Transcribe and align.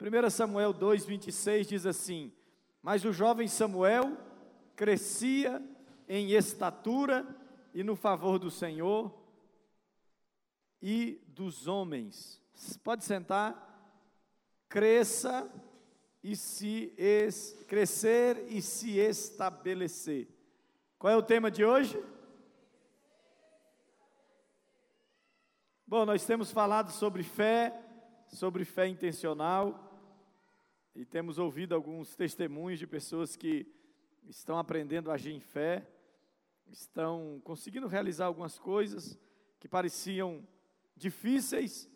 1 0.00 0.30
Samuel 0.30 0.72
2, 0.72 1.04
26 1.04 1.66
diz 1.66 1.84
assim: 1.84 2.32
Mas 2.80 3.04
o 3.04 3.12
jovem 3.12 3.48
Samuel 3.48 4.16
crescia 4.76 5.60
em 6.08 6.30
estatura 6.30 7.26
e 7.74 7.82
no 7.82 7.96
favor 7.96 8.38
do 8.38 8.48
Senhor 8.48 9.12
e 10.80 11.20
dos 11.26 11.66
homens. 11.66 12.40
Pode 12.84 13.04
sentar. 13.04 13.66
Cresça 14.68 15.50
e 16.22 16.36
se 16.36 16.92
es, 16.96 17.56
crescer 17.66 18.46
e 18.48 18.62
se 18.62 18.98
estabelecer. 18.98 20.28
Qual 20.98 21.12
é 21.12 21.16
o 21.16 21.22
tema 21.22 21.50
de 21.50 21.64
hoje? 21.64 22.00
Bom, 25.86 26.04
nós 26.04 26.24
temos 26.24 26.52
falado 26.52 26.90
sobre 26.90 27.22
fé, 27.22 27.72
sobre 28.28 28.64
fé 28.64 28.86
intencional, 28.86 29.87
e 30.98 31.04
temos 31.04 31.38
ouvido 31.38 31.76
alguns 31.76 32.16
testemunhos 32.16 32.80
de 32.80 32.84
pessoas 32.84 33.36
que 33.36 33.64
estão 34.28 34.58
aprendendo 34.58 35.12
a 35.12 35.14
agir 35.14 35.32
em 35.32 35.38
fé, 35.38 35.88
estão 36.72 37.40
conseguindo 37.44 37.86
realizar 37.86 38.26
algumas 38.26 38.58
coisas 38.58 39.16
que 39.60 39.68
pareciam 39.68 40.44
difíceis, 40.96 41.88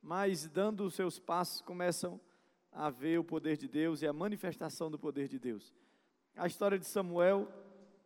mas 0.00 0.46
dando 0.46 0.84
os 0.84 0.94
seus 0.94 1.18
passos 1.18 1.60
começam 1.62 2.20
a 2.70 2.88
ver 2.90 3.18
o 3.18 3.24
poder 3.24 3.56
de 3.56 3.66
Deus 3.66 4.02
e 4.02 4.06
a 4.06 4.12
manifestação 4.12 4.88
do 4.88 5.00
poder 5.00 5.26
de 5.26 5.40
Deus. 5.40 5.74
A 6.36 6.46
história 6.46 6.78
de 6.78 6.86
Samuel 6.86 7.52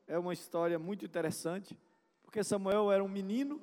é 0.07 0.19
uma 0.19 0.33
história 0.33 0.79
muito 0.79 1.05
interessante, 1.05 1.79
porque 2.23 2.43
Samuel 2.43 2.91
era 2.91 3.05
um 3.05 3.09
menino 3.09 3.61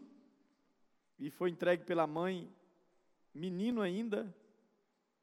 e 1.18 1.32
foi 1.32 1.50
entregue 1.50 1.84
pela 1.84 2.06
mãe, 2.06 2.48
menino 3.34 3.82
ainda, 3.82 4.32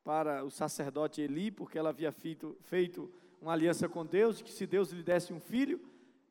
para 0.05 0.45
o 0.45 0.51
sacerdote 0.51 1.20
Eli, 1.20 1.51
porque 1.51 1.79
ela 1.79 1.91
havia 1.91 2.12
feito, 2.12 2.56
feito 2.62 3.10
uma 3.41 3.52
aliança 3.52 3.88
com 3.88 4.05
Deus, 4.05 4.43
que 4.43 4.52
se 4.52 4.66
Deus 4.66 4.90
lhe 4.90 5.02
desse 5.02 5.32
um 5.32 5.40
filho, 5.40 5.80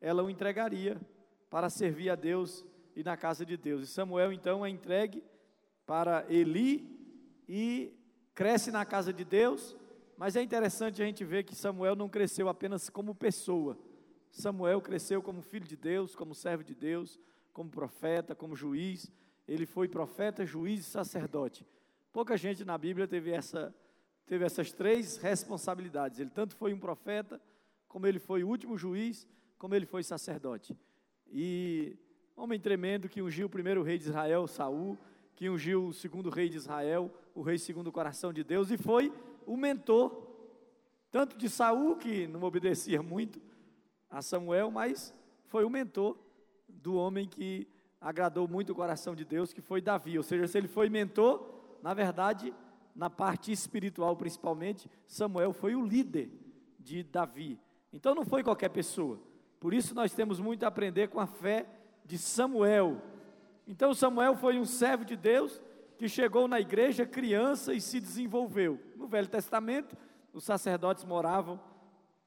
ela 0.00 0.22
o 0.22 0.30
entregaria 0.30 1.00
para 1.48 1.70
servir 1.70 2.10
a 2.10 2.14
Deus 2.14 2.64
e 2.96 3.02
na 3.02 3.16
casa 3.16 3.44
de 3.44 3.56
Deus. 3.56 3.82
E 3.82 3.86
Samuel 3.86 4.32
então 4.32 4.64
é 4.64 4.68
entregue 4.70 5.22
para 5.86 6.24
Eli 6.28 6.88
e 7.48 7.94
cresce 8.34 8.70
na 8.70 8.84
casa 8.84 9.12
de 9.12 9.24
Deus, 9.24 9.76
mas 10.16 10.36
é 10.36 10.42
interessante 10.42 11.02
a 11.02 11.04
gente 11.04 11.24
ver 11.24 11.44
que 11.44 11.54
Samuel 11.54 11.96
não 11.96 12.08
cresceu 12.08 12.48
apenas 12.48 12.88
como 12.88 13.14
pessoa. 13.14 13.78
Samuel 14.30 14.80
cresceu 14.80 15.22
como 15.22 15.42
filho 15.42 15.66
de 15.66 15.76
Deus, 15.76 16.14
como 16.14 16.34
servo 16.34 16.64
de 16.64 16.74
Deus, 16.74 17.18
como 17.52 17.70
profeta, 17.70 18.34
como 18.34 18.56
juiz. 18.56 19.10
Ele 19.46 19.66
foi 19.66 19.88
profeta, 19.88 20.46
juiz 20.46 20.80
e 20.80 20.90
sacerdote. 20.90 21.66
Pouca 22.12 22.36
gente 22.36 22.62
na 22.62 22.76
Bíblia 22.76 23.08
teve, 23.08 23.30
essa, 23.30 23.74
teve 24.26 24.44
essas 24.44 24.70
três 24.70 25.16
responsabilidades. 25.16 26.18
Ele 26.18 26.28
tanto 26.28 26.54
foi 26.54 26.74
um 26.74 26.78
profeta, 26.78 27.40
como 27.88 28.06
ele 28.06 28.18
foi 28.18 28.44
o 28.44 28.48
último 28.48 28.76
juiz, 28.76 29.26
como 29.58 29.74
ele 29.74 29.86
foi 29.86 30.02
sacerdote. 30.02 30.76
E 31.30 31.96
homem 32.36 32.60
tremendo 32.60 33.08
que 33.08 33.22
ungiu 33.22 33.46
o 33.46 33.50
primeiro 33.50 33.82
rei 33.82 33.96
de 33.96 34.04
Israel, 34.04 34.46
Saul, 34.46 34.98
que 35.34 35.48
ungiu 35.48 35.86
o 35.86 35.92
segundo 35.94 36.28
rei 36.28 36.50
de 36.50 36.58
Israel, 36.58 37.10
o 37.34 37.40
rei 37.40 37.56
segundo 37.56 37.86
o 37.86 37.92
coração 37.92 38.30
de 38.30 38.44
Deus, 38.44 38.70
e 38.70 38.76
foi 38.76 39.10
o 39.46 39.56
mentor, 39.56 40.30
tanto 41.10 41.38
de 41.38 41.48
Saul, 41.48 41.96
que 41.96 42.26
não 42.26 42.42
obedecia 42.42 43.02
muito 43.02 43.40
a 44.10 44.20
Samuel, 44.20 44.70
mas 44.70 45.14
foi 45.46 45.64
o 45.64 45.70
mentor 45.70 46.18
do 46.68 46.94
homem 46.94 47.26
que 47.26 47.66
agradou 47.98 48.46
muito 48.46 48.72
o 48.72 48.74
coração 48.74 49.14
de 49.14 49.24
Deus, 49.24 49.52
que 49.52 49.62
foi 49.62 49.80
Davi. 49.80 50.18
Ou 50.18 50.22
seja, 50.22 50.46
se 50.46 50.58
ele 50.58 50.68
foi 50.68 50.90
mentor, 50.90 51.61
na 51.82 51.92
verdade, 51.92 52.54
na 52.94 53.10
parte 53.10 53.50
espiritual 53.50 54.16
principalmente, 54.16 54.88
Samuel 55.06 55.52
foi 55.52 55.74
o 55.74 55.84
líder 55.84 56.30
de 56.78 57.02
Davi. 57.02 57.58
Então 57.92 58.14
não 58.14 58.24
foi 58.24 58.42
qualquer 58.42 58.68
pessoa. 58.70 59.20
Por 59.60 59.74
isso 59.74 59.94
nós 59.94 60.14
temos 60.14 60.40
muito 60.40 60.64
a 60.64 60.68
aprender 60.68 61.08
com 61.08 61.20
a 61.20 61.26
fé 61.26 61.66
de 62.04 62.16
Samuel. 62.16 63.02
Então 63.66 63.94
Samuel 63.94 64.36
foi 64.36 64.58
um 64.58 64.64
servo 64.64 65.04
de 65.04 65.16
Deus 65.16 65.60
que 65.98 66.08
chegou 66.08 66.48
na 66.48 66.58
igreja 66.58 67.06
criança 67.06 67.74
e 67.74 67.80
se 67.80 68.00
desenvolveu. 68.00 68.80
No 68.96 69.06
Velho 69.06 69.28
Testamento, 69.28 69.96
os 70.32 70.44
sacerdotes 70.44 71.04
moravam 71.04 71.60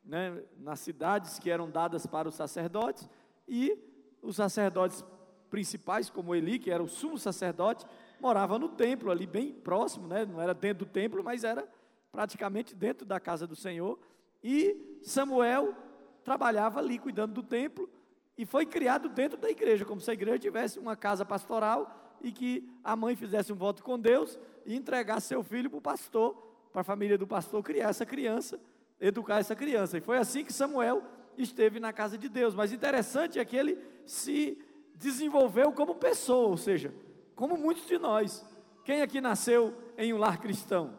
né, 0.03 0.41
nas 0.58 0.79
cidades 0.79 1.40
que 1.40 1.50
eram 1.50 1.69
dadas 1.69 2.06
para 2.06 2.29
os 2.29 2.35
sacerdotes 2.35 3.09
e 3.47 3.78
os 4.22 4.35
sacerdotes 4.35 5.03
principais, 5.50 6.09
como 6.09 6.35
Eli, 6.35 6.59
que 6.59 6.72
era 6.72 6.84
o 6.84 6.88
sumo 6.88 7.18
sacerdote, 7.18 7.85
morava 8.20 8.58
no 8.58 8.70
templo 8.70 9.12
ali 9.12 9.26
bem 9.26 9.52
próximo, 9.52 10.08
né? 10.08 10.26
não 10.26 10.42
era 10.42 10.53
dentro 10.53 10.86
do 10.86 10.92
templo, 10.92 11.24
mas 11.24 11.44
era 11.44 11.68
praticamente 12.12 12.76
dentro 12.76 13.06
da 13.06 13.20
casa 13.20 13.46
do 13.46 13.56
Senhor. 13.56 14.00
E 14.44 15.00
Samuel 15.02 15.76
trabalhava 16.24 16.80
ali 16.80 16.98
cuidando 16.98 17.34
do 17.34 17.44
templo 17.44 17.90
e 18.38 18.46
foi 18.46 18.66
criado 18.66 19.09
dentro 19.09 19.38
da 19.38 19.50
igreja, 19.50 19.86
como 19.86 20.02
se 20.02 20.09
a 20.09 20.14
igreja 20.14 20.40
tivesse 20.40 20.80
uma 20.80 20.96
casa 20.96 21.26
pastoral 21.26 22.16
e 22.22 22.31
que 22.31 22.70
a 22.84 22.96
mãe 22.96 23.16
fizesse 23.16 23.53
um 23.53 23.56
voto 23.56 23.84
com 23.84 24.00
Deus 24.00 24.40
e 24.66 24.76
entregasse 24.76 25.28
seu 25.28 25.44
filho 25.44 25.70
para 25.70 25.78
o 25.78 25.82
pastor, 25.82 26.36
para 26.72 26.82
a 26.82 26.84
família 26.84 27.18
do 27.18 27.28
pastor 27.28 27.64
criar 27.64 27.90
essa 27.90 28.06
criança, 28.06 28.59
educar 29.00 29.40
essa 29.40 29.56
criança. 29.56 29.97
E 29.97 30.02
foi 30.02 30.18
assim 30.18 30.44
que 30.44 30.52
Samuel 30.52 31.03
esteve 31.38 31.80
na 31.80 31.94
casa 31.94 32.18
de 32.18 32.28
Deus. 32.28 32.56
Mas 32.56 32.74
interessante 32.74 33.40
é 33.40 33.46
que 33.46 33.56
ele 33.56 33.78
se 34.06 34.58
desenvolveu 34.96 35.72
como 35.72 35.96
pessoa, 35.96 36.50
ou 36.50 36.58
seja, 36.58 36.94
como 37.35 37.57
muitos 37.57 37.85
de 37.88 37.97
nós. 37.97 38.46
Quem 38.84 39.01
aqui 39.01 39.19
nasceu 39.19 39.75
em 39.97 40.13
um 40.13 40.18
lar 40.18 40.40
cristão? 40.40 40.97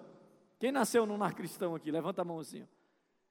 Quem 0.58 0.72
nasceu 0.72 1.06
num 1.06 1.16
lar 1.16 1.34
cristão 1.34 1.74
aqui? 1.74 1.91
Levanta 1.91 2.22
a 2.22 2.24
mão 2.24 2.38
assim. 2.38 2.66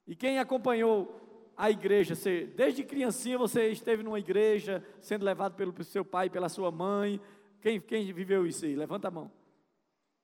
E 0.08 0.16
quem 0.16 0.40
acompanhou 0.40 1.22
a 1.58 1.72
igreja, 1.72 2.16
você, 2.16 2.46
desde 2.46 2.84
criancinha 2.84 3.38
você 3.38 3.70
esteve 3.70 4.04
numa 4.04 4.20
igreja, 4.20 4.84
sendo 5.02 5.24
levado 5.24 5.56
pelo 5.56 5.84
seu 5.84 6.04
pai, 6.04 6.30
pela 6.30 6.50
sua 6.50 6.72
mãe. 6.72 7.20
Quem, 7.62 7.80
quem 7.80 8.12
viveu 8.14 8.46
isso 8.46 8.66
aí? 8.66 8.76
Levanta 8.76 9.08
a 9.08 9.12
mão. 9.12 9.32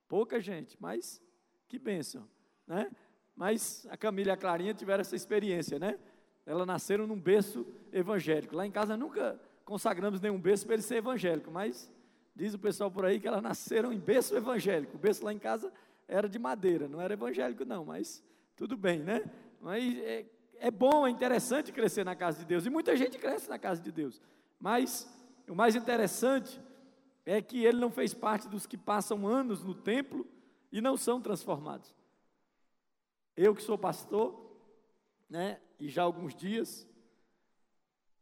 Pouca 0.07 0.39
gente, 0.41 0.77
mas 0.79 1.21
que 1.67 1.79
bênção, 1.79 2.27
né? 2.67 2.91
Mas 3.35 3.87
a 3.89 3.95
Camila 3.95 4.29
e 4.29 4.31
a 4.31 4.37
Clarinha 4.37 4.73
tiveram 4.73 5.01
essa 5.01 5.15
experiência, 5.15 5.79
né? 5.79 5.97
Elas 6.45 6.67
nasceram 6.67 7.07
num 7.07 7.19
berço 7.19 7.65
evangélico. 7.93 8.55
Lá 8.55 8.67
em 8.67 8.71
casa 8.71 8.97
nunca 8.97 9.39
consagramos 9.63 10.19
nenhum 10.19 10.39
berço 10.39 10.65
para 10.65 10.75
ele 10.75 10.83
ser 10.83 10.97
evangélico, 10.97 11.49
mas 11.49 11.89
diz 12.35 12.53
o 12.53 12.59
pessoal 12.59 12.89
por 12.89 13.05
aí 13.05 13.19
que 13.19 13.27
elas 13.27 13.41
nasceram 13.41 13.91
em 13.91 13.99
berço 13.99 14.35
evangélico. 14.35 14.95
O 14.95 14.99
berço 14.99 15.23
lá 15.23 15.33
em 15.33 15.39
casa 15.39 15.71
era 16.07 16.27
de 16.27 16.39
madeira, 16.39 16.87
não 16.87 16.99
era 16.99 17.13
evangélico 17.13 17.65
não, 17.65 17.85
mas 17.85 18.23
tudo 18.55 18.75
bem, 18.75 18.99
né? 18.99 19.23
Mas 19.59 19.97
é, 19.99 20.25
é 20.59 20.71
bom, 20.71 21.07
é 21.07 21.09
interessante 21.09 21.71
crescer 21.71 22.03
na 22.03 22.15
casa 22.15 22.39
de 22.39 22.45
Deus, 22.45 22.65
e 22.65 22.69
muita 22.69 22.95
gente 22.95 23.17
cresce 23.17 23.49
na 23.49 23.57
casa 23.57 23.81
de 23.81 23.91
Deus, 23.91 24.21
mas 24.59 25.07
o 25.47 25.55
mais 25.55 25.75
interessante 25.75 26.59
é 27.25 27.41
que 27.41 27.63
ele 27.63 27.79
não 27.79 27.91
fez 27.91 28.13
parte 28.13 28.47
dos 28.47 28.65
que 28.65 28.77
passam 28.77 29.27
anos 29.27 29.63
no 29.63 29.73
templo 29.73 30.27
e 30.71 30.81
não 30.81 30.97
são 30.97 31.21
transformados. 31.21 31.95
Eu 33.35 33.55
que 33.55 33.61
sou 33.61 33.77
pastor, 33.77 34.39
né, 35.29 35.59
e 35.79 35.87
já 35.89 36.01
há 36.01 36.05
alguns 36.05 36.35
dias, 36.35 36.87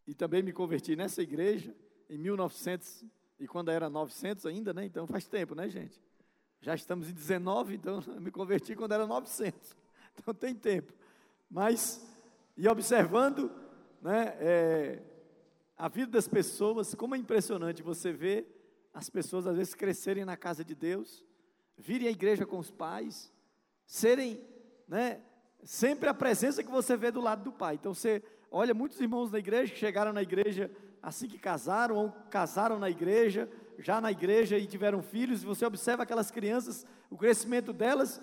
e 0.05 0.13
também 0.13 0.41
me 0.41 0.53
converti 0.53 0.95
nessa 0.95 1.21
igreja 1.21 1.75
em 2.09 2.17
1900, 2.17 3.05
e 3.39 3.47
quando 3.47 3.71
era 3.71 3.89
900 3.89 4.45
ainda, 4.45 4.73
né, 4.73 4.85
então 4.85 5.07
faz 5.07 5.27
tempo, 5.27 5.55
né, 5.55 5.69
gente? 5.69 5.99
Já 6.61 6.75
estamos 6.75 7.09
em 7.09 7.13
19, 7.13 7.75
então 7.75 8.03
me 8.19 8.31
converti 8.31 8.75
quando 8.75 8.91
era 8.91 9.07
900, 9.07 9.75
então 10.17 10.33
tem 10.33 10.53
tempo. 10.53 10.93
Mas 11.49 12.05
e 12.57 12.67
observando 12.67 13.49
né, 14.01 14.35
é, 14.39 14.99
a 15.77 15.87
vida 15.87 16.11
das 16.11 16.27
pessoas, 16.27 16.93
como 16.93 17.15
é 17.15 17.17
impressionante 17.17 17.81
você 17.81 18.11
ver 18.11 18.55
as 18.93 19.09
pessoas 19.09 19.47
às 19.47 19.55
vezes 19.55 19.73
crescerem 19.73 20.25
na 20.25 20.35
casa 20.35 20.63
de 20.63 20.75
Deus, 20.75 21.23
virem 21.77 22.09
à 22.09 22.11
igreja 22.11 22.45
com 22.45 22.59
os 22.59 22.69
pais, 22.69 23.31
serem 23.85 24.45
né, 24.87 25.21
sempre 25.63 26.09
a 26.09 26.13
presença 26.13 26.61
que 26.61 26.69
você 26.69 26.97
vê 26.97 27.11
do 27.11 27.21
lado 27.21 27.43
do 27.43 27.51
pai. 27.53 27.75
Então 27.75 27.93
você 27.93 28.21
olha 28.51 28.73
muitos 28.73 28.99
irmãos 28.99 29.31
da 29.31 29.39
igreja 29.39 29.71
que 29.71 29.79
chegaram 29.79 30.11
na 30.11 30.21
igreja 30.21 30.69
assim 31.01 31.27
que 31.27 31.37
casaram, 31.37 31.95
ou 31.95 32.11
casaram 32.29 32.79
na 32.79 32.89
igreja, 32.89 33.49
já 33.77 34.01
na 34.01 34.11
igreja 34.11 34.57
e 34.57 34.67
tiveram 34.67 35.01
filhos, 35.01 35.41
e 35.41 35.45
você 35.45 35.65
observa 35.65 36.03
aquelas 36.03 36.29
crianças, 36.29 36.85
o 37.09 37.17
crescimento 37.17 37.71
delas, 37.71 38.21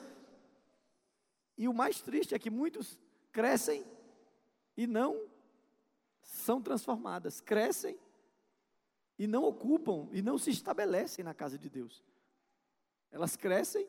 e 1.57 1.67
o 1.69 1.75
mais 1.75 2.01
triste 2.03 2.35
é 2.35 2.39
que 2.39 2.51
muitos 2.51 2.99
crescem 3.33 3.85
e 4.77 4.87
não 4.87 5.27
são 6.21 6.61
transformadas, 6.61 7.41
crescem 7.41 7.99
e 9.19 9.27
não 9.27 9.45
ocupam 9.45 10.09
e 10.13 10.21
não 10.21 10.37
se 10.37 10.51
estabelecem 10.51 11.25
na 11.25 11.33
casa 11.33 11.59
de 11.59 11.71
Deus. 11.71 12.05
Elas 13.11 13.37
crescem 13.37 13.89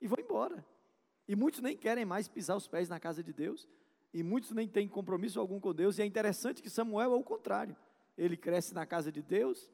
e 0.00 0.06
vão 0.06 0.18
embora. 0.18 0.64
E 1.26 1.36
muitos 1.36 1.60
nem 1.60 1.76
querem 1.76 2.06
mais 2.06 2.26
pisar 2.26 2.56
os 2.56 2.66
pés 2.66 2.88
na 2.88 2.98
casa 2.98 3.22
de 3.22 3.32
Deus, 3.32 3.68
e 4.14 4.22
muitos 4.22 4.52
nem 4.52 4.66
têm 4.66 4.88
compromisso 4.88 5.38
algum 5.38 5.60
com 5.60 5.74
Deus, 5.74 5.98
e 5.98 6.02
é 6.02 6.06
interessante 6.06 6.62
que 6.62 6.70
Samuel 6.70 7.12
é 7.12 7.16
o 7.16 7.22
contrário 7.22 7.76
ele 8.18 8.36
cresce 8.36 8.74
na 8.74 8.84
casa 8.84 9.12
de 9.12 9.22
Deus 9.22 9.70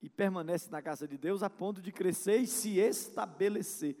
e 0.00 0.08
permanece 0.08 0.70
na 0.70 0.80
casa 0.80 1.08
de 1.08 1.18
Deus 1.18 1.42
a 1.42 1.50
ponto 1.50 1.82
de 1.82 1.90
crescer 1.90 2.36
e 2.36 2.46
se 2.46 2.78
estabelecer. 2.78 3.96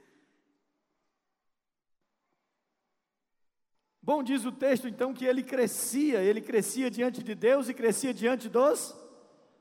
Bom, 4.00 4.22
diz 4.22 4.44
o 4.44 4.52
texto 4.52 4.88
então 4.88 5.12
que 5.12 5.26
ele 5.26 5.42
crescia, 5.42 6.22
ele 6.22 6.40
crescia 6.40 6.90
diante 6.90 7.22
de 7.22 7.34
Deus 7.34 7.68
e 7.68 7.74
crescia 7.74 8.14
diante 8.14 8.48
dos 8.48 8.96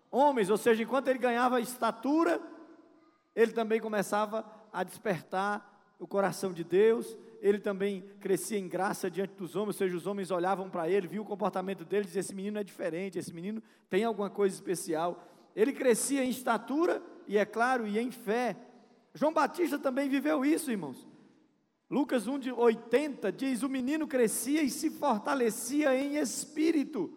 homens, 0.09 0.49
ou 0.49 0.57
seja, 0.57 0.83
enquanto 0.83 1.09
ele 1.09 1.19
ganhava 1.19 1.59
estatura, 1.59 2.39
ele 3.35 3.51
também 3.51 3.81
começava 3.81 4.49
a 4.71 4.83
despertar 4.83 5.95
o 5.99 6.07
coração 6.07 6.53
de 6.53 6.63
Deus, 6.63 7.17
ele 7.41 7.59
também 7.59 8.03
crescia 8.19 8.57
em 8.57 8.67
graça 8.67 9.09
diante 9.09 9.33
dos 9.35 9.55
homens, 9.55 9.75
ou 9.75 9.79
seja, 9.79 9.95
os 9.95 10.07
homens 10.07 10.31
olhavam 10.31 10.69
para 10.69 10.89
ele, 10.89 11.07
viam 11.07 11.23
o 11.23 11.27
comportamento 11.27 11.85
dele, 11.85 12.05
diziam: 12.05 12.19
esse 12.19 12.35
menino 12.35 12.57
é 12.59 12.63
diferente, 12.63 13.17
esse 13.17 13.33
menino 13.33 13.61
tem 13.89 14.03
alguma 14.03 14.29
coisa 14.29 14.55
especial. 14.55 15.23
Ele 15.55 15.73
crescia 15.73 16.23
em 16.23 16.29
estatura 16.29 17.01
e, 17.27 17.37
é 17.37 17.45
claro, 17.45 17.87
e 17.87 17.97
em 17.97 18.11
fé. 18.11 18.55
João 19.13 19.33
Batista 19.33 19.79
também 19.79 20.07
viveu 20.07 20.45
isso, 20.45 20.69
irmãos. 20.69 21.07
Lucas 21.89 22.27
1 22.27 22.39
de 22.39 22.51
80 22.51 23.31
diz: 23.31 23.63
o 23.63 23.69
menino 23.69 24.07
crescia 24.07 24.61
e 24.61 24.69
se 24.69 24.89
fortalecia 24.89 25.95
em 25.95 26.17
espírito. 26.17 27.13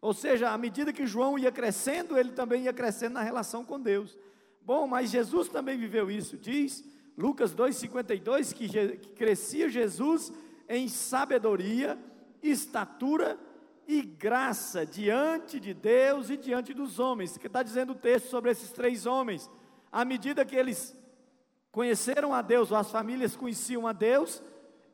Ou 0.00 0.14
seja, 0.14 0.50
à 0.50 0.56
medida 0.56 0.92
que 0.92 1.06
João 1.06 1.38
ia 1.38 1.52
crescendo, 1.52 2.16
ele 2.16 2.32
também 2.32 2.64
ia 2.64 2.72
crescendo 2.72 3.14
na 3.14 3.22
relação 3.22 3.64
com 3.64 3.78
Deus. 3.78 4.16
Bom, 4.62 4.86
mas 4.86 5.10
Jesus 5.10 5.48
também 5.48 5.76
viveu 5.78 6.10
isso. 6.10 6.38
Diz 6.38 6.82
Lucas 7.16 7.54
2,52 7.54 8.54
que, 8.54 8.68
que 8.68 9.08
crescia 9.10 9.68
Jesus 9.68 10.32
em 10.68 10.88
sabedoria, 10.88 11.98
estatura 12.42 13.38
e 13.86 14.02
graça 14.02 14.86
diante 14.86 15.58
de 15.58 15.74
Deus 15.74 16.30
e 16.30 16.36
diante 16.36 16.72
dos 16.72 16.98
homens. 16.98 17.36
Que 17.36 17.48
está 17.48 17.62
dizendo 17.62 17.92
o 17.92 17.96
texto 17.96 18.28
sobre 18.28 18.50
esses 18.50 18.70
três 18.70 19.04
homens. 19.04 19.50
À 19.90 20.04
medida 20.04 20.44
que 20.44 20.54
eles 20.54 20.96
conheceram 21.72 22.32
a 22.32 22.40
Deus, 22.40 22.70
ou 22.70 22.76
as 22.76 22.90
famílias 22.90 23.34
conheciam 23.34 23.86
a 23.86 23.92
Deus, 23.92 24.42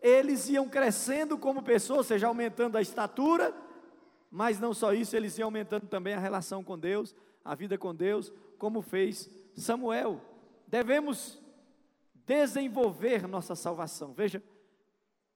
eles 0.00 0.48
iam 0.48 0.68
crescendo 0.68 1.36
como 1.36 1.62
pessoas, 1.62 1.98
ou 1.98 2.04
seja, 2.04 2.26
aumentando 2.26 2.76
a 2.76 2.82
estatura, 2.82 3.54
mas 4.30 4.58
não 4.58 4.72
só 4.72 4.92
isso, 4.92 5.16
eles 5.16 5.38
iam 5.38 5.48
aumentando 5.48 5.86
também 5.86 6.14
a 6.14 6.18
relação 6.18 6.62
com 6.62 6.78
Deus, 6.78 7.14
a 7.44 7.54
vida 7.54 7.76
com 7.78 7.94
Deus, 7.94 8.32
como 8.58 8.82
fez 8.82 9.30
Samuel. 9.54 10.20
Devemos 10.66 11.40
desenvolver 12.26 13.26
nossa 13.28 13.54
salvação. 13.54 14.12
Veja, 14.12 14.42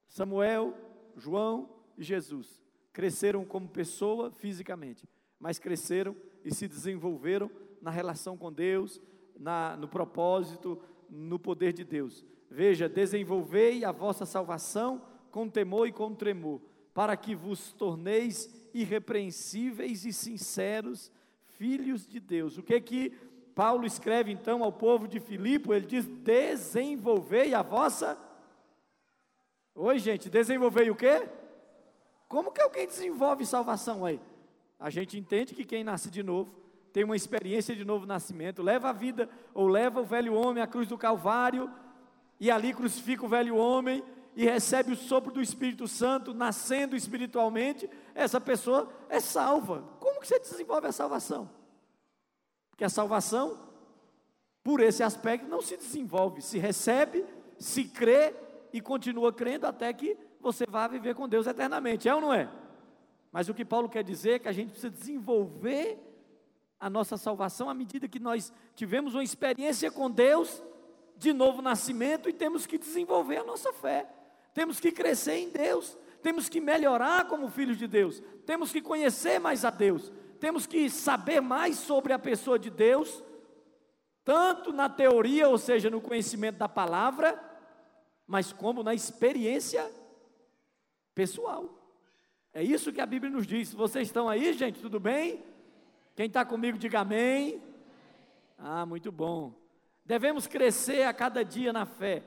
Samuel, 0.09 0.75
João 1.17 1.71
e 1.97 2.03
Jesus 2.03 2.61
cresceram 2.93 3.45
como 3.45 3.69
pessoa 3.69 4.31
fisicamente, 4.33 5.09
mas 5.39 5.59
cresceram 5.59 6.17
e 6.45 6.53
se 6.53 6.67
desenvolveram 6.67 7.51
na 7.81 7.91
relação 7.91 8.37
com 8.37 8.53
Deus, 8.53 9.01
na, 9.39 9.77
no 9.77 9.89
propósito, 9.89 10.81
no 11.09 11.39
poder 11.39 11.73
de 11.73 11.85
Deus. 11.85 12.27
Veja, 12.51 12.89
desenvolvei 12.89 13.85
a 13.85 13.93
vossa 13.93 14.27
salvação 14.27 15.03
com 15.31 15.49
temor 15.49 15.87
e 15.87 15.93
com 15.93 16.15
tremor, 16.15 16.61
para 16.93 17.17
que 17.17 17.35
vos 17.35 17.73
torneis 17.73 18.51
irrepreensíveis 18.75 20.05
e 20.05 20.13
sinceros 20.13 21.13
filhos 21.57 22.07
de 22.07 22.19
Deus. 22.19 22.59
O 22.59 22.63
que 22.63 22.81
que 22.81 23.13
Paulo 23.55 23.85
escreve 23.85 24.31
então 24.33 24.63
ao 24.63 24.73
povo 24.73 25.07
de 25.07 25.21
Filipe, 25.21 25.71
ele 25.71 25.87
diz: 25.87 26.07
desenvolvei 26.07 27.55
a 27.55 27.63
vossa. 27.63 28.19
Oi, 29.75 29.99
gente, 29.99 30.29
desenvolvei 30.29 30.91
o 30.91 30.97
quê? 30.97 31.29
Como 32.29 32.53
que 32.53 32.61
alguém 32.61 32.87
desenvolve 32.87 33.45
salvação 33.45 34.05
aí? 34.05 34.21
A 34.79 34.89
gente 34.89 35.19
entende 35.19 35.55
que 35.55 35.65
quem 35.65 35.85
nasce 35.85 36.11
de 36.11 36.23
novo 36.23 36.55
tem 36.93 37.05
uma 37.05 37.17
experiência 37.17 37.75
de 37.75 37.85
novo 37.85 38.07
nascimento, 38.07 38.63
leva 38.63 38.89
a 38.89 38.93
vida, 38.93 39.29
ou 39.55 39.69
leva 39.69 40.01
o 40.01 40.05
velho 40.05 40.35
homem 40.35 40.63
à 40.63 40.67
cruz 40.67 40.89
do 40.89 40.99
Calvário, 40.99 41.71
e 42.39 42.51
ali 42.51 42.73
crucifica 42.73 43.25
o 43.25 43.29
velho 43.29 43.57
homem, 43.57 44.03
e 44.35 44.45
recebe 44.45 44.93
o 44.93 44.97
sopro 44.97 45.33
do 45.33 45.41
Espírito 45.41 45.87
Santo, 45.87 46.33
nascendo 46.33 46.97
espiritualmente, 46.97 47.89
essa 48.15 48.41
pessoa 48.41 48.89
é 49.09 49.21
salva. 49.21 49.85
Como 49.99 50.21
que 50.21 50.27
você 50.27 50.39
desenvolve 50.39 50.87
a 50.87 50.93
salvação? 50.93 51.51
Porque 52.81 52.87
a 52.87 52.89
salvação, 52.89 53.59
por 54.65 54.81
esse 54.81 55.03
aspecto, 55.03 55.47
não 55.47 55.61
se 55.61 55.77
desenvolve, 55.77 56.41
se 56.41 56.59
recebe, 56.59 57.27
se 57.59 57.85
crê 57.85 58.35
e 58.73 58.81
continua 58.81 59.35
crendo 59.35 59.67
até 59.67 59.93
que 59.93 60.17
você 60.41 60.65
vá 60.67 60.89
viver 60.89 61.15
com 61.15 61.29
Deus 61.29 61.47
eternamente, 61.47 62.09
é 62.09 62.15
ou 62.15 62.23
não 62.23 62.33
é? 62.33 62.51
Mas 63.31 63.51
o 63.51 63.55
que 63.55 63.67
Paulo 63.67 63.87
quer 63.87 64.03
dizer 64.03 64.31
é 64.31 64.39
que 64.39 64.49
a 64.49 64.53
gente 64.53 64.71
precisa 64.71 64.89
desenvolver 64.89 65.99
a 66.81 66.89
nossa 66.89 67.19
salvação 67.19 67.69
à 67.69 67.75
medida 67.75 68.09
que 68.09 68.19
nós 68.19 68.51
tivemos 68.75 69.13
uma 69.13 69.23
experiência 69.23 69.91
com 69.91 70.11
Deus 70.11 70.63
de 71.19 71.35
novo 71.35 71.61
nascimento 71.61 72.31
e 72.31 72.33
temos 72.33 72.65
que 72.65 72.79
desenvolver 72.79 73.37
a 73.37 73.45
nossa 73.45 73.75
fé. 73.75 74.09
Temos 74.55 74.81
que 74.81 74.91
crescer 74.91 75.35
em 75.35 75.51
Deus, 75.51 75.99
temos 76.23 76.49
que 76.49 76.63
melhorar 76.63 77.29
como 77.29 77.51
filhos 77.51 77.77
de 77.77 77.87
Deus, 77.87 78.23
temos 78.47 78.73
que 78.73 78.81
conhecer 78.81 79.39
mais 79.39 79.67
a 79.67 79.71
Deus, 79.71 80.11
temos 80.41 80.67
que 80.67 80.89
saber 80.89 81.41
mais 81.41 81.77
sobre 81.77 82.13
a 82.13 82.19
pessoa 82.19 82.59
de 82.59 82.71
Deus, 82.71 83.23
tanto 84.25 84.73
na 84.73 84.89
teoria, 84.89 85.49
ou 85.49 85.59
seja, 85.59 85.91
no 85.91 86.01
conhecimento 86.01 86.57
da 86.57 86.69
palavra, 86.69 87.39
mas 88.27 88.53
como 88.53 88.83
na 88.83 88.95
experiência 88.95 89.91
pessoal. 91.15 91.69
É 92.53 92.63
isso 92.63 92.93
que 92.93 93.01
a 93.01 93.07
Bíblia 93.07 93.31
nos 93.31 93.47
diz. 93.47 93.73
Vocês 93.73 94.09
estão 94.09 94.29
aí, 94.29 94.53
gente? 94.55 94.81
Tudo 94.81 94.99
bem? 94.99 95.45
Quem 96.17 96.27
está 96.27 96.45
comigo, 96.45 96.79
diga 96.79 97.01
amém. 97.01 97.63
Ah, 98.59 98.85
muito 98.85 99.13
bom. 99.13 99.53
Devemos 100.05 100.47
crescer 100.47 101.03
a 101.05 101.13
cada 101.13 101.45
dia 101.45 101.73
na 101.73 101.87
fé. 101.87 102.23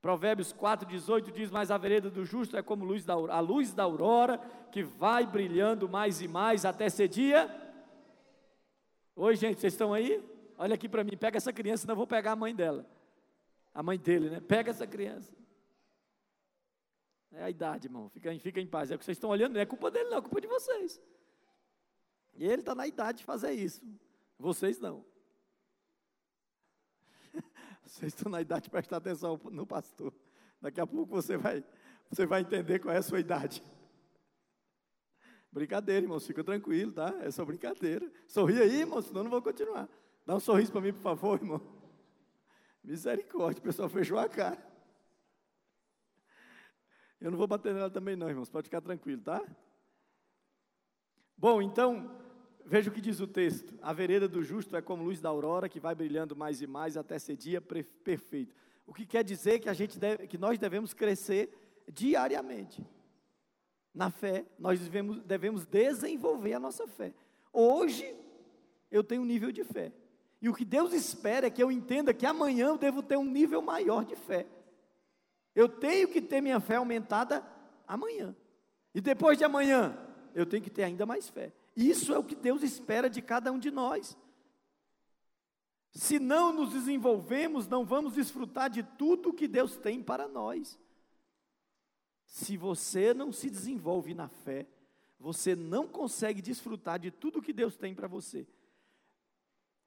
Provérbios 0.00 0.52
4,18 0.52 1.30
diz: 1.30 1.50
Mas 1.50 1.70
a 1.70 1.76
vereda 1.76 2.10
do 2.10 2.24
justo 2.24 2.56
é 2.56 2.62
como 2.62 2.84
luz 2.84 3.04
da, 3.04 3.14
a 3.14 3.40
luz 3.40 3.72
da 3.72 3.82
aurora, 3.82 4.38
que 4.72 4.82
vai 4.82 5.26
brilhando 5.26 5.88
mais 5.88 6.22
e 6.22 6.28
mais 6.28 6.64
até 6.64 6.88
ser 6.88 7.08
dia. 7.08 7.48
Oi, 9.14 9.36
gente, 9.36 9.60
vocês 9.60 9.74
estão 9.74 9.92
aí? 9.92 10.24
Olha 10.56 10.74
aqui 10.74 10.88
para 10.88 11.04
mim, 11.04 11.16
pega 11.16 11.36
essa 11.36 11.52
criança, 11.52 11.82
senão 11.82 11.92
eu 11.92 11.98
vou 11.98 12.06
pegar 12.06 12.32
a 12.32 12.36
mãe 12.36 12.54
dela. 12.54 12.86
A 13.74 13.82
mãe 13.82 13.98
dele, 13.98 14.30
né? 14.30 14.40
Pega 14.40 14.70
essa 14.70 14.86
criança. 14.86 15.32
É 17.32 17.44
a 17.44 17.50
idade, 17.50 17.86
irmão. 17.86 18.08
Fica, 18.08 18.36
fica 18.38 18.60
em 18.60 18.66
paz. 18.66 18.90
É 18.90 18.94
o 18.94 18.98
que 18.98 19.04
vocês 19.04 19.16
estão 19.16 19.30
olhando, 19.30 19.54
não 19.54 19.60
é 19.60 19.66
culpa 19.66 19.90
dele, 19.90 20.08
não, 20.08 20.18
é 20.18 20.22
culpa 20.22 20.40
de 20.40 20.46
vocês. 20.46 21.00
E 22.34 22.44
ele 22.44 22.62
está 22.62 22.74
na 22.74 22.86
idade 22.86 23.18
de 23.18 23.24
fazer 23.24 23.52
isso. 23.52 23.82
Vocês 24.38 24.80
não. 24.80 25.04
Vocês 27.90 28.14
estão 28.14 28.30
na 28.30 28.40
idade 28.40 28.64
de 28.64 28.70
prestar 28.70 28.98
atenção 28.98 29.38
no 29.50 29.66
pastor. 29.66 30.14
Daqui 30.60 30.80
a 30.80 30.86
pouco 30.86 31.12
você 31.12 31.36
vai, 31.36 31.64
você 32.08 32.24
vai 32.24 32.40
entender 32.40 32.78
qual 32.78 32.94
é 32.94 32.98
a 32.98 33.02
sua 33.02 33.18
idade. 33.18 33.60
Brincadeira, 35.50 36.04
irmãos, 36.04 36.24
fica 36.24 36.44
tranquilo, 36.44 36.92
tá? 36.92 37.12
É 37.20 37.32
só 37.32 37.44
brincadeira. 37.44 38.08
Sorri 38.28 38.62
aí, 38.62 38.82
irmão, 38.82 39.02
senão 39.02 39.20
eu 39.20 39.24
não 39.24 39.30
vou 39.30 39.42
continuar. 39.42 39.88
Dá 40.24 40.36
um 40.36 40.40
sorriso 40.40 40.70
para 40.70 40.80
mim, 40.80 40.92
por 40.92 41.02
favor, 41.02 41.40
irmão. 41.40 41.60
Misericórdia, 42.84 43.58
o 43.58 43.64
pessoal 43.64 43.88
fechou 43.88 44.20
a 44.20 44.28
cara. 44.28 44.64
Eu 47.20 47.32
não 47.32 47.38
vou 47.38 47.48
bater 47.48 47.74
nela 47.74 47.90
também, 47.90 48.14
não, 48.14 48.28
irmãos, 48.28 48.48
pode 48.48 48.68
ficar 48.68 48.80
tranquilo, 48.80 49.20
tá? 49.20 49.44
Bom, 51.36 51.60
então, 51.60 52.19
Veja 52.70 52.88
o 52.88 52.92
que 52.92 53.00
diz 53.00 53.18
o 53.18 53.26
texto: 53.26 53.74
a 53.82 53.92
vereda 53.92 54.28
do 54.28 54.44
justo 54.44 54.76
é 54.76 54.80
como 54.80 55.02
luz 55.02 55.20
da 55.20 55.28
aurora 55.28 55.68
que 55.68 55.80
vai 55.80 55.92
brilhando 55.92 56.36
mais 56.36 56.62
e 56.62 56.68
mais 56.68 56.96
até 56.96 57.18
ser 57.18 57.34
dia 57.34 57.60
perfeito. 57.60 58.54
O 58.86 58.94
que 58.94 59.04
quer 59.04 59.24
dizer 59.24 59.58
que 59.58 59.68
a 59.68 59.72
gente 59.72 59.98
deve, 59.98 60.28
que 60.28 60.38
nós 60.38 60.56
devemos 60.56 60.94
crescer 60.94 61.52
diariamente 61.92 62.86
na 63.92 64.08
fé. 64.08 64.44
Nós 64.56 64.78
devemos, 64.78 65.20
devemos 65.24 65.66
desenvolver 65.66 66.52
a 66.52 66.60
nossa 66.60 66.86
fé. 66.86 67.12
Hoje 67.52 68.14
eu 68.88 69.02
tenho 69.02 69.22
um 69.22 69.26
nível 69.26 69.50
de 69.50 69.64
fé. 69.64 69.92
E 70.40 70.48
o 70.48 70.54
que 70.54 70.64
Deus 70.64 70.92
espera 70.92 71.48
é 71.48 71.50
que 71.50 71.60
eu 71.60 71.72
entenda 71.72 72.14
que 72.14 72.24
amanhã 72.24 72.68
eu 72.68 72.78
devo 72.78 73.02
ter 73.02 73.16
um 73.16 73.24
nível 73.24 73.60
maior 73.60 74.04
de 74.04 74.14
fé. 74.14 74.46
Eu 75.56 75.68
tenho 75.68 76.06
que 76.06 76.22
ter 76.22 76.40
minha 76.40 76.60
fé 76.60 76.76
aumentada 76.76 77.44
amanhã. 77.84 78.32
E 78.94 79.00
depois 79.00 79.36
de 79.36 79.42
amanhã, 79.42 79.98
eu 80.36 80.46
tenho 80.46 80.62
que 80.62 80.70
ter 80.70 80.84
ainda 80.84 81.04
mais 81.04 81.28
fé. 81.28 81.52
Isso 81.76 82.12
é 82.12 82.18
o 82.18 82.24
que 82.24 82.34
Deus 82.34 82.62
espera 82.62 83.08
de 83.08 83.22
cada 83.22 83.52
um 83.52 83.58
de 83.58 83.70
nós. 83.70 84.16
Se 85.92 86.18
não 86.18 86.52
nos 86.52 86.72
desenvolvemos, 86.72 87.66
não 87.66 87.84
vamos 87.84 88.14
desfrutar 88.14 88.70
de 88.70 88.82
tudo 88.82 89.32
que 89.32 89.48
Deus 89.48 89.76
tem 89.76 90.02
para 90.02 90.28
nós. 90.28 90.78
Se 92.24 92.56
você 92.56 93.12
não 93.12 93.32
se 93.32 93.50
desenvolve 93.50 94.14
na 94.14 94.28
fé, 94.28 94.66
você 95.18 95.56
não 95.56 95.88
consegue 95.88 96.40
desfrutar 96.40 96.98
de 96.98 97.10
tudo 97.10 97.42
que 97.42 97.52
Deus 97.52 97.76
tem 97.76 97.94
para 97.94 98.06
você. 98.06 98.46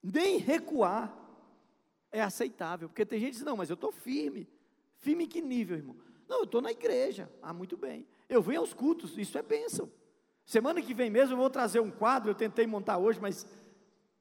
Nem 0.02 0.38
recuar 0.38 1.18
é 2.12 2.22
aceitável, 2.22 2.90
porque 2.90 3.06
tem 3.06 3.20
gente 3.20 3.32
que 3.32 3.38
diz: 3.38 3.46
não, 3.46 3.56
mas 3.56 3.70
eu 3.70 3.76
estou 3.76 3.92
firme. 3.92 4.48
Firme 4.98 5.24
em 5.24 5.28
que 5.28 5.42
nível, 5.42 5.78
irmão? 5.78 5.96
Não, 6.28 6.40
eu 6.40 6.44
estou 6.44 6.62
na 6.62 6.72
igreja. 6.72 7.32
Ah, 7.42 7.54
muito 7.54 7.78
bem. 7.78 8.06
Eu 8.28 8.42
venho 8.42 8.60
aos 8.60 8.74
cultos, 8.74 9.18
isso 9.18 9.38
é 9.38 9.42
bênção. 9.42 9.90
Semana 10.46 10.82
que 10.82 10.94
vem 10.94 11.10
mesmo 11.10 11.34
eu 11.34 11.38
vou 11.38 11.50
trazer 11.50 11.80
um 11.80 11.92
quadro, 11.92 12.32
eu 12.32 12.36
tentei 12.36 12.68
montar 12.68 12.98
hoje, 12.98 13.20
mas 13.20 13.48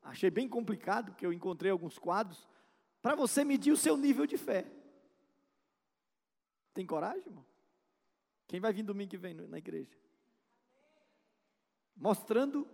achei 0.03 0.31
bem 0.31 0.49
complicado, 0.49 1.15
que 1.15 1.27
eu 1.27 1.33
encontrei 1.33 1.71
alguns 1.71 1.99
quadros, 1.99 2.49
para 3.01 3.15
você 3.15 3.45
medir 3.45 3.73
o 3.73 3.77
seu 3.77 3.97
nível 3.97 4.27
de 4.27 4.37
fé. 4.37 4.67
Tem 6.73 6.87
coragem, 6.87 7.27
irmão? 7.27 7.45
Quem 8.47 8.61
vai 8.61 8.73
vir 8.73 8.83
domingo 8.83 9.11
que 9.11 9.17
vem 9.17 9.35
na 9.35 9.59
igreja? 9.59 9.97
Mostrando 11.97 12.69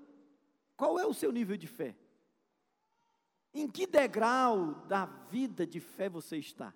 qual 0.77 0.99
é 0.99 1.07
o 1.07 1.15
seu 1.15 1.33
nível 1.33 1.57
de 1.57 1.67
fé. 1.67 1.97
Em 3.53 3.69
que 3.69 3.87
degrau 3.87 4.75
da 4.87 5.07
vida 5.07 5.67
de 5.67 5.81
fé 5.81 6.09
você 6.09 6.37
está? 6.37 6.73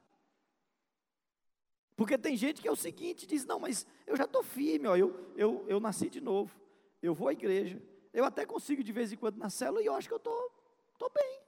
Porque 1.94 2.16
tem 2.16 2.36
gente 2.36 2.60
que 2.60 2.66
é 2.66 2.72
o 2.72 2.76
seguinte, 2.76 3.26
diz, 3.26 3.44
não, 3.44 3.60
mas 3.60 3.86
eu 4.06 4.16
já 4.16 4.24
estou 4.24 4.42
firme, 4.42 4.88
ó, 4.88 4.96
eu, 4.96 5.32
eu, 5.36 5.64
eu 5.68 5.78
nasci 5.78 6.08
de 6.08 6.20
novo, 6.20 6.58
eu 7.02 7.14
vou 7.14 7.28
à 7.28 7.32
igreja, 7.32 7.82
eu 8.12 8.24
até 8.24 8.46
consigo 8.46 8.82
de 8.82 8.92
vez 8.92 9.12
em 9.12 9.16
quando 9.16 9.36
na 9.36 9.50
célula 9.50 9.82
e 9.82 9.86
eu 9.86 9.94
acho 9.94 10.08
que 10.08 10.14
eu 10.14 10.18
estou 10.18 10.50
tô, 10.98 11.08
tô 11.08 11.12
bem, 11.14 11.40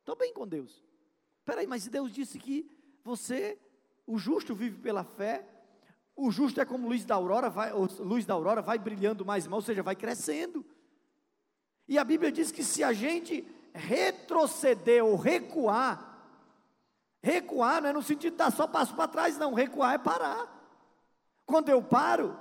estou 0.00 0.16
bem 0.16 0.32
com 0.32 0.46
Deus. 0.46 0.84
Peraí, 1.44 1.66
mas 1.66 1.88
Deus 1.88 2.12
disse 2.12 2.38
que 2.38 2.70
você, 3.02 3.58
o 4.06 4.18
justo 4.18 4.54
vive 4.54 4.78
pela 4.78 5.02
fé, 5.02 5.46
o 6.14 6.30
justo 6.30 6.60
é 6.60 6.64
como 6.64 6.88
luz 6.88 7.04
da 7.04 7.14
aurora, 7.14 7.48
vai, 7.48 7.72
luz 7.72 8.26
da 8.26 8.34
aurora 8.34 8.60
vai 8.60 8.78
brilhando 8.78 9.24
mais, 9.24 9.46
ou 9.46 9.62
seja, 9.62 9.82
vai 9.82 9.96
crescendo. 9.96 10.64
E 11.86 11.96
a 11.96 12.04
Bíblia 12.04 12.30
diz 12.30 12.52
que 12.52 12.62
se 12.62 12.84
a 12.84 12.92
gente 12.92 13.46
retroceder 13.72 15.04
ou 15.04 15.16
recuar, 15.16 16.18
recuar 17.22 17.80
não 17.80 17.88
é 17.88 17.92
no 17.92 18.02
sentido 18.02 18.32
de 18.32 18.36
dar 18.36 18.52
só 18.52 18.66
passo 18.66 18.94
para 18.94 19.08
trás, 19.08 19.38
não, 19.38 19.54
recuar 19.54 19.94
é 19.94 19.98
parar. 19.98 20.54
Quando 21.46 21.70
eu 21.70 21.82
paro, 21.82 22.36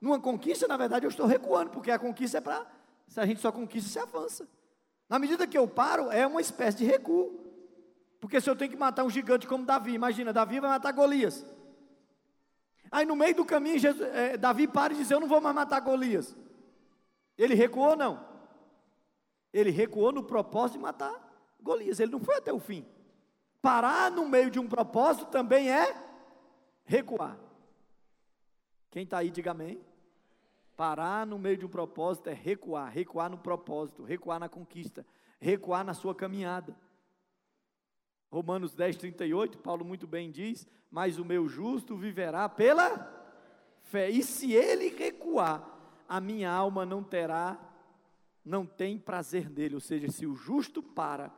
numa 0.00 0.18
conquista, 0.18 0.66
na 0.66 0.76
verdade, 0.76 1.04
eu 1.04 1.10
estou 1.10 1.26
recuando, 1.26 1.70
porque 1.70 1.90
a 1.90 1.98
conquista 1.98 2.38
é 2.38 2.40
para, 2.40 2.66
se 3.06 3.20
a 3.20 3.26
gente 3.26 3.40
só 3.40 3.52
conquista, 3.52 3.90
se 3.90 3.98
avança. 3.98 4.48
Na 5.08 5.18
medida 5.18 5.46
que 5.46 5.58
eu 5.58 5.66
paro, 5.68 6.10
é 6.10 6.26
uma 6.26 6.40
espécie 6.40 6.78
de 6.78 6.84
recuo. 6.84 7.38
Porque 8.20 8.40
se 8.40 8.48
eu 8.48 8.54
tenho 8.54 8.70
que 8.70 8.76
matar 8.76 9.04
um 9.04 9.10
gigante 9.10 9.46
como 9.46 9.64
Davi, 9.64 9.92
imagina, 9.92 10.32
Davi 10.32 10.60
vai 10.60 10.70
matar 10.70 10.92
Golias. 10.92 11.44
Aí 12.90 13.04
no 13.04 13.16
meio 13.16 13.34
do 13.34 13.44
caminho, 13.44 13.78
Jesus, 13.78 14.08
é, 14.14 14.36
Davi 14.36 14.68
para 14.68 14.92
e 14.92 14.96
diz: 14.96 15.10
Eu 15.10 15.20
não 15.20 15.28
vou 15.28 15.40
mais 15.40 15.54
matar 15.54 15.80
Golias. 15.80 16.36
Ele 17.36 17.54
recuou, 17.54 17.96
não. 17.96 18.24
Ele 19.52 19.70
recuou 19.70 20.12
no 20.12 20.22
propósito 20.22 20.76
de 20.76 20.82
matar 20.82 21.12
Golias. 21.60 21.98
Ele 21.98 22.12
não 22.12 22.20
foi 22.20 22.36
até 22.36 22.52
o 22.52 22.60
fim. 22.60 22.86
Parar 23.62 24.10
no 24.10 24.28
meio 24.28 24.50
de 24.50 24.58
um 24.58 24.68
propósito 24.68 25.26
também 25.26 25.70
é 25.70 25.94
recuar. 26.84 27.38
Quem 28.90 29.04
está 29.04 29.18
aí, 29.18 29.30
diga 29.30 29.52
amém. 29.52 29.80
Parar 30.80 31.26
no 31.26 31.38
meio 31.38 31.58
de 31.58 31.66
um 31.66 31.68
propósito 31.68 32.30
é 32.30 32.32
recuar, 32.32 32.90
recuar 32.90 33.28
no 33.28 33.36
propósito, 33.36 34.02
recuar 34.02 34.40
na 34.40 34.48
conquista, 34.48 35.04
recuar 35.38 35.84
na 35.84 35.92
sua 35.92 36.14
caminhada. 36.14 36.74
Romanos 38.32 38.74
10, 38.74 38.96
38, 38.96 39.58
Paulo 39.58 39.84
muito 39.84 40.06
bem 40.06 40.30
diz: 40.30 40.66
Mas 40.90 41.18
o 41.18 41.24
meu 41.26 41.46
justo 41.46 41.98
viverá 41.98 42.48
pela 42.48 43.14
fé, 43.82 44.08
e 44.08 44.22
se 44.22 44.54
ele 44.54 44.88
recuar, 44.88 45.68
a 46.08 46.18
minha 46.18 46.50
alma 46.50 46.86
não 46.86 47.04
terá 47.04 47.60
não 48.42 48.64
tem 48.64 48.96
prazer 48.98 49.50
nele. 49.50 49.74
Ou 49.74 49.82
seja, 49.82 50.10
se 50.10 50.24
o 50.24 50.34
justo 50.34 50.82
para, 50.82 51.30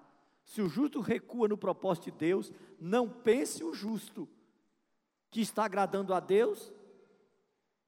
se 0.45 0.63
o 0.63 0.69
justo 0.69 1.01
recua 1.01 1.49
no 1.49 1.59
propósito 1.59 2.13
de 2.13 2.13
Deus, 2.13 2.53
não 2.81 3.09
pense 3.09 3.65
o 3.65 3.75
justo 3.75 4.29
que 5.33 5.41
está 5.41 5.65
agradando 5.65 6.15
a 6.15 6.21
Deus 6.21 6.73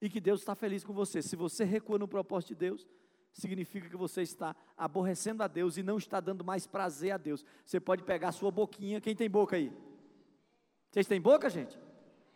e 0.05 0.11
que 0.11 0.21
Deus 0.21 0.41
está 0.41 0.55
feliz 0.55 0.85
com 0.85 0.93
você. 0.93 1.23
Se 1.23 1.35
você 1.35 1.65
recua 1.65 1.99
no 1.99 2.07
propósito 2.07 2.49
de 2.51 2.57
Deus, 2.57 2.87
significa 3.33 3.89
que 3.89 3.97
você 3.97 4.21
está 4.21 4.55
aborrecendo 4.77 5.43
a 5.43 5.49
Deus 5.49 5.79
e 5.79 5.83
não 5.83 5.97
está 5.97 6.21
dando 6.21 6.45
mais 6.45 6.67
prazer 6.67 7.13
a 7.13 7.17
Deus. 7.17 7.43
Você 7.65 7.81
pode 7.81 8.03
pegar 8.03 8.31
sua 8.33 8.51
boquinha, 8.51 9.01
quem 9.01 9.17
tem 9.17 9.31
boca 9.31 9.57
aí? 9.57 9.73
Vocês 10.91 11.07
têm 11.07 11.21
boca, 11.21 11.49
gente? 11.49 11.79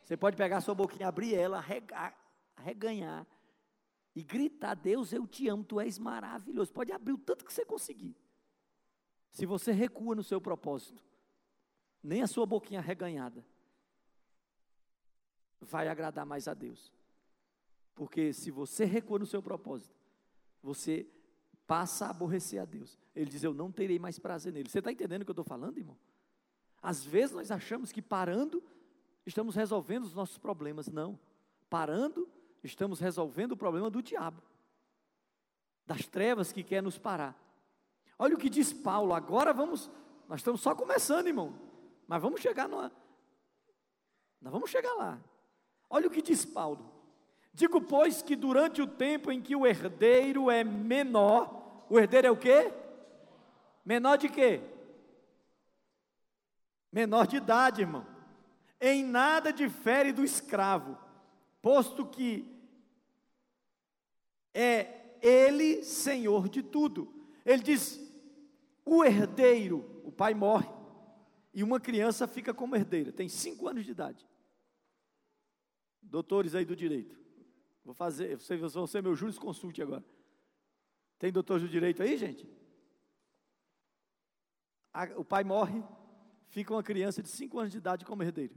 Você 0.03 0.17
pode 0.17 0.35
pegar 0.35 0.63
sua 0.63 0.75
boquinha, 0.75 1.09
abrir 1.09 1.35
ela, 1.35 1.63
reganhar 2.57 3.27
e 4.17 4.25
gritar: 4.25 4.75
Deus, 4.75 5.13
eu 5.13 5.27
te 5.27 5.47
amo, 5.47 5.63
tu 5.63 5.79
és 5.79 5.99
maravilhoso. 5.99 6.73
Pode 6.73 6.91
abrir 6.91 7.13
o 7.13 7.19
tanto 7.19 7.45
que 7.45 7.53
você 7.53 7.67
conseguir. 7.67 8.17
Se 9.31 9.45
você 9.45 9.73
recua 9.73 10.15
no 10.15 10.25
seu 10.25 10.41
propósito, 10.41 11.05
nem 12.03 12.23
a 12.23 12.27
sua 12.27 12.47
boquinha 12.47 12.81
reganhada 12.81 13.45
vai 15.61 15.87
agradar 15.87 16.25
mais 16.25 16.49
a 16.49 16.55
Deus. 16.55 16.97
Porque 17.99 18.33
se 18.33 18.53
você 18.53 18.85
recua 18.85 19.19
no 19.19 19.27
seu 19.27 19.43
propósito, 19.43 19.93
você 20.63 21.05
passa 21.67 22.07
a 22.07 22.11
aborrecer 22.11 22.63
a 22.63 22.65
Deus. 22.65 22.97
Ele 23.13 23.29
diz: 23.29 23.43
Eu 23.43 23.53
não 23.53 23.73
terei 23.73 23.99
mais 23.99 24.21
prazer 24.21 24.53
nele. 24.53 24.71
Você 24.71 24.79
está 24.79 24.93
entendendo 24.93 25.23
o 25.23 25.25
que 25.25 25.31
eu 25.31 25.33
estou 25.33 25.45
falando, 25.45 25.79
irmão? 25.79 25.99
Às 26.81 27.05
vezes 27.05 27.35
nós 27.35 27.51
achamos 27.51 27.91
que 27.91 28.01
parando, 28.01 28.63
estamos 29.27 29.57
resolvendo 29.57 30.05
os 30.05 30.15
nossos 30.15 30.39
problemas. 30.39 30.87
Não. 30.87 31.19
Parando, 31.69 32.29
estamos 32.63 33.01
resolvendo 33.01 33.53
o 33.53 33.57
problema 33.57 33.91
do 33.91 34.01
diabo, 34.01 34.41
das 35.85 36.07
trevas 36.07 36.53
que 36.53 36.63
quer 36.63 36.81
nos 36.81 36.99
parar. 36.99 37.37
Olha 38.17 38.37
o 38.37 38.39
que 38.39 38.49
diz 38.49 38.73
Paulo, 38.73 39.13
agora 39.13 39.53
vamos, 39.53 39.91
nós 40.29 40.39
estamos 40.39 40.61
só 40.61 40.73
começando, 40.73 41.27
irmão, 41.27 41.53
mas 42.07 42.23
vamos 42.23 42.41
chegar 42.41 42.69
numa, 42.69 42.93
nós 44.41 44.53
vamos 44.53 44.71
chegar 44.71 44.95
lá. 44.95 45.21
Olha 45.91 46.07
o 46.07 46.11
que 46.11 46.23
diz 46.23 46.45
Paulo. 46.45 46.98
Digo, 47.59 47.81
pois, 47.81 48.23
que 48.23 48.37
durante 48.37 48.81
o 48.81 48.87
tempo 48.87 49.33
em 49.33 49.43
que 49.43 49.57
o 49.57 49.67
herdeiro 49.67 50.49
é 50.49 50.63
menor, 50.63 51.85
o 51.91 51.99
herdeiro 51.99 52.29
é 52.29 52.31
o 52.31 52.37
quê? 52.37 52.73
Menor 53.85 54.17
de 54.17 54.29
quê? 54.29 54.61
Menor 56.93 57.27
de 57.27 57.39
idade, 57.39 57.81
irmão. 57.81 58.07
Em 58.81 59.05
nada 59.05 59.53
difere 59.53 60.13
do 60.13 60.23
escravo 60.23 60.97
posto 61.61 62.07
que 62.07 62.47
é 64.55 65.19
Ele 65.21 65.83
Senhor 65.83 66.49
de 66.49 66.63
tudo. 66.63 67.13
Ele 67.45 67.65
diz: 67.65 68.01
o 68.85 69.05
herdeiro, 69.05 70.01
o 70.05 70.13
pai 70.13 70.33
morre, 70.33 70.71
e 71.53 71.65
uma 71.65 71.81
criança 71.81 72.29
fica 72.29 72.55
como 72.55 72.77
herdeira, 72.77 73.11
tem 73.11 73.29
cinco 73.29 73.67
anos 73.67 73.85
de 73.85 73.91
idade. 73.91 74.25
Doutores 76.01 76.55
aí 76.55 76.65
do 76.65 76.77
direito, 76.77 77.19
vou 77.89 77.95
fazer, 77.95 78.37
vocês 78.37 78.75
vão 78.75 78.87
ser 78.87 79.03
meu 79.03 79.17
jurisconsulte 79.17 79.81
agora. 79.81 80.05
Tem 81.19 81.33
doutores 81.33 81.63
do 81.63 81.71
direito 81.71 82.03
aí, 82.03 82.19
gente? 82.19 82.47
o 85.17 85.25
pai 85.25 85.43
morre, 85.45 85.83
fica 86.49 86.75
uma 86.75 86.83
criança 86.83 87.23
de 87.23 87.29
cinco 87.29 87.59
anos 87.59 87.71
de 87.71 87.79
idade 87.79 88.05
como 88.05 88.23
herdeiro. 88.23 88.55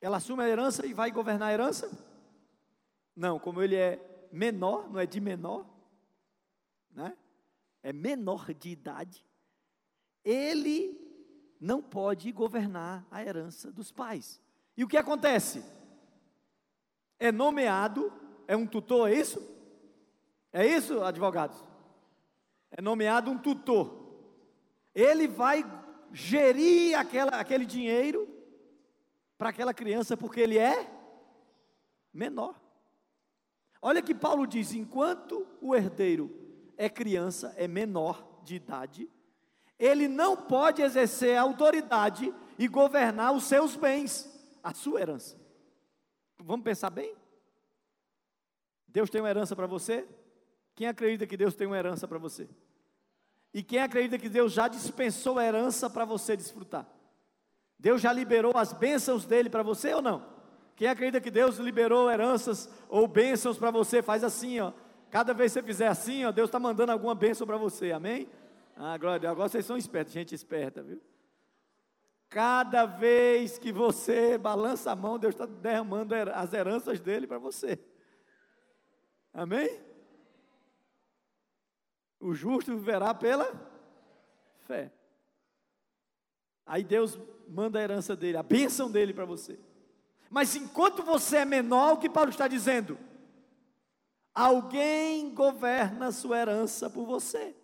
Ela 0.00 0.16
assume 0.16 0.42
a 0.42 0.48
herança 0.48 0.84
e 0.86 0.94
vai 0.94 1.12
governar 1.12 1.50
a 1.50 1.52
herança? 1.52 1.88
Não, 3.14 3.38
como 3.38 3.62
ele 3.62 3.76
é 3.76 4.28
menor, 4.32 4.90
não 4.90 4.98
é 4.98 5.06
de 5.06 5.20
menor, 5.20 5.64
né? 6.90 7.16
É 7.80 7.92
menor 7.92 8.52
de 8.54 8.70
idade. 8.70 9.24
Ele 10.24 10.98
não 11.60 11.80
pode 11.80 12.32
governar 12.32 13.06
a 13.10 13.22
herança 13.22 13.70
dos 13.70 13.92
pais. 13.92 14.40
E 14.76 14.82
o 14.82 14.88
que 14.88 14.96
acontece? 14.96 15.62
É 17.20 17.30
nomeado, 17.30 18.12
é 18.48 18.56
um 18.56 18.66
tutor, 18.66 19.10
é 19.10 19.14
isso? 19.14 19.46
É 20.52 20.66
isso, 20.66 21.02
advogados? 21.04 21.62
É 22.70 22.80
nomeado 22.80 23.30
um 23.30 23.38
tutor. 23.38 24.00
Ele 24.94 25.28
vai 25.28 25.64
gerir 26.12 26.98
aquela, 26.98 27.32
aquele 27.32 27.64
dinheiro 27.64 28.28
para 29.38 29.50
aquela 29.50 29.72
criança 29.72 30.16
porque 30.16 30.40
ele 30.40 30.58
é 30.58 30.90
menor. 32.12 32.60
Olha 33.80 34.02
que 34.02 34.14
Paulo 34.14 34.46
diz: 34.46 34.74
enquanto 34.74 35.46
o 35.60 35.74
herdeiro 35.74 36.30
é 36.76 36.88
criança, 36.88 37.54
é 37.56 37.66
menor 37.68 38.40
de 38.42 38.56
idade, 38.56 39.08
ele 39.78 40.08
não 40.08 40.36
pode 40.36 40.82
exercer 40.82 41.36
autoridade 41.36 42.34
e 42.58 42.68
governar 42.68 43.32
os 43.32 43.44
seus 43.44 43.76
bens, 43.76 44.28
a 44.62 44.74
sua 44.74 45.00
herança. 45.00 45.39
Vamos 46.44 46.64
pensar 46.64 46.90
bem? 46.90 47.14
Deus 48.88 49.08
tem 49.08 49.20
uma 49.20 49.30
herança 49.30 49.54
para 49.54 49.66
você? 49.66 50.06
Quem 50.74 50.86
acredita 50.86 51.26
que 51.26 51.36
Deus 51.36 51.54
tem 51.54 51.66
uma 51.66 51.76
herança 51.76 52.08
para 52.08 52.18
você? 52.18 52.48
E 53.52 53.62
quem 53.62 53.80
acredita 53.80 54.18
que 54.18 54.28
Deus 54.28 54.52
já 54.52 54.68
dispensou 54.68 55.38
a 55.38 55.44
herança 55.44 55.90
para 55.90 56.04
você 56.04 56.36
desfrutar? 56.36 56.86
Deus 57.78 58.00
já 58.00 58.12
liberou 58.12 58.56
as 58.56 58.72
bênçãos 58.72 59.24
dele 59.24 59.48
para 59.48 59.62
você 59.62 59.94
ou 59.94 60.02
não? 60.02 60.24
Quem 60.76 60.88
acredita 60.88 61.20
que 61.20 61.30
Deus 61.30 61.56
liberou 61.56 62.10
heranças 62.10 62.68
ou 62.88 63.06
bênçãos 63.06 63.58
para 63.58 63.70
você, 63.70 64.02
faz 64.02 64.24
assim, 64.24 64.60
ó. 64.60 64.72
Cada 65.10 65.34
vez 65.34 65.52
que 65.52 65.60
você 65.60 65.66
fizer 65.66 65.88
assim, 65.88 66.24
ó, 66.24 66.30
Deus 66.30 66.48
está 66.48 66.58
mandando 66.58 66.92
alguma 66.92 67.14
bênção 67.14 67.46
para 67.46 67.56
você, 67.56 67.92
amém? 67.92 68.28
Ah, 68.76 68.96
glória 68.96 69.16
a 69.16 69.18
Deus. 69.18 69.32
Agora 69.32 69.48
vocês 69.48 69.66
são 69.66 69.76
espertos, 69.76 70.14
gente 70.14 70.34
esperta, 70.34 70.82
viu? 70.82 71.00
Cada 72.30 72.86
vez 72.86 73.58
que 73.58 73.72
você 73.72 74.38
balança 74.38 74.92
a 74.92 74.96
mão, 74.96 75.18
Deus 75.18 75.34
está 75.34 75.46
derramando 75.46 76.14
as 76.14 76.52
heranças 76.52 77.00
dele 77.00 77.26
para 77.26 77.38
você. 77.38 77.76
Amém? 79.34 79.80
O 82.20 82.32
justo 82.32 82.70
viverá 82.76 83.12
pela 83.12 83.50
fé. 84.60 84.92
Aí 86.64 86.84
Deus 86.84 87.18
manda 87.48 87.80
a 87.80 87.82
herança 87.82 88.14
dele, 88.14 88.36
a 88.36 88.44
bênção 88.44 88.88
dele 88.88 89.12
para 89.12 89.24
você. 89.24 89.58
Mas 90.30 90.54
enquanto 90.54 91.02
você 91.02 91.38
é 91.38 91.44
menor, 91.44 91.94
o 91.94 91.98
que 91.98 92.08
Paulo 92.08 92.30
está 92.30 92.46
dizendo? 92.46 92.96
Alguém 94.32 95.34
governa 95.34 96.06
a 96.06 96.12
sua 96.12 96.38
herança 96.38 96.88
por 96.88 97.04
você. 97.04 97.56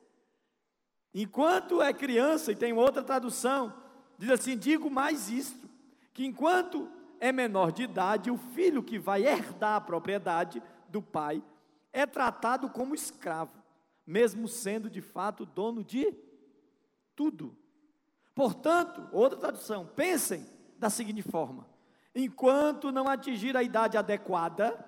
Enquanto 1.14 1.80
é 1.80 1.92
criança, 1.92 2.50
e 2.50 2.56
tem 2.56 2.72
outra 2.72 3.04
tradução, 3.04 3.85
diz 4.18 4.30
assim: 4.30 4.56
digo 4.56 4.90
mais 4.90 5.28
isto, 5.30 5.68
que 6.12 6.24
enquanto 6.24 6.88
é 7.20 7.32
menor 7.32 7.72
de 7.72 7.82
idade, 7.82 8.30
o 8.30 8.36
filho 8.36 8.82
que 8.82 8.98
vai 8.98 9.26
herdar 9.26 9.76
a 9.76 9.80
propriedade 9.80 10.62
do 10.88 11.02
pai 11.02 11.42
é 11.92 12.06
tratado 12.06 12.68
como 12.68 12.94
escravo, 12.94 13.62
mesmo 14.06 14.46
sendo 14.48 14.90
de 14.90 15.00
fato 15.00 15.46
dono 15.46 15.82
de 15.82 16.14
tudo. 17.14 17.56
Portanto, 18.34 19.08
outra 19.12 19.38
tradução, 19.38 19.86
pensem 19.86 20.46
da 20.78 20.90
seguinte 20.90 21.22
forma: 21.22 21.66
enquanto 22.14 22.92
não 22.92 23.08
atingir 23.08 23.56
a 23.56 23.62
idade 23.62 23.96
adequada, 23.96 24.78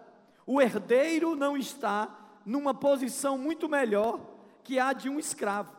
o 0.46 0.60
herdeiro 0.60 1.34
não 1.34 1.56
está 1.56 2.40
numa 2.44 2.74
posição 2.74 3.36
muito 3.36 3.68
melhor 3.68 4.20
que 4.62 4.78
a 4.78 4.92
de 4.92 5.08
um 5.08 5.18
escravo, 5.18 5.74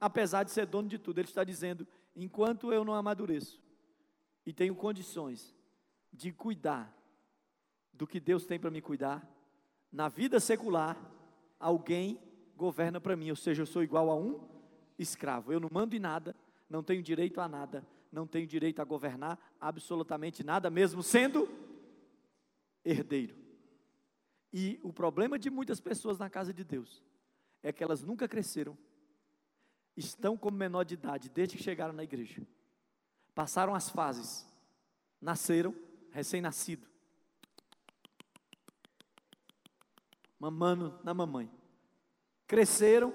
apesar 0.00 0.42
de 0.42 0.50
ser 0.50 0.66
dono 0.66 0.88
de 0.88 0.98
tudo. 0.98 1.18
Ele 1.18 1.28
está 1.28 1.44
dizendo: 1.44 1.86
enquanto 2.14 2.72
eu 2.72 2.84
não 2.84 2.94
amadureço 2.94 3.62
e 4.44 4.52
tenho 4.52 4.74
condições 4.74 5.54
de 6.12 6.32
cuidar 6.32 6.94
do 7.92 8.06
que 8.06 8.20
Deus 8.20 8.46
tem 8.46 8.58
para 8.58 8.70
me 8.70 8.80
cuidar, 8.80 9.26
na 9.90 10.08
vida 10.08 10.40
secular, 10.40 10.98
alguém 11.58 12.20
governa 12.56 13.00
para 13.00 13.16
mim, 13.16 13.30
ou 13.30 13.36
seja, 13.36 13.62
eu 13.62 13.66
sou 13.66 13.82
igual 13.82 14.10
a 14.10 14.16
um 14.16 14.40
escravo. 14.98 15.52
Eu 15.52 15.60
não 15.60 15.68
mando 15.70 15.94
em 15.94 15.98
nada, 15.98 16.34
não 16.68 16.82
tenho 16.82 17.02
direito 17.02 17.40
a 17.40 17.48
nada, 17.48 17.86
não 18.10 18.26
tenho 18.26 18.46
direito 18.46 18.80
a 18.80 18.84
governar 18.84 19.38
absolutamente 19.60 20.42
nada, 20.44 20.70
mesmo 20.70 21.02
sendo 21.02 21.48
herdeiro. 22.84 23.36
E 24.52 24.78
o 24.82 24.92
problema 24.92 25.38
de 25.38 25.50
muitas 25.50 25.80
pessoas 25.80 26.18
na 26.18 26.28
casa 26.28 26.52
de 26.52 26.64
Deus 26.64 27.02
é 27.62 27.72
que 27.72 27.82
elas 27.82 28.02
nunca 28.02 28.28
cresceram, 28.28 28.76
estão 29.96 30.36
como 30.36 30.56
menor 30.56 30.84
de 30.84 30.94
idade 30.94 31.28
desde 31.28 31.56
que 31.56 31.62
chegaram 31.62 31.92
na 31.92 32.04
igreja, 32.04 32.42
passaram 33.34 33.74
as 33.74 33.88
fases, 33.90 34.46
nasceram 35.20 35.74
recém-nascido, 36.10 36.86
mamando 40.38 40.98
na 41.04 41.14
mamãe, 41.14 41.50
cresceram, 42.46 43.14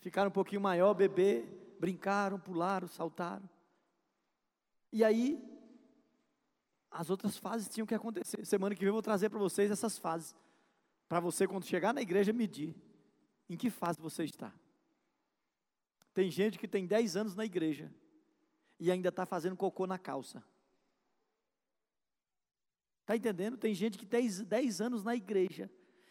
ficaram 0.00 0.28
um 0.28 0.32
pouquinho 0.32 0.60
maior, 0.60 0.94
bebê, 0.94 1.46
brincaram, 1.78 2.38
pularam, 2.38 2.88
saltaram. 2.88 3.48
E 4.92 5.02
aí, 5.02 5.42
as 6.90 7.10
outras 7.10 7.36
fases 7.36 7.68
tinham 7.68 7.86
que 7.86 7.94
acontecer. 7.94 8.44
Semana 8.46 8.74
que 8.74 8.80
vem 8.80 8.88
eu 8.88 8.92
vou 8.92 9.02
trazer 9.02 9.28
para 9.28 9.38
vocês 9.38 9.70
essas 9.70 9.98
fases. 9.98 10.34
Para 11.08 11.20
você, 11.20 11.46
quando 11.46 11.66
chegar 11.66 11.92
na 11.92 12.00
igreja, 12.00 12.32
medir 12.32 12.74
em 13.48 13.56
que 13.56 13.70
fase 13.70 14.00
você 14.00 14.24
está. 14.24 14.52
Tem 16.14 16.30
gente 16.30 16.58
que 16.58 16.68
tem 16.68 16.86
10 16.86 17.16
anos 17.16 17.34
na 17.34 17.44
igreja 17.44 17.92
e 18.78 18.90
ainda 18.90 19.08
está 19.08 19.26
fazendo 19.26 19.56
cocô 19.56 19.84
na 19.84 19.98
calça. 19.98 20.42
Está 23.00 23.16
entendendo? 23.16 23.58
Tem 23.58 23.74
gente 23.74 23.98
que 23.98 24.06
tem 24.06 24.26
10 24.26 24.80
anos 24.80 25.02
na 25.02 25.14
igreja 25.14 25.70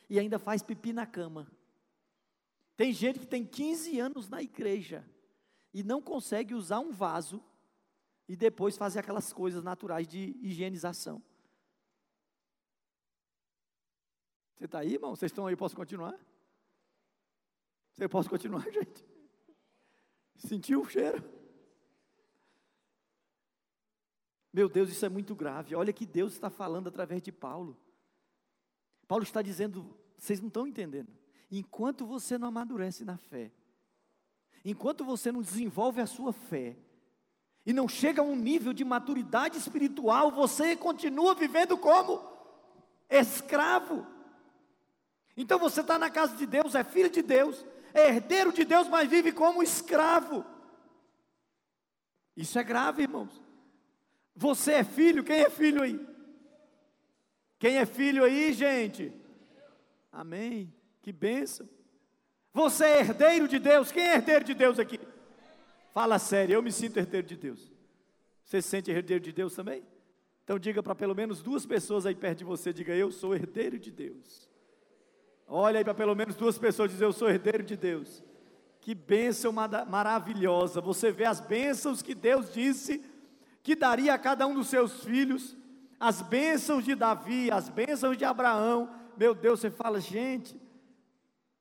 e 0.09 0.19
ainda 0.19 0.37
faz 0.37 0.61
pipi 0.61 0.91
na 0.91 1.07
cama. 1.07 1.49
Tem 2.75 2.91
gente 2.91 3.19
que 3.19 3.25
tem 3.25 3.45
15 3.45 3.97
anos 3.99 4.27
na 4.27 4.43
igreja 4.43 5.07
e 5.73 5.83
não 5.83 6.01
consegue 6.01 6.53
usar 6.53 6.79
um 6.79 6.91
vaso 6.91 7.41
e 8.27 8.35
depois 8.35 8.77
fazer 8.77 8.99
aquelas 8.99 9.31
coisas 9.31 9.63
naturais 9.63 10.07
de 10.07 10.37
higienização. 10.41 11.23
Você 14.55 14.65
está 14.65 14.79
aí, 14.79 14.93
irmão? 14.93 15.15
Vocês 15.15 15.31
estão 15.31 15.47
aí? 15.47 15.55
Posso 15.55 15.75
continuar? 15.75 16.17
Você 17.93 18.07
pode 18.07 18.29
continuar, 18.29 18.63
gente? 18.71 19.12
Sentiu 20.45 20.81
o 20.81 20.89
cheiro? 20.89 21.23
Meu 24.51 24.69
Deus, 24.69 24.89
isso 24.89 25.05
é 25.05 25.09
muito 25.09 25.33
grave. 25.33 25.75
Olha 25.75 25.93
que 25.93 26.05
Deus 26.05 26.33
está 26.33 26.49
falando 26.49 26.87
através 26.87 27.21
de 27.21 27.31
Paulo. 27.31 27.77
Paulo 29.07 29.23
está 29.23 29.41
dizendo, 29.41 29.97
vocês 30.17 30.39
não 30.39 30.47
estão 30.47 30.67
entendendo. 30.67 31.11
Enquanto 31.49 32.05
você 32.05 32.37
não 32.37 32.47
amadurece 32.47 33.03
na 33.03 33.17
fé, 33.17 33.51
enquanto 34.63 35.03
você 35.03 35.31
não 35.31 35.41
desenvolve 35.41 36.01
a 36.01 36.05
sua 36.05 36.33
fé, 36.33 36.75
e 37.65 37.71
não 37.71 37.87
chega 37.87 38.21
a 38.21 38.25
um 38.25 38.35
nível 38.35 38.73
de 38.73 38.83
maturidade 38.83 39.57
espiritual, 39.57 40.31
você 40.31 40.75
continua 40.75 41.33
vivendo 41.33 41.77
como 41.77 42.21
escravo. 43.09 44.05
Então 45.35 45.57
você 45.57 45.81
está 45.81 45.97
na 45.97 46.09
casa 46.09 46.35
de 46.35 46.45
Deus, 46.45 46.75
é 46.75 46.83
filho 46.83 47.09
de 47.09 47.21
Deus, 47.21 47.65
é 47.93 48.07
herdeiro 48.09 48.51
de 48.51 48.65
Deus, 48.65 48.87
mas 48.87 49.09
vive 49.09 49.31
como 49.31 49.61
escravo. 49.61 50.45
Isso 52.35 52.57
é 52.57 52.63
grave, 52.63 53.03
irmãos. 53.03 53.41
Você 54.35 54.73
é 54.73 54.83
filho, 54.83 55.23
quem 55.23 55.41
é 55.41 55.49
filho 55.49 55.83
aí? 55.83 55.99
Quem 57.59 57.77
é 57.77 57.85
filho 57.85 58.23
aí, 58.23 58.51
gente? 58.51 59.13
Amém. 60.11 60.73
Que 61.01 61.11
bênção. 61.11 61.69
Você 62.51 62.85
é 62.85 62.99
herdeiro 62.99 63.47
de 63.47 63.59
Deus. 63.59 63.91
Quem 63.91 64.03
é 64.03 64.15
herdeiro 64.15 64.43
de 64.43 64.53
Deus 64.53 64.79
aqui? 64.79 64.99
Fala 65.93 66.17
sério, 66.17 66.55
eu 66.55 66.63
me 66.63 66.71
sinto 66.71 66.97
herdeiro 66.97 67.27
de 67.27 67.35
Deus. 67.35 67.71
Você 68.43 68.61
se 68.61 68.67
sente 68.67 68.91
herdeiro 68.91 69.23
de 69.23 69.31
Deus 69.31 69.53
também? 69.53 69.83
Então 70.43 70.59
diga 70.59 70.83
para 70.83 70.95
pelo 70.95 71.15
menos 71.15 71.41
duas 71.41 71.65
pessoas 71.65 72.05
aí 72.05 72.15
perto 72.15 72.39
de 72.39 72.43
você, 72.43 72.73
diga 72.73 72.93
eu 72.93 73.11
sou 73.11 73.33
herdeiro 73.33 73.79
de 73.79 73.91
Deus. 73.91 74.49
Olha 75.55 75.77
aí 75.77 75.83
para 75.83 75.93
pelo 75.93 76.15
menos 76.15 76.35
duas 76.35 76.57
pessoas 76.57 76.89
dizer 76.89 77.05
eu 77.05 77.13
sou 77.13 77.29
herdeiro 77.29 77.61
de 77.61 77.77
Deus. 77.77 78.23
Que 78.81 78.95
bênção 78.95 79.53
maravilhosa. 79.53 80.81
Você 80.81 81.11
vê 81.11 81.25
as 81.25 81.39
bênçãos 81.39 82.01
que 82.01 82.15
Deus 82.15 82.51
disse 82.51 83.05
que 83.61 83.75
daria 83.75 84.15
a 84.15 84.17
cada 84.17 84.47
um 84.47 84.55
dos 84.55 84.67
seus 84.67 85.03
filhos, 85.03 85.55
as 85.99 86.23
bênçãos 86.23 86.83
de 86.83 86.95
Davi, 86.95 87.51
as 87.51 87.69
bênçãos 87.69 88.17
de 88.17 88.25
Abraão. 88.25 88.89
Meu 89.15 89.35
Deus, 89.35 89.59
você 89.59 89.69
fala, 89.69 90.01
gente, 90.01 90.59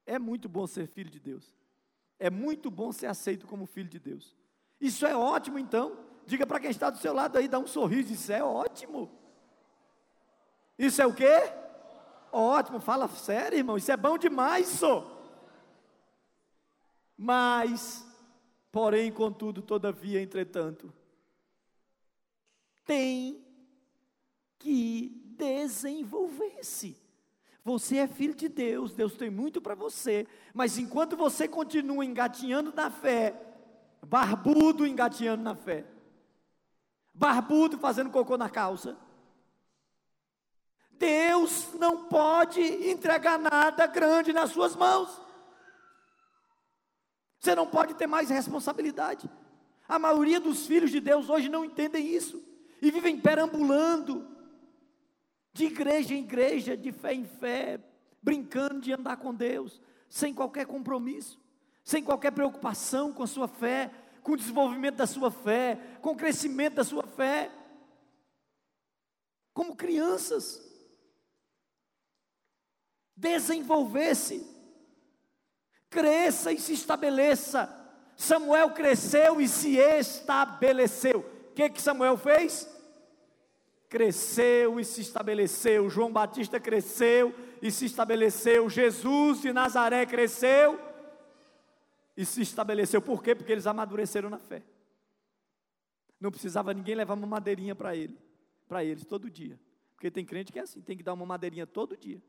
é 0.06 0.18
muito 0.18 0.48
bom 0.48 0.66
ser 0.66 0.86
filho 0.86 1.10
de 1.10 1.20
Deus. 1.20 1.54
É 2.18 2.30
muito 2.30 2.70
bom 2.70 2.92
ser 2.92 3.08
aceito 3.08 3.46
como 3.46 3.66
filho 3.66 3.90
de 3.90 3.98
Deus. 3.98 4.34
Isso 4.80 5.04
é 5.04 5.14
ótimo, 5.14 5.58
então. 5.58 5.98
Diga 6.24 6.46
para 6.46 6.60
quem 6.60 6.70
está 6.70 6.88
do 6.88 6.96
seu 6.96 7.12
lado 7.12 7.36
aí, 7.36 7.46
dá 7.46 7.58
um 7.58 7.66
sorriso. 7.66 8.10
Isso 8.10 8.32
é 8.32 8.42
ótimo. 8.42 9.10
Isso 10.78 11.02
é 11.02 11.06
o 11.06 11.12
quê? 11.12 11.60
Ótimo. 12.32 12.80
Fala 12.80 13.06
sério, 13.08 13.58
irmão. 13.58 13.76
Isso 13.76 13.92
é 13.92 13.96
bom 13.96 14.16
demais, 14.16 14.66
só. 14.66 15.20
Mas, 17.16 18.04
porém, 18.72 19.12
contudo, 19.12 19.60
todavia, 19.60 20.20
entretanto, 20.20 20.92
tem 22.84 23.44
que 24.58 25.22
desenvolver-se. 25.36 26.96
Você 27.64 27.98
é 27.98 28.08
filho 28.08 28.34
de 28.34 28.48
Deus, 28.48 28.92
Deus 28.92 29.16
tem 29.16 29.30
muito 29.30 29.60
para 29.60 29.74
você, 29.74 30.26
mas 30.52 30.78
enquanto 30.78 31.16
você 31.16 31.46
continua 31.46 32.04
engatinhando 32.04 32.72
na 32.74 32.90
fé, 32.90 33.40
barbudo 34.04 34.84
engatinhando 34.84 35.44
na 35.44 35.54
fé, 35.54 35.84
barbudo 37.14 37.78
fazendo 37.78 38.10
cocô 38.10 38.36
na 38.36 38.50
calça, 38.50 38.96
Deus 40.98 41.72
não 41.74 42.04
pode 42.04 42.60
entregar 42.60 43.38
nada 43.38 43.86
grande 43.86 44.32
nas 44.32 44.50
suas 44.50 44.76
mãos. 44.76 45.20
Você 47.38 47.54
não 47.54 47.66
pode 47.66 47.94
ter 47.94 48.06
mais 48.06 48.30
responsabilidade. 48.30 49.28
A 49.88 49.98
maioria 49.98 50.38
dos 50.38 50.66
filhos 50.66 50.90
de 50.90 51.00
Deus 51.00 51.28
hoje 51.28 51.48
não 51.48 51.64
entendem 51.64 52.06
isso 52.06 52.42
e 52.80 52.90
vivem 52.90 53.20
perambulando 53.20 54.28
de 55.52 55.66
igreja 55.66 56.14
em 56.14 56.20
igreja, 56.20 56.76
de 56.76 56.92
fé 56.92 57.12
em 57.12 57.24
fé, 57.24 57.80
brincando 58.22 58.80
de 58.80 58.92
andar 58.92 59.16
com 59.16 59.34
Deus, 59.34 59.80
sem 60.08 60.32
qualquer 60.32 60.66
compromisso, 60.66 61.38
sem 61.84 62.02
qualquer 62.02 62.30
preocupação 62.30 63.12
com 63.12 63.22
a 63.22 63.26
sua 63.26 63.48
fé, 63.48 63.90
com 64.22 64.32
o 64.32 64.36
desenvolvimento 64.36 64.96
da 64.96 65.06
sua 65.06 65.30
fé, 65.30 65.78
com 66.00 66.10
o 66.10 66.16
crescimento 66.16 66.74
da 66.74 66.84
sua 66.84 67.06
fé, 67.06 67.50
como 69.52 69.76
crianças. 69.76 70.71
Desenvolver-se, 73.16 74.46
cresça 75.88 76.52
e 76.52 76.58
se 76.58 76.72
estabeleça. 76.72 77.68
Samuel 78.16 78.70
cresceu 78.70 79.40
e 79.40 79.48
se 79.48 79.76
estabeleceu. 79.76 81.20
O 81.20 81.54
que, 81.54 81.68
que 81.70 81.82
Samuel 81.82 82.16
fez? 82.16 82.68
cresceu 83.92 84.80
e 84.80 84.84
se 84.86 85.02
estabeleceu. 85.02 85.90
João 85.90 86.10
Batista 86.10 86.58
cresceu 86.58 87.34
e 87.60 87.70
se 87.70 87.84
estabeleceu. 87.84 88.70
Jesus 88.70 89.42
de 89.42 89.52
Nazaré 89.52 90.06
cresceu 90.06 90.80
e 92.16 92.24
se 92.24 92.40
estabeleceu. 92.40 93.02
Por 93.02 93.22
quê? 93.22 93.34
Porque 93.34 93.52
eles 93.52 93.66
amadureceram 93.66 94.30
na 94.30 94.38
fé. 94.38 94.62
Não 96.18 96.30
precisava 96.30 96.72
ninguém 96.72 96.94
levar 96.94 97.12
uma 97.12 97.26
madeirinha 97.26 97.74
para 97.74 97.94
ele, 97.94 98.18
para 98.66 98.82
eles 98.82 99.04
todo 99.04 99.28
dia. 99.28 99.60
Porque 99.94 100.10
tem 100.10 100.24
crente 100.24 100.50
que 100.50 100.58
é 100.58 100.62
assim, 100.62 100.80
tem 100.80 100.96
que 100.96 101.02
dar 101.02 101.12
uma 101.12 101.26
madeirinha 101.26 101.66
todo 101.66 101.94
dia. 101.94 102.22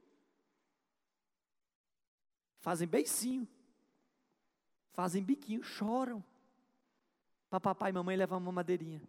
Fazem 2.63 2.87
beicinho. 2.87 3.45
Fazem 4.93 5.21
biquinho, 5.21 5.61
choram. 5.61 6.23
Para 7.49 7.59
papai 7.59 7.89
e 7.89 7.93
mamãe 7.93 8.15
levar 8.15 8.37
uma 8.37 8.53
madeirinha. 8.53 9.01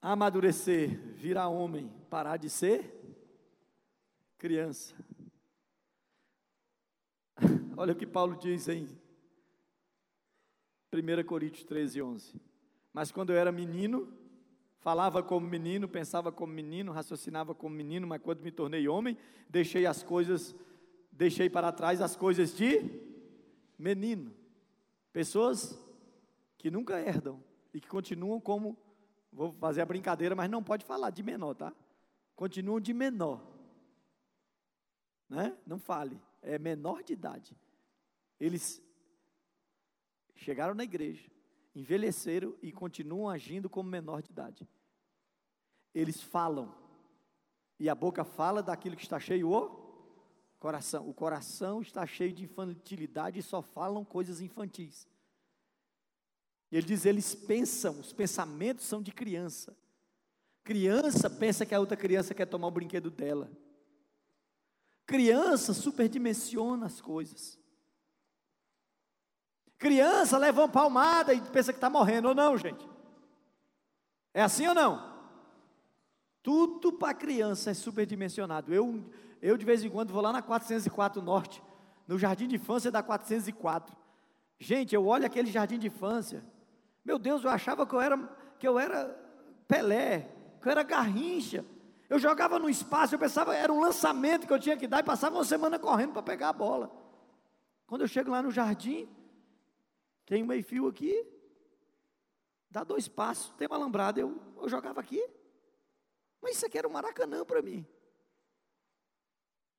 Amadurecer, 0.00 0.96
virar 1.16 1.48
homem, 1.48 1.92
parar 2.08 2.36
de 2.36 2.48
ser 2.48 2.94
criança. 4.38 4.94
Olha 7.76 7.92
o 7.92 7.96
que 7.96 8.06
Paulo 8.06 8.36
diz 8.36 8.68
em 8.68 8.86
1 10.92 11.26
Coríntios 11.26 11.64
13, 11.64 12.00
11. 12.00 12.40
Mas 12.92 13.10
quando 13.10 13.30
eu 13.30 13.36
era 13.36 13.50
menino, 13.50 14.16
falava 14.80 15.22
como 15.22 15.46
menino, 15.46 15.88
pensava 15.88 16.30
como 16.30 16.52
menino, 16.52 16.92
raciocinava 16.92 17.54
como 17.54 17.74
menino, 17.74 18.06
mas 18.06 18.22
quando 18.22 18.42
me 18.42 18.50
tornei 18.50 18.88
homem, 18.88 19.16
deixei 19.48 19.86
as 19.86 20.02
coisas, 20.02 20.54
deixei 21.10 21.50
para 21.50 21.72
trás 21.72 22.00
as 22.00 22.16
coisas 22.16 22.56
de 22.56 22.82
menino. 23.78 24.34
Pessoas 25.12 25.78
que 26.56 26.70
nunca 26.70 27.00
herdam 27.00 27.42
e 27.72 27.80
que 27.80 27.88
continuam 27.88 28.40
como, 28.40 28.76
vou 29.32 29.52
fazer 29.52 29.80
a 29.80 29.86
brincadeira, 29.86 30.34
mas 30.34 30.50
não 30.50 30.62
pode 30.62 30.84
falar 30.84 31.10
de 31.10 31.22
menor, 31.22 31.54
tá? 31.54 31.72
Continuam 32.34 32.80
de 32.80 32.94
menor. 32.94 33.44
Né? 35.28 35.56
Não 35.66 35.78
fale, 35.78 36.20
é 36.40 36.58
menor 36.58 37.02
de 37.02 37.12
idade. 37.12 37.56
Eles 38.40 38.82
chegaram 40.34 40.74
na 40.74 40.84
igreja, 40.84 41.28
envelheceram 41.78 42.54
e 42.60 42.72
continuam 42.72 43.28
agindo 43.28 43.70
como 43.70 43.88
menor 43.88 44.22
de 44.22 44.30
idade. 44.30 44.68
Eles 45.94 46.20
falam, 46.20 46.74
e 47.78 47.88
a 47.88 47.94
boca 47.94 48.24
fala 48.24 48.62
daquilo 48.62 48.96
que 48.96 49.02
está 49.02 49.20
cheio 49.20 49.52
o 49.52 49.88
coração. 50.58 51.08
O 51.08 51.14
coração 51.14 51.80
está 51.80 52.04
cheio 52.04 52.32
de 52.32 52.44
infantilidade 52.44 53.38
e 53.38 53.42
só 53.42 53.62
falam 53.62 54.04
coisas 54.04 54.40
infantis. 54.40 55.06
Ele 56.70 56.86
diz: 56.86 57.06
eles 57.06 57.34
pensam, 57.34 57.98
os 58.00 58.12
pensamentos 58.12 58.84
são 58.84 59.00
de 59.00 59.12
criança. 59.12 59.76
Criança 60.64 61.30
pensa 61.30 61.64
que 61.64 61.74
a 61.74 61.80
outra 61.80 61.96
criança 61.96 62.34
quer 62.34 62.46
tomar 62.46 62.66
o 62.66 62.72
brinquedo 62.72 63.10
dela. 63.10 63.50
Criança 65.06 65.72
superdimensiona 65.72 66.86
as 66.86 67.00
coisas. 67.00 67.57
Criança 69.78 70.36
leva 70.36 70.62
uma 70.62 70.68
palmada 70.68 71.32
e 71.32 71.40
pensa 71.40 71.72
que 71.72 71.76
está 71.76 71.88
morrendo, 71.88 72.28
ou 72.28 72.34
não, 72.34 72.58
gente? 72.58 72.86
É 74.34 74.42
assim 74.42 74.66
ou 74.66 74.74
não? 74.74 75.16
Tudo 76.42 76.92
para 76.92 77.14
criança 77.14 77.70
é 77.70 77.74
superdimensionado. 77.74 78.74
Eu, 78.74 79.04
eu, 79.40 79.56
de 79.56 79.64
vez 79.64 79.84
em 79.84 79.90
quando, 79.90 80.12
vou 80.12 80.20
lá 80.20 80.32
na 80.32 80.42
404 80.42 81.22
Norte, 81.22 81.62
no 82.06 82.18
jardim 82.18 82.48
de 82.48 82.56
infância 82.56 82.90
da 82.90 83.02
404. 83.02 83.96
Gente, 84.58 84.94
eu 84.94 85.06
olho 85.06 85.26
aquele 85.26 85.50
jardim 85.50 85.78
de 85.78 85.86
infância. 85.86 86.42
Meu 87.04 87.18
Deus, 87.18 87.44
eu 87.44 87.50
achava 87.50 87.86
que 87.86 87.94
eu 87.94 88.00
era, 88.00 88.16
que 88.58 88.66
eu 88.66 88.78
era 88.78 89.16
Pelé, 89.68 90.28
que 90.60 90.66
eu 90.66 90.72
era 90.72 90.82
Garrincha. 90.82 91.64
Eu 92.08 92.18
jogava 92.18 92.58
no 92.58 92.68
espaço, 92.68 93.14
eu 93.14 93.18
pensava 93.18 93.54
era 93.54 93.72
um 93.72 93.80
lançamento 93.80 94.46
que 94.46 94.52
eu 94.52 94.58
tinha 94.58 94.76
que 94.76 94.88
dar 94.88 95.00
e 95.00 95.04
passava 95.04 95.36
uma 95.36 95.44
semana 95.44 95.78
correndo 95.78 96.12
para 96.12 96.22
pegar 96.22 96.48
a 96.48 96.52
bola. 96.52 96.90
Quando 97.86 98.00
eu 98.00 98.08
chego 98.08 98.30
lá 98.30 98.42
no 98.42 98.50
jardim, 98.50 99.08
tem 100.28 100.42
um 100.42 100.46
meio 100.46 100.62
fio 100.62 100.86
aqui, 100.86 101.26
dá 102.70 102.84
dois 102.84 103.08
passos, 103.08 103.50
tem 103.56 103.66
uma 103.66 103.76
alambrada, 103.76 104.20
eu, 104.20 104.38
eu 104.60 104.68
jogava 104.68 105.00
aqui. 105.00 105.26
Mas 106.42 106.56
isso 106.56 106.66
aqui 106.66 106.76
era 106.76 106.86
um 106.86 106.92
maracanã 106.92 107.46
para 107.46 107.62
mim. 107.62 107.84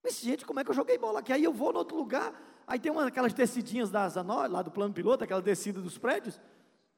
Mas, 0.04 0.20
gente, 0.20 0.48
como 0.48 0.60
é 0.60 0.64
que 0.64 0.72
eu 0.72 0.76
joguei 0.76 0.98
bola 0.98 1.20
aqui? 1.20 1.32
Aí 1.32 1.44
eu 1.44 1.54
vou 1.54 1.72
no 1.72 1.78
outro 1.78 1.96
lugar, 1.96 2.34
aí 2.66 2.80
tem 2.80 2.92
uma, 2.92 3.06
aquelas 3.06 3.32
descidinhas 3.32 3.92
da 3.92 4.10
Zanó, 4.10 4.44
lá 4.48 4.64
do 4.64 4.72
plano 4.72 4.92
piloto, 4.92 5.24
aquela 5.24 5.42
descida 5.42 5.80
dos 5.80 6.00
prédios, 6.00 6.42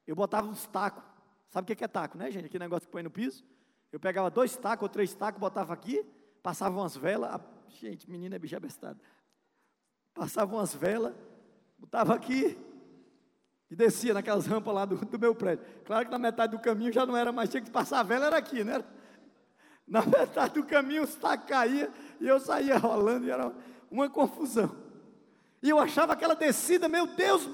eu 0.06 0.16
botava 0.16 0.48
uns 0.48 0.66
tacos. 0.66 1.04
Sabe 1.50 1.70
o 1.70 1.76
que 1.76 1.84
é 1.84 1.88
taco, 1.88 2.16
né, 2.16 2.30
gente? 2.30 2.46
Aquele 2.46 2.64
negócio 2.64 2.88
que 2.88 2.92
põe 2.92 3.02
no 3.02 3.10
piso. 3.10 3.44
Eu 3.92 4.00
pegava 4.00 4.30
dois 4.30 4.56
tacos 4.56 4.84
ou 4.84 4.88
três 4.88 5.14
tacos, 5.14 5.38
botava 5.38 5.74
aqui, 5.74 6.02
passava 6.42 6.74
umas 6.74 6.96
velas. 6.96 7.38
Gente, 7.68 8.10
menina 8.10 8.36
é 8.36 8.38
bicha 8.38 8.58
bestada. 8.58 8.98
Passava 10.14 10.54
umas 10.54 10.74
velas, 10.74 11.14
botava 11.78 12.14
aqui, 12.14 12.58
e 13.72 13.74
descia 13.74 14.12
naquelas 14.12 14.44
rampas 14.44 14.74
lá 14.74 14.84
do, 14.84 14.96
do, 14.96 15.18
meu 15.18 15.34
prédio. 15.34 15.64
Claro 15.86 16.04
que 16.04 16.10
na 16.10 16.18
metade 16.18 16.54
do 16.54 16.62
caminho 16.62 16.92
já 16.92 17.06
não 17.06 17.16
era 17.16 17.32
mais, 17.32 17.48
tinha 17.48 17.62
que 17.62 17.70
passar 17.70 18.00
a 18.00 18.02
vela, 18.02 18.26
era 18.26 18.36
aqui, 18.36 18.62
né? 18.62 18.84
Na 19.86 20.04
metade 20.04 20.52
do 20.52 20.66
caminho 20.66 21.04
os 21.04 21.14
tacos 21.14 21.48
caíam 21.48 21.88
e 22.20 22.28
eu 22.28 22.38
saía 22.38 22.76
rolando 22.76 23.26
e 23.26 23.30
era 23.30 23.50
uma 23.90 24.10
confusão. 24.10 24.76
E 25.62 25.70
eu 25.70 25.78
achava 25.78 26.12
aquela 26.12 26.34
descida, 26.34 26.86
meu 26.86 27.06
Deus, 27.06 27.48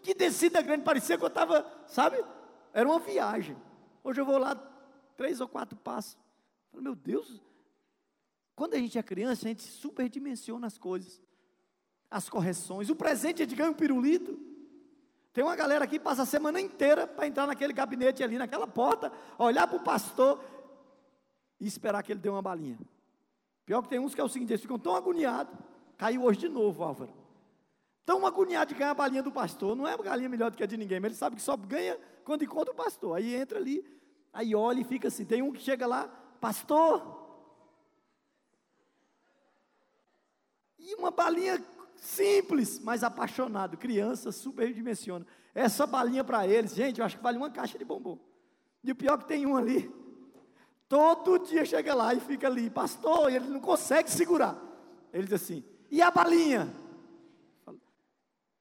que 0.00 0.14
descida 0.14 0.62
grande, 0.62 0.84
parecia 0.84 1.18
que 1.18 1.24
eu 1.24 1.28
estava, 1.28 1.66
sabe? 1.88 2.24
Era 2.72 2.88
uma 2.88 3.00
viagem. 3.00 3.56
Hoje 4.04 4.20
eu 4.20 4.24
vou 4.24 4.38
lá 4.38 4.54
três 5.16 5.40
ou 5.40 5.48
quatro 5.48 5.76
passos. 5.76 6.16
Falei, 6.70 6.84
meu 6.84 6.94
Deus, 6.94 7.42
quando 8.54 8.74
a 8.74 8.78
gente 8.78 8.96
é 8.96 9.02
criança, 9.02 9.44
a 9.44 9.48
gente 9.48 9.64
superdimensiona 9.64 10.68
as 10.68 10.78
coisas, 10.78 11.20
as 12.08 12.28
correções. 12.28 12.90
O 12.90 12.94
presente 12.94 13.42
é 13.42 13.46
de 13.46 13.56
ganhar 13.56 13.70
um 13.70 13.74
pirulito. 13.74 14.53
Tem 15.34 15.42
uma 15.42 15.56
galera 15.56 15.84
aqui 15.84 15.98
que 15.98 16.04
passa 16.04 16.22
a 16.22 16.26
semana 16.26 16.60
inteira 16.60 17.08
para 17.08 17.26
entrar 17.26 17.44
naquele 17.44 17.72
gabinete 17.72 18.22
ali, 18.22 18.38
naquela 18.38 18.68
porta, 18.68 19.12
olhar 19.36 19.66
para 19.66 19.76
o 19.76 19.82
pastor 19.82 20.40
e 21.60 21.66
esperar 21.66 22.04
que 22.04 22.12
ele 22.12 22.20
dê 22.20 22.28
uma 22.28 22.40
balinha. 22.40 22.78
Pior 23.66 23.82
que 23.82 23.88
tem 23.88 23.98
uns 23.98 24.14
que 24.14 24.20
é 24.20 24.24
o 24.24 24.28
seguinte, 24.28 24.50
eles 24.50 24.62
ficam 24.62 24.78
tão 24.78 24.94
agoniados. 24.94 25.52
Caiu 25.98 26.22
hoje 26.22 26.38
de 26.38 26.48
novo, 26.48 26.84
Álvaro. 26.84 27.12
Tão 28.06 28.24
agoniado 28.24 28.72
de 28.72 28.78
ganhar 28.78 28.92
a 28.92 28.94
balinha 28.94 29.24
do 29.24 29.32
pastor. 29.32 29.74
Não 29.74 29.88
é 29.88 29.96
uma 29.96 30.04
galinha 30.04 30.28
melhor 30.28 30.52
do 30.52 30.56
que 30.56 30.62
a 30.62 30.66
de 30.66 30.76
ninguém, 30.76 31.00
mas 31.00 31.08
ele 31.10 31.18
sabe 31.18 31.34
que 31.34 31.42
só 31.42 31.56
ganha 31.56 31.98
quando 32.24 32.44
encontra 32.44 32.72
o 32.72 32.76
pastor. 32.76 33.16
Aí 33.16 33.34
entra 33.34 33.58
ali, 33.58 33.84
aí 34.32 34.54
olha 34.54 34.82
e 34.82 34.84
fica 34.84 35.08
assim. 35.08 35.24
Tem 35.24 35.42
um 35.42 35.50
que 35.50 35.60
chega 35.60 35.84
lá, 35.84 36.06
pastor. 36.40 37.24
E 40.78 40.94
uma 40.94 41.10
balinha 41.10 41.60
simples, 41.96 42.78
mas 42.80 43.02
apaixonado. 43.02 43.76
Criança 43.76 44.32
superdimensiona. 44.32 45.26
Essa 45.54 45.86
balinha 45.86 46.24
para 46.24 46.46
eles, 46.46 46.74
gente, 46.74 47.00
eu 47.00 47.06
acho 47.06 47.16
que 47.16 47.22
vale 47.22 47.38
uma 47.38 47.50
caixa 47.50 47.78
de 47.78 47.84
bombom. 47.84 48.18
E 48.82 48.92
o 48.92 48.94
pior 48.94 49.14
é 49.14 49.18
que 49.18 49.28
tem 49.28 49.46
um 49.46 49.56
ali. 49.56 49.90
Todo 50.88 51.38
dia 51.38 51.64
chega 51.64 51.94
lá 51.94 52.12
e 52.12 52.20
fica 52.20 52.46
ali, 52.46 52.68
pastor, 52.68 53.30
e 53.32 53.36
ele 53.36 53.48
não 53.48 53.60
consegue 53.60 54.10
segurar. 54.10 54.60
Ele 55.12 55.24
diz 55.24 55.32
assim: 55.34 55.64
e 55.90 56.02
a 56.02 56.10
balinha? 56.10 56.72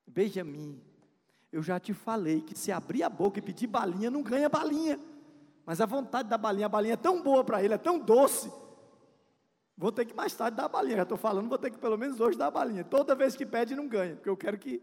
Benjamin, 0.08 0.80
eu 1.52 1.62
já 1.62 1.80
te 1.80 1.94
falei 1.94 2.42
que 2.42 2.58
se 2.58 2.72
abrir 2.72 3.04
a 3.04 3.10
boca 3.10 3.40
e 3.40 3.42
pedir 3.42 3.68
balinha, 3.68 4.12
não 4.12 4.22
ganha 4.22 4.48
balinha. 4.48 5.00
Mas 5.66 5.82
a 5.82 5.86
vontade 5.86 6.30
da 6.30 6.38
balinha, 6.38 6.68
a 6.68 6.70
balinha 6.70 6.94
é 6.94 6.98
tão 6.98 7.22
boa 7.22 7.44
para 7.44 7.64
ele, 7.64 7.74
é 7.74 7.78
tão 7.78 7.98
doce, 7.98 8.52
Vou 9.78 9.92
ter 9.92 10.06
que 10.06 10.14
mais 10.14 10.34
tarde 10.36 10.58
dar 10.58 10.66
a 10.66 10.70
balinha. 10.70 10.98
Já 10.98 11.04
estou 11.04 11.18
falando, 11.18 11.50
vou 11.50 11.58
ter 11.58 11.72
que 11.72 11.78
pelo 11.78 11.98
menos 11.98 12.20
hoje 12.20 12.38
dar 12.38 12.48
a 12.48 12.52
balinha. 12.52 12.84
Toda 12.84 13.16
vez 13.16 13.36
que 13.36 13.46
pede, 13.46 13.76
não 13.76 13.88
ganha, 13.88 14.16
porque 14.16 14.30
eu 14.30 14.38
quero 14.38 14.58
que 14.58 14.82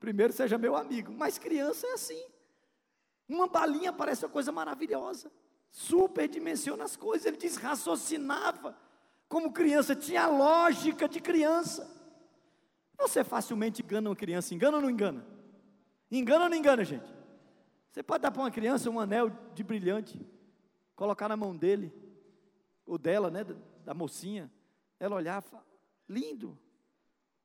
primeiro 0.00 0.32
seja 0.32 0.58
meu 0.58 0.76
amigo. 0.76 1.12
Mas 1.12 1.38
criança 1.38 1.86
é 1.86 1.92
assim. 1.92 2.22
Uma 3.28 3.46
balinha 3.46 3.92
parece 3.92 4.24
uma 4.24 4.30
coisa 4.30 4.52
maravilhosa. 4.52 5.30
Superdimensiona 5.70 6.84
as 6.84 6.96
coisas. 6.96 7.26
Ele 7.26 7.36
diz, 7.36 7.56
raciocinava 7.56 8.76
como 9.28 9.52
criança, 9.52 9.94
tinha 9.94 10.26
lógica 10.26 11.08
de 11.08 11.20
criança. 11.20 11.90
Você 12.98 13.24
facilmente 13.24 13.82
engana 13.82 14.08
uma 14.08 14.16
criança, 14.16 14.54
engana 14.54 14.76
ou 14.76 14.82
não 14.82 14.90
engana? 14.90 15.26
Engana 16.10 16.44
ou 16.44 16.50
não 16.50 16.56
engana, 16.56 16.84
gente? 16.84 17.14
Você 17.90 18.02
pode 18.02 18.22
dar 18.22 18.30
para 18.30 18.42
uma 18.42 18.50
criança 18.50 18.90
um 18.90 19.00
anel 19.00 19.30
de 19.54 19.64
brilhante, 19.64 20.20
colocar 20.94 21.28
na 21.28 21.36
mão 21.36 21.56
dele, 21.56 21.92
ou 22.86 22.96
dela, 22.96 23.30
né? 23.30 23.44
Da 23.86 23.94
mocinha, 23.94 24.50
ela 24.98 25.14
olhava, 25.14 25.64
lindo. 26.08 26.58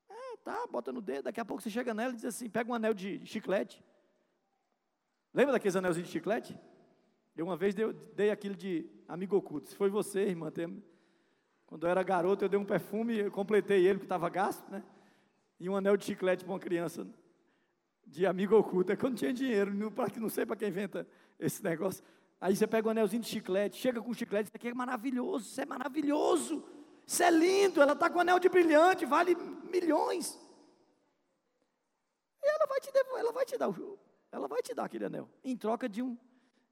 É, 0.09 0.37
tá, 0.37 0.65
bota 0.65 0.91
no 0.91 0.99
dedo, 0.99 1.25
daqui 1.25 1.39
a 1.39 1.45
pouco 1.45 1.61
você 1.61 1.69
chega 1.69 1.93
nela 1.93 2.13
e 2.13 2.15
diz 2.15 2.25
assim, 2.25 2.49
pega 2.49 2.69
um 2.69 2.73
anel 2.73 2.95
de 2.95 3.23
chiclete. 3.27 3.81
Lembra 5.31 5.53
daqueles 5.53 5.75
anelzinhos 5.75 6.07
de 6.07 6.13
chiclete? 6.13 6.59
Eu 7.37 7.45
uma 7.45 7.55
vez 7.55 7.75
dei, 7.75 7.93
dei 8.15 8.31
aquilo 8.31 8.55
de 8.55 8.89
amigo 9.07 9.37
oculto. 9.37 9.69
Se 9.69 9.75
foi 9.75 9.89
você, 9.89 10.21
irmã, 10.21 10.49
tem, 10.49 10.83
quando 11.67 11.85
eu 11.85 11.91
era 11.91 12.01
garoto, 12.01 12.43
eu 12.43 12.49
dei 12.49 12.59
um 12.59 12.65
perfume, 12.65 13.19
eu 13.19 13.31
completei 13.31 13.85
ele, 13.85 13.99
que 13.99 14.05
estava 14.05 14.27
gasto, 14.27 14.67
né? 14.71 14.83
E 15.59 15.69
um 15.69 15.75
anel 15.75 15.95
de 15.95 16.05
chiclete 16.05 16.43
para 16.43 16.53
uma 16.53 16.59
criança 16.59 17.07
de 18.07 18.25
amigo 18.25 18.57
oculto. 18.57 18.91
É 18.91 18.95
quando 18.95 19.15
tinha 19.15 19.31
dinheiro, 19.31 19.71
não, 19.71 19.93
não 20.17 20.29
sei 20.29 20.43
para 20.43 20.55
quem 20.55 20.69
inventa 20.69 21.07
esse 21.39 21.63
negócio. 21.63 22.03
Aí 22.41 22.55
você 22.55 22.65
pega 22.65 22.87
um 22.87 22.91
anelzinho 22.91 23.21
de 23.21 23.29
chiclete, 23.29 23.77
chega 23.77 24.01
com 24.01 24.11
chiclete, 24.15 24.49
isso 24.49 24.55
aqui 24.55 24.67
é 24.67 24.73
maravilhoso, 24.73 25.45
isso 25.45 25.61
é 25.61 25.65
maravilhoso, 25.65 26.65
isso 27.05 27.21
é 27.21 27.29
lindo, 27.29 27.79
ela 27.79 27.93
está 27.93 28.09
com 28.09 28.17
um 28.17 28.21
anel 28.21 28.39
de 28.39 28.49
brilhante, 28.49 29.05
vale 29.05 29.35
milhões. 29.71 30.39
E 32.43 32.47
ela 32.49 32.65
vai 32.65 32.79
te 32.79 32.91
devolver, 32.91 33.19
ela 33.19 33.31
vai 33.31 33.45
te 33.45 33.57
dar 33.57 33.69
o 33.69 33.99
ela 34.31 34.47
vai 34.47 34.61
te 34.61 34.73
dar 34.73 34.85
aquele 34.85 35.05
anel, 35.05 35.29
em 35.43 35.55
troca 35.55 35.87
de 35.87 36.01
um, 36.01 36.17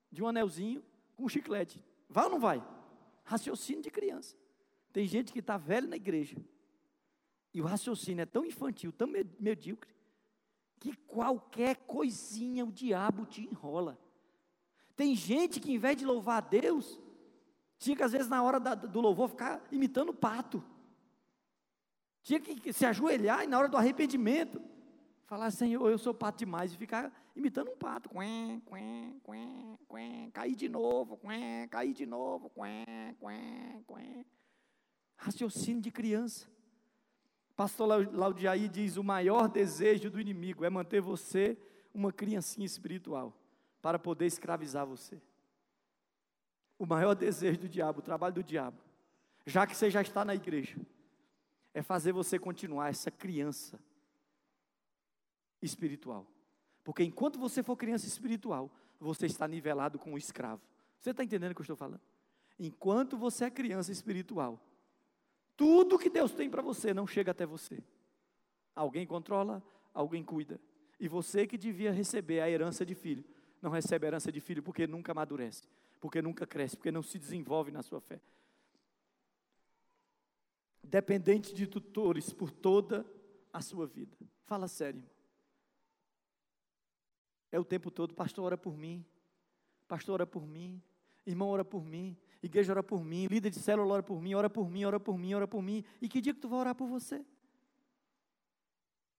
de 0.09 0.23
um 0.23 0.27
anelzinho 0.27 0.83
com 1.15 1.25
um 1.25 1.29
chiclete. 1.29 1.83
Vai 2.09 2.23
ou 2.23 2.31
não 2.31 2.39
vai? 2.39 2.65
Raciocínio 3.23 3.83
de 3.83 3.91
criança. 3.91 4.35
Tem 4.91 5.05
gente 5.05 5.31
que 5.31 5.39
está 5.39 5.57
velho 5.57 5.87
na 5.87 5.97
igreja. 5.97 6.35
E 7.53 7.61
o 7.61 7.65
raciocínio 7.65 8.23
é 8.23 8.25
tão 8.25 8.45
infantil, 8.45 8.91
tão 8.91 9.07
medíocre, 9.39 9.93
que 10.79 10.95
qualquer 10.95 11.75
coisinha 11.75 12.65
o 12.65 12.71
diabo 12.71 13.25
te 13.25 13.41
enrola. 13.41 13.99
Tem 14.99 15.15
gente 15.15 15.61
que, 15.61 15.71
em 15.71 15.77
vez 15.77 15.95
de 15.95 16.05
louvar 16.05 16.39
a 16.39 16.45
Deus, 16.45 16.99
tinha 17.77 17.95
que, 17.95 18.03
às 18.03 18.11
vezes, 18.11 18.27
na 18.27 18.43
hora 18.43 18.59
da, 18.59 18.75
do 18.75 18.99
louvor, 18.99 19.29
ficar 19.29 19.65
imitando 19.71 20.09
o 20.09 20.13
pato. 20.13 20.61
Tinha 22.21 22.37
que 22.37 22.73
se 22.73 22.85
ajoelhar 22.85 23.45
e, 23.45 23.47
na 23.47 23.57
hora 23.57 23.69
do 23.69 23.77
arrependimento, 23.77 24.61
falar: 25.25 25.51
Senhor, 25.51 25.89
eu 25.89 25.97
sou 25.97 26.13
pato 26.13 26.39
demais, 26.39 26.73
e 26.73 26.77
ficar 26.77 27.13
imitando 27.33 27.71
um 27.71 27.77
pato. 27.77 28.09
Quém, 28.09 28.59
quém, 28.59 29.21
quém, 29.23 29.79
quém, 29.89 30.31
cair 30.31 30.55
de 30.57 30.67
novo, 30.67 31.15
quém, 31.15 31.65
cair 31.69 31.93
de 31.93 32.05
novo, 32.05 32.49
quém, 32.49 33.15
quém, 33.21 33.85
quém. 33.87 34.25
Raciocínio 35.15 35.81
de 35.81 35.91
criança. 35.91 36.45
Pastor 37.55 38.13
Laudiaí 38.13 38.67
diz: 38.67 38.97
o 38.97 39.03
maior 39.03 39.47
desejo 39.47 40.09
do 40.09 40.19
inimigo 40.19 40.65
é 40.65 40.69
manter 40.69 40.99
você 40.99 41.57
uma 41.93 42.11
criancinha 42.11 42.65
espiritual, 42.65 43.33
para 43.81 43.99
poder 43.99 44.25
escravizar 44.25 44.85
você. 44.85 45.21
O 46.77 46.85
maior 46.85 47.13
desejo 47.13 47.59
do 47.59 47.69
diabo, 47.69 47.99
o 47.99 48.03
trabalho 48.03 48.35
do 48.35 48.43
diabo, 48.43 48.77
já 49.45 49.65
que 49.65 49.75
você 49.75 49.89
já 49.89 50.01
está 50.01 50.23
na 50.23 50.35
igreja, 50.35 50.77
é 51.73 51.81
fazer 51.81 52.11
você 52.11 52.39
continuar 52.39 52.89
essa 52.89 53.11
criança 53.11 53.79
espiritual. 55.61 56.25
Porque 56.83 57.03
enquanto 57.03 57.37
você 57.37 57.61
for 57.61 57.75
criança 57.75 58.07
espiritual, 58.07 58.71
você 58.99 59.25
está 59.25 59.47
nivelado 59.47 59.99
com 59.99 60.13
o 60.13 60.17
escravo. 60.17 60.61
Você 60.99 61.11
está 61.11 61.23
entendendo 61.23 61.51
o 61.51 61.55
que 61.55 61.61
eu 61.61 61.63
estou 61.63 61.75
falando? 61.75 62.01
Enquanto 62.57 63.17
você 63.17 63.45
é 63.45 63.49
criança 63.49 63.91
espiritual, 63.91 64.59
tudo 65.55 65.99
que 65.99 66.09
Deus 66.09 66.31
tem 66.33 66.49
para 66.49 66.61
você 66.61 66.93
não 66.93 67.07
chega 67.07 67.31
até 67.31 67.45
você. 67.45 67.81
Alguém 68.75 69.05
controla, 69.05 69.63
alguém 69.93 70.23
cuida. 70.23 70.59
E 70.99 71.07
você 71.07 71.47
que 71.47 71.57
devia 71.57 71.91
receber 71.91 72.41
a 72.41 72.49
herança 72.49 72.85
de 72.85 72.95
filho, 72.95 73.23
não 73.61 73.71
recebe 73.71 74.07
herança 74.07 74.31
de 74.31 74.39
filho 74.39 74.63
porque 74.63 74.87
nunca 74.87 75.11
amadurece, 75.11 75.67
porque 75.99 76.21
nunca 76.21 76.47
cresce, 76.47 76.75
porque 76.77 76.91
não 76.91 77.03
se 77.03 77.19
desenvolve 77.19 77.71
na 77.71 77.81
sua 77.81 77.99
fé. 77.99 78.21
Dependente 80.83 81.53
de 81.53 81.67
tutores 81.67 82.33
por 82.33 82.51
toda 82.51 83.05
a 83.51 83.61
sua 83.61 83.85
vida. 83.85 84.17
Fala 84.45 84.67
sério. 84.67 85.03
É 87.51 87.59
o 87.59 87.65
tempo 87.65 87.91
todo, 87.91 88.13
pastor, 88.13 88.45
ora 88.45 88.57
por 88.57 88.77
mim. 88.77 89.05
Pastor, 89.87 90.15
ora 90.15 90.27
por 90.27 90.45
mim. 90.45 90.81
Irmão, 91.25 91.49
ora 91.49 91.65
por 91.65 91.83
mim. 91.83 92.15
Igreja, 92.41 92.71
ora 92.71 92.83
por 92.83 93.03
mim. 93.03 93.27
Líder 93.27 93.49
de 93.49 93.59
célula, 93.59 93.95
ora 93.95 94.03
por 94.03 94.21
mim. 94.21 94.33
Ora 94.33 94.49
por 94.49 94.69
mim, 94.69 94.83
ora 94.83 94.99
por 94.99 95.17
mim, 95.17 95.33
ora 95.33 95.47
por 95.47 95.61
mim. 95.61 95.83
E 96.01 96.07
que 96.07 96.21
dia 96.21 96.33
que 96.33 96.39
tu 96.39 96.47
vai 96.47 96.59
orar 96.59 96.75
por 96.75 96.87
você? 96.87 97.25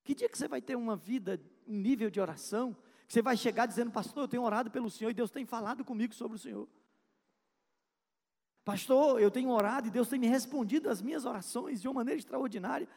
Que 0.05 0.15
dia 0.15 0.29
que 0.29 0.39
você 0.39 0.49
vai 0.49 0.63
ter 0.63 0.77
uma 0.77 0.97
vida, 0.97 1.41
um 1.67 1.77
nível 1.77 2.09
de 2.11 2.21
oração, 2.21 2.77
você 3.11 3.21
vai 3.21 3.37
chegar 3.37 3.67
dizendo, 3.67 3.91
pastor, 3.91 4.23
eu 4.23 4.29
tenho 4.29 4.45
orado 4.45 4.71
pelo 4.71 4.89
Senhor 4.89 5.11
e 5.11 5.15
Deus 5.15 5.33
tem 5.33 5.45
falado 5.45 5.85
comigo 5.85 6.15
sobre 6.15 6.37
o 6.37 6.39
Senhor. 6.39 6.69
Pastor, 8.65 9.21
eu 9.21 9.33
tenho 9.33 9.51
orado 9.51 9.89
e 9.89 9.91
Deus 9.91 10.09
tem 10.09 10.17
me 10.17 10.29
respondido 10.29 10.89
as 10.89 11.03
minhas 11.03 11.25
orações 11.25 11.81
de 11.81 11.89
uma 11.89 11.95
maneira 11.95 12.21
extraordinária 12.21 12.89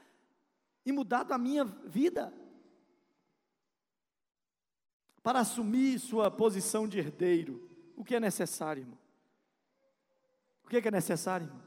e 0.86 0.92
mudado 0.92 1.32
a 1.32 1.38
minha 1.40 1.66
vida 1.66 2.32
para 5.24 5.40
assumir 5.40 5.98
sua 5.98 6.30
posição 6.30 6.88
de 6.88 7.00
herdeiro, 7.00 7.68
o 7.96 8.04
que 8.04 8.14
é 8.14 8.20
necessário, 8.20 8.82
irmão? 8.82 9.00
O 10.64 10.68
que 10.68 10.78
é, 10.78 10.82
que 10.84 10.90
é 10.90 10.92
necessário, 10.92 11.48
irmão? 11.48 11.64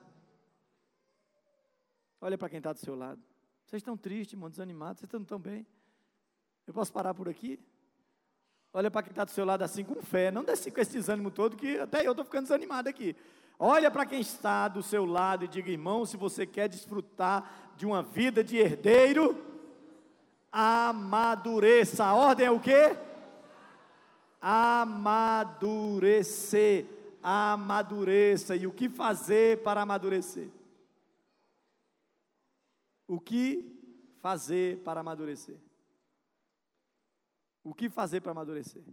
Olha 2.21 2.39
para 2.39 2.49
quem 2.49 2.59
está 2.59 2.73
do 2.73 2.79
seu 2.79 2.95
lado. 2.95 3.21
Vocês 3.65 3.81
estão 3.81 3.97
tristes, 3.97 4.35
irmão, 4.35 4.49
desanimados, 4.49 5.01
vocês 5.01 5.09
estão 5.09 5.25
tão 5.25 5.41
bem. 5.41 5.67
Eu 6.65 6.73
posso 6.73 6.93
parar 6.93 7.13
por 7.13 7.29
aqui? 7.29 7.59
Olha 8.77 8.91
para 8.91 9.03
quem 9.03 9.11
está 9.11 9.25
do 9.25 9.31
seu 9.31 9.47
lado 9.47 9.62
assim 9.62 9.83
com 9.83 10.03
fé, 10.03 10.31
não 10.31 10.45
desce 10.45 10.71
com 10.71 10.79
esse 10.79 10.93
desânimo 10.93 11.31
todo, 11.31 11.57
que 11.57 11.79
até 11.79 12.07
eu 12.07 12.11
estou 12.11 12.27
ficando 12.27 12.43
desanimado 12.43 12.91
aqui. 12.91 13.17
Olha 13.59 13.91
para 13.91 14.05
quem 14.05 14.21
está 14.21 14.69
do 14.69 14.83
seu 14.83 15.07
lado 15.07 15.47
e 15.47 15.49
diga, 15.49 15.71
irmão, 15.71 16.05
se 16.05 16.19
você 16.19 16.45
quer 16.45 16.69
desfrutar 16.69 17.73
de 17.75 17.87
uma 17.87 18.03
vida 18.03 18.45
de 18.45 18.59
herdeiro, 18.59 19.43
amadureça. 20.53 22.05
A 22.05 22.15
ordem 22.15 22.45
é 22.49 22.51
o 22.51 22.61
quê? 22.61 22.95
amadurecer. 24.43 26.05
Amadureça. 27.23 28.55
E 28.55 28.67
o 28.67 28.73
que 28.73 28.91
fazer 28.91 29.62
para 29.62 29.81
amadurecer? 29.81 30.51
O 33.09 33.19
que 33.19 33.65
fazer 34.21 34.83
para 34.83 35.01
amadurecer? 35.01 35.57
O 37.66 37.74
que 37.74 37.90
fazer 37.90 38.20
para 38.20 38.31
amadurecer? 38.31 38.85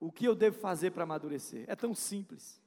O 0.00 0.10
que 0.10 0.24
eu 0.24 0.34
devo 0.34 0.58
fazer 0.58 0.90
para 0.90 1.04
amadurecer? 1.04 1.64
É 1.68 1.76
tão 1.76 1.94
simples. 1.94 2.60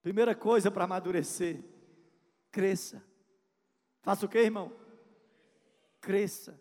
Primeira 0.00 0.32
coisa 0.32 0.70
para 0.70 0.84
amadurecer, 0.84 1.60
cresça. 2.52 3.02
Faça 4.02 4.24
o 4.24 4.28
que, 4.28 4.38
irmão? 4.38 4.72
Cresça. 6.00 6.60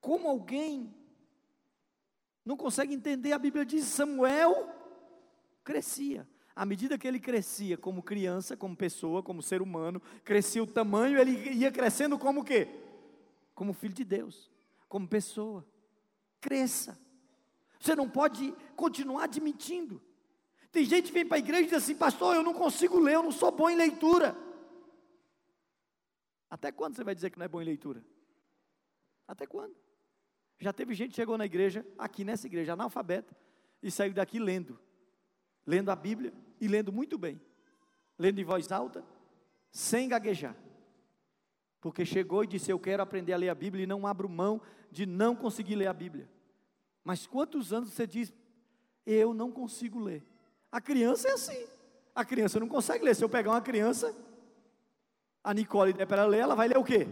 Como 0.00 0.26
alguém 0.26 0.94
não 2.42 2.56
consegue 2.56 2.94
entender, 2.94 3.32
a 3.32 3.38
Bíblia 3.38 3.66
diz: 3.66 3.84
Samuel 3.84 4.66
crescia. 5.62 6.26
À 6.56 6.64
medida 6.64 6.96
que 6.96 7.06
ele 7.06 7.20
crescia 7.20 7.76
como 7.76 8.02
criança, 8.02 8.56
como 8.56 8.74
pessoa, 8.74 9.22
como 9.22 9.42
ser 9.42 9.60
humano, 9.60 10.00
crescia 10.24 10.62
o 10.62 10.66
tamanho, 10.66 11.18
ele 11.18 11.32
ia 11.50 11.70
crescendo 11.70 12.18
como 12.18 12.40
o 12.40 12.44
quê? 12.44 12.91
Como 13.62 13.72
filho 13.72 13.94
de 13.94 14.02
Deus, 14.02 14.50
como 14.88 15.06
pessoa. 15.06 15.64
Cresça. 16.40 16.98
Você 17.78 17.94
não 17.94 18.10
pode 18.10 18.52
continuar 18.74 19.22
admitindo. 19.22 20.02
Tem 20.72 20.84
gente 20.84 21.06
que 21.06 21.12
vem 21.12 21.24
para 21.24 21.36
a 21.36 21.38
igreja 21.38 21.62
e 21.62 21.66
diz 21.66 21.74
assim, 21.74 21.94
pastor, 21.94 22.34
eu 22.34 22.42
não 22.42 22.54
consigo 22.54 22.98
ler, 22.98 23.14
eu 23.14 23.22
não 23.22 23.30
sou 23.30 23.52
bom 23.52 23.70
em 23.70 23.76
leitura. 23.76 24.36
Até 26.50 26.72
quando 26.72 26.96
você 26.96 27.04
vai 27.04 27.14
dizer 27.14 27.30
que 27.30 27.38
não 27.38 27.44
é 27.44 27.48
bom 27.48 27.62
em 27.62 27.64
leitura? 27.64 28.04
Até 29.28 29.46
quando? 29.46 29.76
Já 30.58 30.72
teve 30.72 30.92
gente 30.92 31.10
que 31.10 31.16
chegou 31.16 31.38
na 31.38 31.46
igreja, 31.46 31.86
aqui 31.96 32.24
nessa 32.24 32.48
igreja, 32.48 32.72
analfabeta, 32.72 33.32
e 33.80 33.92
saiu 33.92 34.12
daqui 34.12 34.40
lendo. 34.40 34.76
Lendo 35.64 35.92
a 35.92 35.94
Bíblia 35.94 36.34
e 36.60 36.66
lendo 36.66 36.92
muito 36.92 37.16
bem. 37.16 37.40
Lendo 38.18 38.40
em 38.40 38.44
voz 38.44 38.72
alta, 38.72 39.06
sem 39.70 40.08
gaguejar. 40.08 40.56
Porque 41.82 42.06
chegou 42.06 42.44
e 42.44 42.46
disse: 42.46 42.70
Eu 42.70 42.78
quero 42.78 43.02
aprender 43.02 43.32
a 43.32 43.36
ler 43.36 43.48
a 43.48 43.54
Bíblia 43.54 43.82
e 43.82 43.86
não 43.86 44.06
abro 44.06 44.28
mão 44.28 44.62
de 44.90 45.04
não 45.04 45.34
conseguir 45.34 45.74
ler 45.74 45.88
a 45.88 45.92
Bíblia. 45.92 46.30
Mas 47.02 47.26
quantos 47.26 47.72
anos 47.72 47.92
você 47.92 48.06
diz: 48.06 48.32
Eu 49.04 49.34
não 49.34 49.50
consigo 49.50 49.98
ler? 49.98 50.24
A 50.70 50.80
criança 50.80 51.28
é 51.28 51.32
assim. 51.32 51.66
A 52.14 52.24
criança 52.24 52.60
não 52.60 52.68
consegue 52.68 53.04
ler. 53.04 53.16
Se 53.16 53.24
eu 53.24 53.28
pegar 53.28 53.50
uma 53.50 53.60
criança, 53.60 54.14
a 55.42 55.52
Nicole 55.52 55.92
der 55.92 56.06
para 56.06 56.22
ela 56.22 56.30
ler, 56.30 56.38
ela 56.38 56.54
vai 56.54 56.68
ler 56.68 56.78
o 56.78 56.84
quê? 56.84 57.08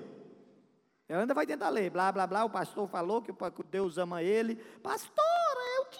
Ela 1.08 1.22
ainda 1.22 1.34
vai 1.34 1.44
tentar 1.44 1.68
ler, 1.70 1.90
blá, 1.90 2.12
blá, 2.12 2.24
blá, 2.24 2.44
o 2.44 2.50
pastor 2.50 2.86
falou 2.86 3.20
que 3.20 3.32
Deus 3.64 3.98
ama 3.98 4.22
ele. 4.22 4.54
Pastora, 4.80 5.60
eu 5.78 5.86
te 5.86 5.98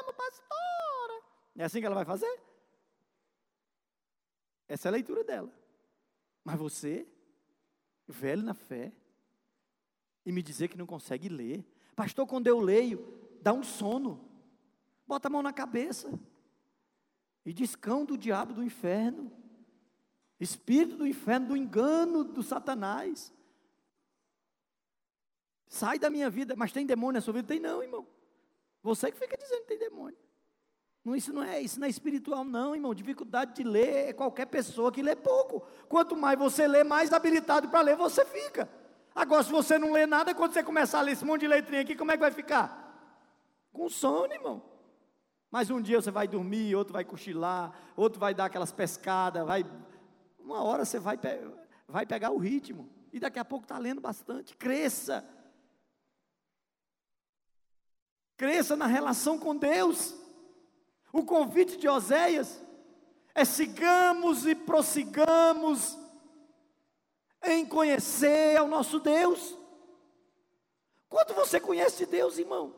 amo, 0.00 0.14
pastora. 0.14 1.22
É 1.56 1.64
assim 1.64 1.80
que 1.80 1.84
ela 1.84 1.94
vai 1.94 2.06
fazer? 2.06 2.40
Essa 4.66 4.88
é 4.88 4.90
a 4.90 4.92
leitura 4.92 5.22
dela. 5.22 5.52
Mas 6.42 6.58
você, 6.58 7.06
velho 8.06 8.42
na 8.42 8.54
fé, 8.54 8.92
e 10.24 10.32
me 10.32 10.42
dizer 10.42 10.68
que 10.68 10.76
não 10.76 10.86
consegue 10.86 11.28
ler. 11.28 11.64
Pastor, 11.94 12.26
quando 12.26 12.46
eu 12.48 12.58
leio, 12.58 13.16
dá 13.40 13.52
um 13.52 13.62
sono. 13.62 14.28
Bota 15.06 15.28
a 15.28 15.30
mão 15.30 15.42
na 15.42 15.52
cabeça. 15.52 16.12
E 17.44 17.52
diz 17.52 17.76
cão 17.76 18.04
do 18.04 18.18
diabo 18.18 18.52
do 18.52 18.64
inferno. 18.64 19.30
Espírito 20.40 20.96
do 20.96 21.06
inferno, 21.06 21.48
do 21.48 21.56
engano 21.56 22.24
do 22.24 22.42
Satanás. 22.42 23.32
Sai 25.68 25.98
da 25.98 26.10
minha 26.10 26.28
vida, 26.28 26.56
mas 26.56 26.72
tem 26.72 26.84
demônio 26.84 27.14
na 27.14 27.20
sua 27.20 27.34
vida? 27.34 27.48
Tem 27.48 27.60
não, 27.60 27.82
irmão. 27.82 28.06
Você 28.82 29.10
que 29.10 29.18
fica 29.18 29.36
dizendo 29.36 29.62
que 29.62 29.68
tem 29.68 29.78
demônio. 29.78 30.18
Não, 31.06 31.14
isso 31.14 31.32
não 31.32 31.40
é, 31.40 31.60
isso 31.60 31.78
não 31.78 31.86
é 31.86 31.88
espiritual, 31.88 32.44
não, 32.44 32.74
irmão. 32.74 32.92
Dificuldade 32.92 33.54
de 33.54 33.62
ler 33.62 34.08
é 34.08 34.12
qualquer 34.12 34.46
pessoa 34.46 34.90
que 34.90 35.00
lê 35.00 35.14
pouco. 35.14 35.64
Quanto 35.88 36.16
mais 36.16 36.36
você 36.36 36.66
lê, 36.66 36.82
mais 36.82 37.12
habilitado 37.12 37.68
para 37.68 37.80
ler 37.80 37.94
você 37.94 38.24
fica. 38.24 38.68
Agora, 39.14 39.44
se 39.44 39.52
você 39.52 39.78
não 39.78 39.92
lê 39.92 40.04
nada, 40.04 40.34
quando 40.34 40.52
você 40.52 40.64
começar 40.64 40.98
a 40.98 41.02
ler 41.02 41.12
esse 41.12 41.24
monte 41.24 41.42
de 41.42 41.46
letrinha 41.46 41.82
aqui, 41.82 41.94
como 41.94 42.10
é 42.10 42.14
que 42.16 42.20
vai 42.20 42.32
ficar? 42.32 43.22
Com 43.72 43.88
sono, 43.88 44.34
irmão. 44.34 44.60
Mas 45.48 45.70
um 45.70 45.80
dia 45.80 46.02
você 46.02 46.10
vai 46.10 46.26
dormir, 46.26 46.74
outro 46.74 46.92
vai 46.92 47.04
cochilar, 47.04 47.72
outro 47.94 48.18
vai 48.18 48.34
dar 48.34 48.46
aquelas 48.46 48.72
pescadas, 48.72 49.46
vai. 49.46 49.64
Uma 50.40 50.60
hora 50.64 50.84
você 50.84 50.98
vai, 50.98 51.16
vai 51.86 52.04
pegar 52.04 52.32
o 52.32 52.36
ritmo. 52.36 52.90
E 53.12 53.20
daqui 53.20 53.38
a 53.38 53.44
pouco 53.44 53.64
está 53.64 53.78
lendo 53.78 54.00
bastante. 54.00 54.56
Cresça 54.56 55.24
Cresça 58.36 58.76
na 58.76 58.86
relação 58.86 59.38
com 59.38 59.56
Deus. 59.56 60.25
O 61.16 61.24
convite 61.24 61.78
de 61.78 61.88
Oséias 61.88 62.62
é 63.34 63.42
sigamos 63.42 64.46
e 64.46 64.54
prossigamos 64.54 65.96
em 67.42 67.64
conhecer 67.64 68.58
ao 68.58 68.68
nosso 68.68 69.00
Deus. 69.00 69.56
Quanto 71.08 71.32
você 71.32 71.58
conhece 71.58 72.04
de 72.04 72.10
Deus, 72.10 72.36
irmão? 72.36 72.76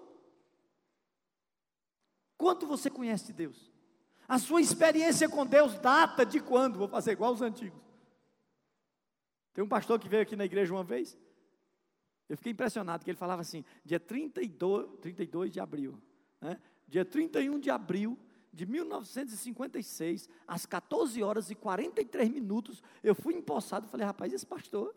Quanto 2.37 2.64
você 2.64 2.88
conhece 2.88 3.27
de 3.27 3.33
Deus? 3.33 3.72
A 4.29 4.38
sua 4.38 4.61
experiência 4.61 5.29
com 5.29 5.44
Deus 5.44 5.74
data 5.74 6.24
de 6.24 6.38
quando? 6.38 6.79
Vou 6.79 6.87
fazer 6.87 7.11
igual 7.11 7.33
os 7.33 7.42
antigos. 7.42 7.83
Tem 9.53 9.64
um 9.64 9.68
pastor 9.68 9.98
que 9.98 10.09
veio 10.09 10.22
aqui 10.22 10.37
na 10.37 10.44
igreja 10.44 10.72
uma 10.72 10.85
vez. 10.85 11.18
Eu 12.29 12.37
fiquei 12.37 12.53
impressionado 12.53 13.05
que 13.05 13.11
ele 13.11 13.18
falava 13.18 13.42
assim: 13.42 13.64
dia 13.85 13.98
32, 13.98 15.01
32 15.01 15.51
de 15.51 15.59
abril, 15.59 16.01
né? 16.40 16.61
dia 16.87 17.05
31 17.05 17.59
de 17.59 17.68
abril 17.68 18.16
de 18.53 18.67
1956, 18.67 20.29
às 20.47 20.67
14 20.67 21.23
horas 21.23 21.51
e 21.51 21.55
43 21.55 22.31
minutos, 22.31 22.83
eu 23.03 23.15
fui 23.15 23.35
empossado 23.35 23.89
falei: 23.89 24.07
rapaz, 24.07 24.33
esse 24.33 24.47
pastor 24.47 24.95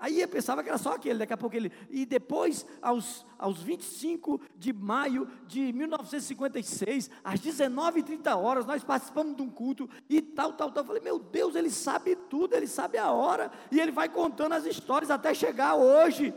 Aí 0.00 0.18
eu 0.18 0.28
pensava 0.28 0.62
que 0.62 0.70
era 0.70 0.78
só 0.78 0.94
aquele, 0.94 1.18
daqui 1.18 1.34
a 1.34 1.36
pouco 1.36 1.54
ele. 1.54 1.70
E 1.90 2.06
depois, 2.06 2.64
aos, 2.80 3.26
aos 3.38 3.62
25 3.62 4.40
de 4.56 4.72
maio 4.72 5.28
de 5.46 5.74
1956, 5.74 7.10
às 7.22 7.38
19h30 7.38 8.34
horas, 8.34 8.64
nós 8.64 8.82
participamos 8.82 9.36
de 9.36 9.42
um 9.42 9.50
culto 9.50 9.90
e 10.08 10.22
tal, 10.22 10.54
tal, 10.54 10.72
tal. 10.72 10.82
Eu 10.84 10.86
falei, 10.86 11.02
meu 11.02 11.18
Deus, 11.18 11.54
ele 11.54 11.68
sabe 11.68 12.16
tudo, 12.16 12.54
ele 12.54 12.66
sabe 12.66 12.96
a 12.96 13.10
hora, 13.10 13.52
e 13.70 13.78
ele 13.78 13.92
vai 13.92 14.08
contando 14.08 14.54
as 14.54 14.64
histórias 14.64 15.10
até 15.10 15.34
chegar 15.34 15.74
hoje. 15.74 16.32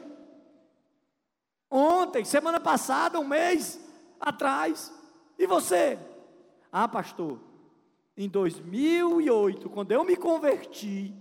Ontem, 1.71 2.25
semana 2.25 2.59
passada, 2.59 3.17
um 3.17 3.25
mês 3.25 3.79
atrás. 4.19 4.91
E 5.43 5.45
você? 5.45 5.99
Ah, 6.71 6.87
pastor, 6.87 7.37
em 8.15 8.29
2008, 8.29 9.69
quando 9.69 9.91
eu 9.91 10.05
me 10.05 10.15
converti, 10.15 11.13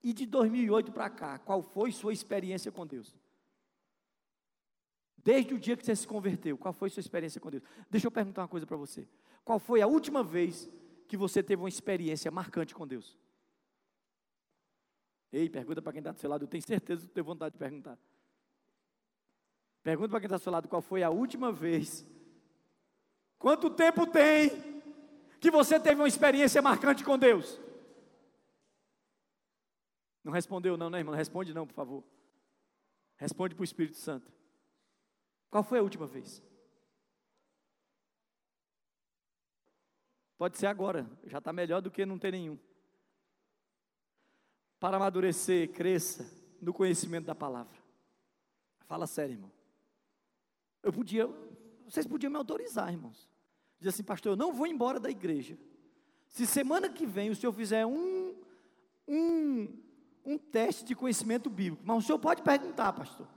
e 0.00 0.12
de 0.12 0.24
2008 0.26 0.92
para 0.92 1.10
cá, 1.10 1.36
qual 1.40 1.60
foi 1.60 1.90
sua 1.90 2.12
experiência 2.12 2.70
com 2.70 2.86
Deus? 2.86 3.12
Desde 5.16 5.54
o 5.54 5.58
dia 5.58 5.76
que 5.76 5.84
você 5.84 5.96
se 5.96 6.06
converteu, 6.06 6.56
qual 6.56 6.72
foi 6.72 6.88
sua 6.88 7.00
experiência 7.00 7.40
com 7.40 7.50
Deus? 7.50 7.64
Deixa 7.90 8.06
eu 8.06 8.12
perguntar 8.12 8.42
uma 8.42 8.48
coisa 8.48 8.64
para 8.64 8.76
você. 8.76 9.08
Qual 9.44 9.58
foi 9.58 9.82
a 9.82 9.88
última 9.88 10.22
vez 10.22 10.70
que 11.08 11.16
você 11.16 11.42
teve 11.42 11.60
uma 11.60 11.68
experiência 11.68 12.30
marcante 12.30 12.76
com 12.76 12.86
Deus? 12.86 13.18
Ei, 15.32 15.50
pergunta 15.50 15.82
para 15.82 15.92
quem 15.92 15.98
está 15.98 16.12
do 16.12 16.20
seu 16.20 16.30
lado, 16.30 16.44
eu 16.44 16.48
tenho 16.48 16.62
certeza 16.62 17.04
que 17.04 17.12
tem 17.12 17.24
vontade 17.24 17.54
de 17.54 17.58
perguntar. 17.58 17.98
Pergunta 19.82 20.10
para 20.10 20.20
quem 20.20 20.26
está 20.26 20.36
do 20.36 20.42
seu 20.42 20.52
lado 20.52 20.68
qual 20.68 20.80
foi 20.80 21.02
a 21.02 21.10
última 21.10 21.50
vez. 21.50 22.06
Quanto 23.38 23.70
tempo 23.70 24.06
tem 24.06 24.50
que 25.40 25.50
você 25.50 25.78
teve 25.78 26.00
uma 26.00 26.08
experiência 26.08 26.62
marcante 26.62 27.04
com 27.04 27.18
Deus? 27.18 27.60
Não 30.24 30.32
respondeu, 30.32 30.76
não, 30.76 30.90
né, 30.90 30.98
irmão? 30.98 31.14
Responde, 31.14 31.54
não, 31.54 31.66
por 31.66 31.74
favor. 31.74 32.04
Responde 33.16 33.54
para 33.54 33.62
o 33.62 33.64
Espírito 33.64 33.96
Santo. 33.96 34.32
Qual 35.50 35.62
foi 35.62 35.78
a 35.78 35.82
última 35.82 36.06
vez? 36.06 36.42
Pode 40.36 40.58
ser 40.58 40.66
agora, 40.66 41.08
já 41.24 41.38
está 41.38 41.52
melhor 41.52 41.80
do 41.80 41.90
que 41.90 42.04
não 42.04 42.18
ter 42.18 42.32
nenhum. 42.32 42.58
Para 44.78 44.96
amadurecer, 44.96 45.72
cresça 45.72 46.30
no 46.60 46.74
conhecimento 46.74 47.24
da 47.26 47.34
palavra. 47.34 47.76
Fala 48.86 49.06
sério, 49.06 49.34
irmão. 49.34 49.52
Eu 50.82 50.92
podia, 50.92 51.26
vocês 51.86 52.06
podiam 52.06 52.30
me 52.30 52.36
autorizar, 52.36 52.92
irmãos. 52.92 53.28
Diz 53.78 53.94
assim, 53.94 54.02
pastor, 54.02 54.32
eu 54.32 54.36
não 54.36 54.52
vou 54.52 54.66
embora 54.66 55.00
da 55.00 55.10
igreja. 55.10 55.58
Se 56.26 56.46
semana 56.46 56.88
que 56.88 57.06
vem 57.06 57.30
o 57.30 57.36
senhor 57.36 57.52
fizer 57.52 57.86
um, 57.86 58.34
um 59.06 59.86
um 60.26 60.36
teste 60.36 60.84
de 60.84 60.94
conhecimento 60.96 61.48
bíblico. 61.48 61.84
Mas 61.86 61.98
o 61.98 62.06
senhor 62.06 62.18
pode 62.18 62.42
perguntar, 62.42 62.92
pastor. 62.92 63.28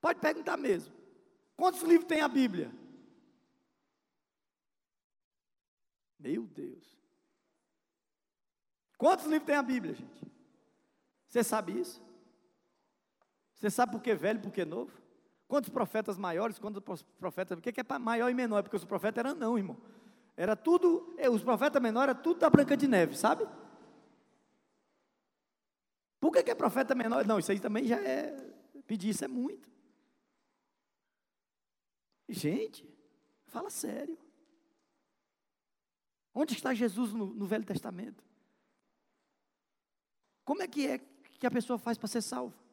Pode 0.00 0.20
perguntar 0.20 0.56
mesmo. 0.56 0.94
Quantos 1.56 1.82
livros 1.82 2.06
tem 2.06 2.20
a 2.20 2.28
Bíblia? 2.28 2.72
Meu 6.20 6.46
Deus. 6.46 6.96
Quantos 8.96 9.26
livros 9.26 9.46
tem 9.46 9.56
a 9.56 9.62
Bíblia, 9.62 9.94
gente? 9.94 10.24
Você 11.26 11.42
sabe 11.42 11.78
isso? 11.78 12.00
Você 13.54 13.68
sabe 13.68 13.90
por 13.90 14.00
que 14.00 14.14
velho, 14.14 14.40
por 14.40 14.52
que 14.52 14.64
novo? 14.64 14.92
Quantos 15.48 15.70
profetas 15.70 16.18
maiores, 16.18 16.58
quantos 16.58 17.02
profetas. 17.18 17.58
O 17.58 17.62
que 17.62 17.80
é 17.80 17.98
maior 17.98 18.28
e 18.28 18.34
menor? 18.34 18.62
Porque 18.62 18.76
os 18.76 18.84
profetas 18.84 19.24
eram 19.24 19.34
não, 19.34 19.56
irmão. 19.56 19.78
Era 20.36 20.54
tudo. 20.54 21.14
Eh, 21.16 21.30
os 21.30 21.42
profetas 21.42 21.80
menores 21.80 22.10
era 22.10 22.14
tudo 22.14 22.40
da 22.40 22.50
Branca 22.50 22.76
de 22.76 22.86
Neve, 22.86 23.16
sabe? 23.16 23.48
Por 26.20 26.30
que, 26.32 26.42
que 26.42 26.50
é 26.50 26.54
profeta 26.54 26.94
menor? 26.94 27.26
Não, 27.26 27.38
isso 27.38 27.50
aí 27.50 27.58
também 27.58 27.86
já 27.86 27.96
é. 27.96 28.36
Pedir 28.86 29.08
isso 29.08 29.24
é 29.24 29.28
muito. 29.28 29.70
Gente, 32.28 32.86
fala 33.46 33.70
sério. 33.70 34.18
Onde 36.34 36.52
está 36.52 36.74
Jesus 36.74 37.12
no, 37.14 37.26
no 37.26 37.46
Velho 37.46 37.64
Testamento? 37.64 38.22
Como 40.44 40.62
é 40.62 40.68
que 40.68 40.86
é 40.86 40.98
que 41.38 41.46
a 41.46 41.50
pessoa 41.50 41.78
faz 41.78 41.96
para 41.96 42.08
ser 42.08 42.20
salva? 42.20 42.67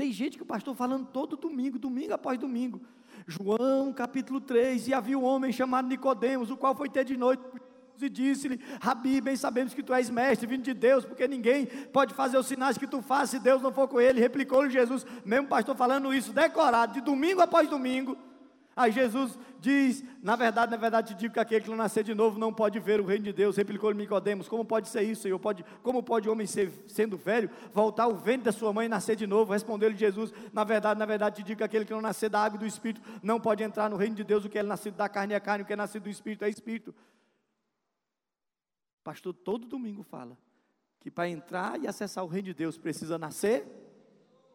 Tem 0.00 0.10
gente 0.10 0.38
que 0.38 0.42
o 0.42 0.46
pastor 0.46 0.74
falando 0.74 1.08
todo 1.08 1.36
domingo, 1.36 1.78
domingo 1.78 2.14
após 2.14 2.38
domingo. 2.38 2.80
João 3.26 3.92
capítulo 3.92 4.40
3, 4.40 4.88
e 4.88 4.94
havia 4.94 5.18
um 5.18 5.22
homem 5.22 5.52
chamado 5.52 5.88
Nicodemos, 5.88 6.50
o 6.50 6.56
qual 6.56 6.74
foi 6.74 6.88
ter 6.88 7.04
de 7.04 7.18
noite 7.18 7.42
e 8.00 8.08
disse-lhe: 8.08 8.58
Rabi, 8.80 9.20
bem 9.20 9.36
sabemos 9.36 9.74
que 9.74 9.82
tu 9.82 9.92
és 9.92 10.08
mestre, 10.08 10.46
vindo 10.46 10.62
de 10.62 10.72
Deus, 10.72 11.04
porque 11.04 11.28
ninguém 11.28 11.66
pode 11.92 12.14
fazer 12.14 12.38
os 12.38 12.46
sinais 12.46 12.78
que 12.78 12.86
tu 12.86 13.02
fazes 13.02 13.32
se 13.32 13.38
Deus 13.40 13.60
não 13.60 13.74
for 13.74 13.88
com 13.88 14.00
ele. 14.00 14.18
Replicou-lhe 14.18 14.70
Jesus, 14.70 15.04
mesmo 15.22 15.48
pastor 15.48 15.76
falando 15.76 16.14
isso, 16.14 16.32
decorado, 16.32 16.94
de 16.94 17.02
domingo 17.02 17.42
após 17.42 17.68
domingo. 17.68 18.16
Aí 18.76 18.92
Jesus 18.92 19.38
diz: 19.58 20.02
Na 20.22 20.36
verdade, 20.36 20.70
na 20.70 20.76
verdade, 20.76 21.14
te 21.14 21.18
digo 21.18 21.34
que 21.34 21.40
aquele 21.40 21.62
que 21.62 21.70
não 21.70 21.76
nascer 21.76 22.04
de 22.04 22.14
novo 22.14 22.38
não 22.38 22.52
pode 22.52 22.78
ver 22.78 23.00
o 23.00 23.04
reino 23.04 23.24
de 23.24 23.32
Deus. 23.32 23.56
Replicou-lhe 23.56 23.98
Nicodemos: 23.98 24.48
Como 24.48 24.64
pode 24.64 24.88
ser 24.88 25.02
isso, 25.02 25.22
Senhor? 25.22 25.38
Pode, 25.38 25.64
como 25.82 26.02
pode 26.02 26.28
o 26.28 26.32
homem 26.32 26.46
ser, 26.46 26.72
sendo 26.86 27.16
velho, 27.16 27.50
voltar 27.72 28.04
ao 28.04 28.14
ventre 28.14 28.44
da 28.44 28.52
sua 28.52 28.72
mãe 28.72 28.86
e 28.86 28.88
nascer 28.88 29.16
de 29.16 29.26
novo? 29.26 29.52
Respondeu-lhe 29.52 29.96
Jesus: 29.96 30.32
Na 30.52 30.64
verdade, 30.64 30.98
na 30.98 31.06
verdade, 31.06 31.36
te 31.36 31.42
digo 31.42 31.58
que 31.58 31.64
aquele 31.64 31.84
que 31.84 31.92
não 31.92 32.00
nascer 32.00 32.30
da 32.30 32.40
água 32.40 32.56
e 32.56 32.60
do 32.60 32.66
Espírito 32.66 33.00
não 33.22 33.40
pode 33.40 33.62
entrar 33.62 33.90
no 33.90 33.96
reino 33.96 34.14
de 34.14 34.24
Deus. 34.24 34.44
O 34.44 34.48
que 34.48 34.58
é 34.58 34.62
nascido 34.62 34.94
da 34.94 35.08
carne 35.08 35.34
é 35.34 35.40
carne, 35.40 35.64
o 35.64 35.66
que 35.66 35.72
é 35.72 35.76
nascido 35.76 36.04
do 36.04 36.10
Espírito 36.10 36.44
é 36.44 36.48
Espírito. 36.48 36.94
Pastor 39.02 39.34
todo 39.34 39.66
domingo 39.66 40.02
fala 40.02 40.38
que 41.00 41.10
para 41.10 41.28
entrar 41.28 41.80
e 41.80 41.88
acessar 41.88 42.22
o 42.24 42.28
reino 42.28 42.46
de 42.46 42.54
Deus 42.54 42.78
precisa 42.78 43.18
nascer 43.18 43.66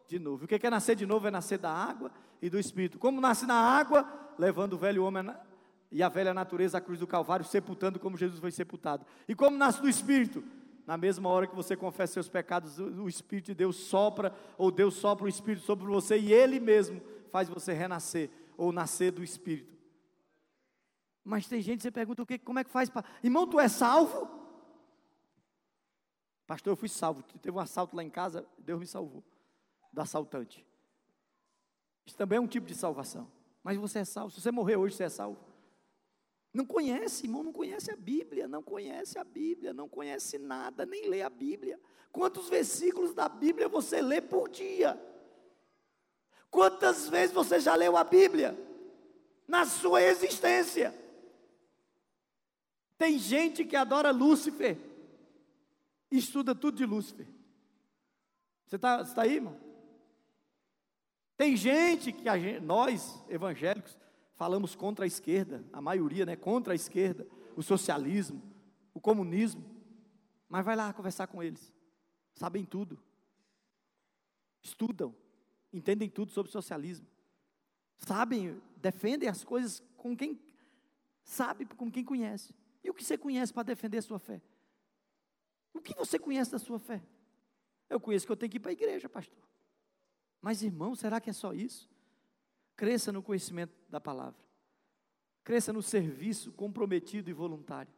de 0.08 0.18
novo. 0.18 0.44
O 0.44 0.48
que 0.48 0.64
é 0.64 0.70
nascer 0.70 0.94
de 0.94 1.04
novo? 1.04 1.26
É 1.26 1.30
nascer 1.30 1.58
da 1.58 1.70
água 1.70 2.10
e 2.40 2.50
do 2.50 2.58
Espírito. 2.58 2.98
Como 2.98 3.20
nasce 3.20 3.46
na 3.46 3.54
água, 3.54 4.08
levando 4.38 4.74
o 4.74 4.78
velho 4.78 5.04
homem 5.04 5.24
e 5.90 6.02
a 6.02 6.08
velha 6.08 6.34
natureza 6.34 6.78
à 6.78 6.80
cruz 6.80 6.98
do 6.98 7.06
Calvário, 7.06 7.44
sepultando 7.44 7.98
como 7.98 8.16
Jesus 8.16 8.40
foi 8.40 8.50
sepultado. 8.50 9.06
E 9.28 9.34
como 9.34 9.56
nasce 9.56 9.80
do 9.80 9.88
Espírito? 9.88 10.42
Na 10.86 10.96
mesma 10.96 11.28
hora 11.28 11.46
que 11.46 11.54
você 11.56 11.76
confessa 11.76 12.14
seus 12.14 12.28
pecados, 12.28 12.78
o 12.78 13.08
Espírito 13.08 13.46
de 13.46 13.54
Deus 13.54 13.76
sopra, 13.76 14.34
ou 14.56 14.70
Deus 14.70 14.94
sopra 14.94 15.24
o 15.24 15.28
Espírito 15.28 15.64
sobre 15.64 15.86
você, 15.86 16.18
e 16.18 16.32
Ele 16.32 16.60
mesmo 16.60 17.00
faz 17.32 17.48
você 17.48 17.72
renascer, 17.72 18.30
ou 18.56 18.70
nascer 18.72 19.10
do 19.10 19.24
Espírito. 19.24 19.76
Mas 21.24 21.48
tem 21.48 21.60
gente 21.60 21.78
que 21.78 21.82
você 21.82 21.90
pergunta 21.90 22.22
o 22.22 22.26
que, 22.26 22.38
como 22.38 22.60
é 22.60 22.64
que 22.64 22.70
faz 22.70 22.88
para. 22.88 23.04
Irmão, 23.22 23.48
tu 23.48 23.58
é 23.58 23.66
salvo? 23.66 24.30
Pastor, 26.46 26.72
eu 26.72 26.76
fui 26.76 26.88
salvo. 26.88 27.24
Teve 27.42 27.56
um 27.56 27.60
assalto 27.60 27.96
lá 27.96 28.04
em 28.04 28.10
casa, 28.10 28.46
Deus 28.58 28.78
me 28.78 28.86
salvou 28.86 29.24
do 29.92 30.00
assaltante. 30.00 30.64
Isso 32.06 32.16
também 32.16 32.38
é 32.38 32.40
um 32.40 32.46
tipo 32.46 32.66
de 32.66 32.74
salvação. 32.74 33.30
Mas 33.62 33.76
você 33.76 33.98
é 33.98 34.04
salvo. 34.04 34.30
Se 34.32 34.40
você 34.40 34.52
morrer 34.52 34.76
hoje, 34.76 34.94
você 34.94 35.04
é 35.04 35.08
salvo. 35.08 35.38
Não 36.54 36.64
conhece, 36.64 37.26
irmão, 37.26 37.42
não 37.42 37.52
conhece 37.52 37.90
a 37.90 37.96
Bíblia, 37.96 38.48
não 38.48 38.62
conhece 38.62 39.18
a 39.18 39.24
Bíblia, 39.24 39.74
não 39.74 39.88
conhece 39.88 40.38
nada, 40.38 40.86
nem 40.86 41.08
lê 41.08 41.20
a 41.20 41.28
Bíblia. 41.28 41.78
Quantos 42.10 42.48
versículos 42.48 43.12
da 43.12 43.28
Bíblia 43.28 43.68
você 43.68 44.00
lê 44.00 44.22
por 44.22 44.48
dia? 44.48 44.98
Quantas 46.50 47.08
vezes 47.08 47.34
você 47.34 47.60
já 47.60 47.74
leu 47.74 47.96
a 47.96 48.04
Bíblia? 48.04 48.56
Na 49.46 49.66
sua 49.66 50.02
existência. 50.02 50.94
Tem 52.96 53.18
gente 53.18 53.64
que 53.64 53.76
adora 53.76 54.10
Lúcifer, 54.10 54.78
estuda 56.10 56.54
tudo 56.54 56.78
de 56.78 56.86
Lúcifer. 56.86 57.26
Você 58.66 58.76
está 58.76 59.04
tá 59.04 59.22
aí, 59.22 59.34
irmão? 59.34 59.60
Tem 61.36 61.56
gente 61.56 62.12
que 62.12 62.24
gente, 62.38 62.60
nós, 62.60 63.22
evangélicos, 63.28 63.98
falamos 64.34 64.74
contra 64.74 65.04
a 65.04 65.06
esquerda, 65.06 65.64
a 65.72 65.80
maioria, 65.80 66.24
né? 66.24 66.34
Contra 66.34 66.72
a 66.72 66.76
esquerda, 66.76 67.26
o 67.54 67.62
socialismo, 67.62 68.42
o 68.94 69.00
comunismo. 69.00 69.64
Mas 70.48 70.64
vai 70.64 70.74
lá 70.76 70.92
conversar 70.92 71.26
com 71.26 71.42
eles. 71.42 71.72
Sabem 72.34 72.64
tudo. 72.64 72.98
Estudam, 74.62 75.14
entendem 75.72 76.08
tudo 76.08 76.30
sobre 76.32 76.50
socialismo. 76.50 77.06
sabem, 77.98 78.60
defendem 78.76 79.28
as 79.28 79.42
coisas 79.42 79.82
com 79.96 80.16
quem 80.16 80.38
sabe, 81.22 81.66
com 81.66 81.90
quem 81.90 82.04
conhece. 82.04 82.54
E 82.82 82.90
o 82.90 82.94
que 82.94 83.04
você 83.04 83.18
conhece 83.18 83.52
para 83.52 83.62
defender 83.62 83.98
a 83.98 84.02
sua 84.02 84.18
fé? 84.18 84.40
O 85.72 85.80
que 85.80 85.94
você 85.94 86.18
conhece 86.18 86.50
da 86.50 86.58
sua 86.58 86.78
fé? 86.78 87.02
Eu 87.88 88.00
conheço 88.00 88.26
que 88.26 88.32
eu 88.32 88.36
tenho 88.36 88.50
que 88.50 88.56
ir 88.56 88.60
para 88.60 88.70
a 88.70 88.72
igreja, 88.72 89.08
pastor. 89.08 89.45
Mas, 90.40 90.62
irmão, 90.62 90.94
será 90.94 91.20
que 91.20 91.30
é 91.30 91.32
só 91.32 91.52
isso? 91.52 91.88
Cresça 92.76 93.10
no 93.10 93.22
conhecimento 93.22 93.74
da 93.88 94.00
palavra. 94.00 94.38
Cresça 95.42 95.72
no 95.72 95.82
serviço 95.82 96.52
comprometido 96.52 97.30
e 97.30 97.32
voluntário. 97.32 97.92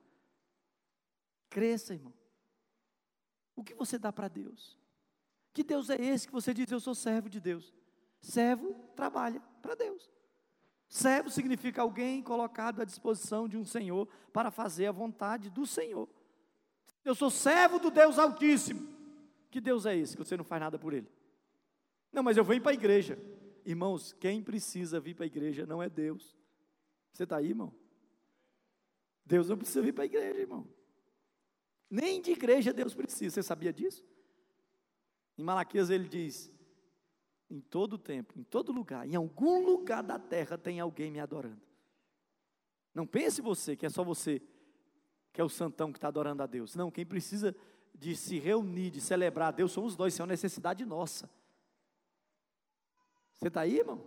Cresça, 1.50 1.94
irmão. 1.94 2.12
O 3.56 3.64
que 3.64 3.74
você 3.74 3.98
dá 3.98 4.12
para 4.12 4.28
Deus? 4.28 4.78
Que 5.52 5.64
Deus 5.64 5.90
é 5.90 5.96
esse 5.96 6.26
que 6.26 6.32
você 6.32 6.54
diz, 6.54 6.70
eu 6.70 6.78
sou 6.78 6.94
servo 6.94 7.28
de 7.28 7.40
Deus? 7.40 7.74
Servo 8.20 8.74
trabalha 8.94 9.40
para 9.60 9.74
Deus. 9.74 10.08
Servo 10.88 11.28
significa 11.28 11.82
alguém 11.82 12.22
colocado 12.22 12.80
à 12.80 12.84
disposição 12.84 13.48
de 13.48 13.56
um 13.56 13.64
Senhor 13.64 14.08
para 14.32 14.50
fazer 14.50 14.86
a 14.86 14.92
vontade 14.92 15.50
do 15.50 15.66
Senhor. 15.66 16.08
Eu 17.04 17.14
sou 17.14 17.30
servo 17.30 17.78
do 17.78 17.90
Deus 17.90 18.18
Altíssimo. 18.18 18.88
Que 19.50 19.60
Deus 19.60 19.86
é 19.86 19.96
esse 19.96 20.16
que 20.16 20.24
você 20.24 20.36
não 20.36 20.44
faz 20.44 20.60
nada 20.60 20.78
por 20.78 20.92
ele? 20.92 21.08
Não, 22.12 22.22
mas 22.22 22.36
eu 22.36 22.44
venho 22.44 22.62
para 22.62 22.70
a 22.72 22.74
igreja. 22.74 23.18
Irmãos, 23.64 24.12
quem 24.14 24.42
precisa 24.42 24.98
vir 24.98 25.14
para 25.14 25.24
a 25.24 25.26
igreja 25.26 25.66
não 25.66 25.82
é 25.82 25.88
Deus. 25.88 26.36
Você 27.12 27.24
está 27.24 27.36
aí, 27.36 27.48
irmão? 27.48 27.74
Deus 29.24 29.48
não 29.48 29.58
precisa 29.58 29.82
vir 29.82 29.92
para 29.92 30.04
a 30.04 30.06
igreja, 30.06 30.40
irmão. 30.40 30.66
Nem 31.90 32.20
de 32.20 32.30
igreja 32.30 32.72
Deus 32.72 32.94
precisa. 32.94 33.34
Você 33.34 33.42
sabia 33.42 33.72
disso? 33.72 34.04
Em 35.36 35.42
Malaquias 35.42 35.90
ele 35.90 36.08
diz: 36.08 36.52
em 37.50 37.60
todo 37.60 37.98
tempo, 37.98 38.38
em 38.38 38.42
todo 38.42 38.72
lugar, 38.72 39.06
em 39.06 39.14
algum 39.14 39.64
lugar 39.64 40.02
da 40.02 40.18
terra 40.18 40.58
tem 40.58 40.80
alguém 40.80 41.10
me 41.10 41.20
adorando. 41.20 41.60
Não 42.94 43.06
pense 43.06 43.40
você 43.40 43.76
que 43.76 43.86
é 43.86 43.90
só 43.90 44.02
você 44.02 44.42
que 45.32 45.40
é 45.40 45.44
o 45.44 45.48
santão 45.48 45.92
que 45.92 45.98
está 45.98 46.08
adorando 46.08 46.42
a 46.42 46.46
Deus. 46.46 46.74
Não, 46.74 46.90
quem 46.90 47.06
precisa 47.06 47.54
de 47.94 48.16
se 48.16 48.38
reunir, 48.38 48.90
de 48.90 49.00
celebrar 49.00 49.48
a 49.48 49.52
Deus, 49.52 49.72
somos 49.72 49.94
dois, 49.94 50.12
isso 50.12 50.22
é 50.22 50.24
uma 50.24 50.32
necessidade 50.32 50.84
nossa. 50.84 51.30
Você 53.38 53.48
está 53.48 53.60
aí, 53.60 53.78
irmão? 53.78 54.04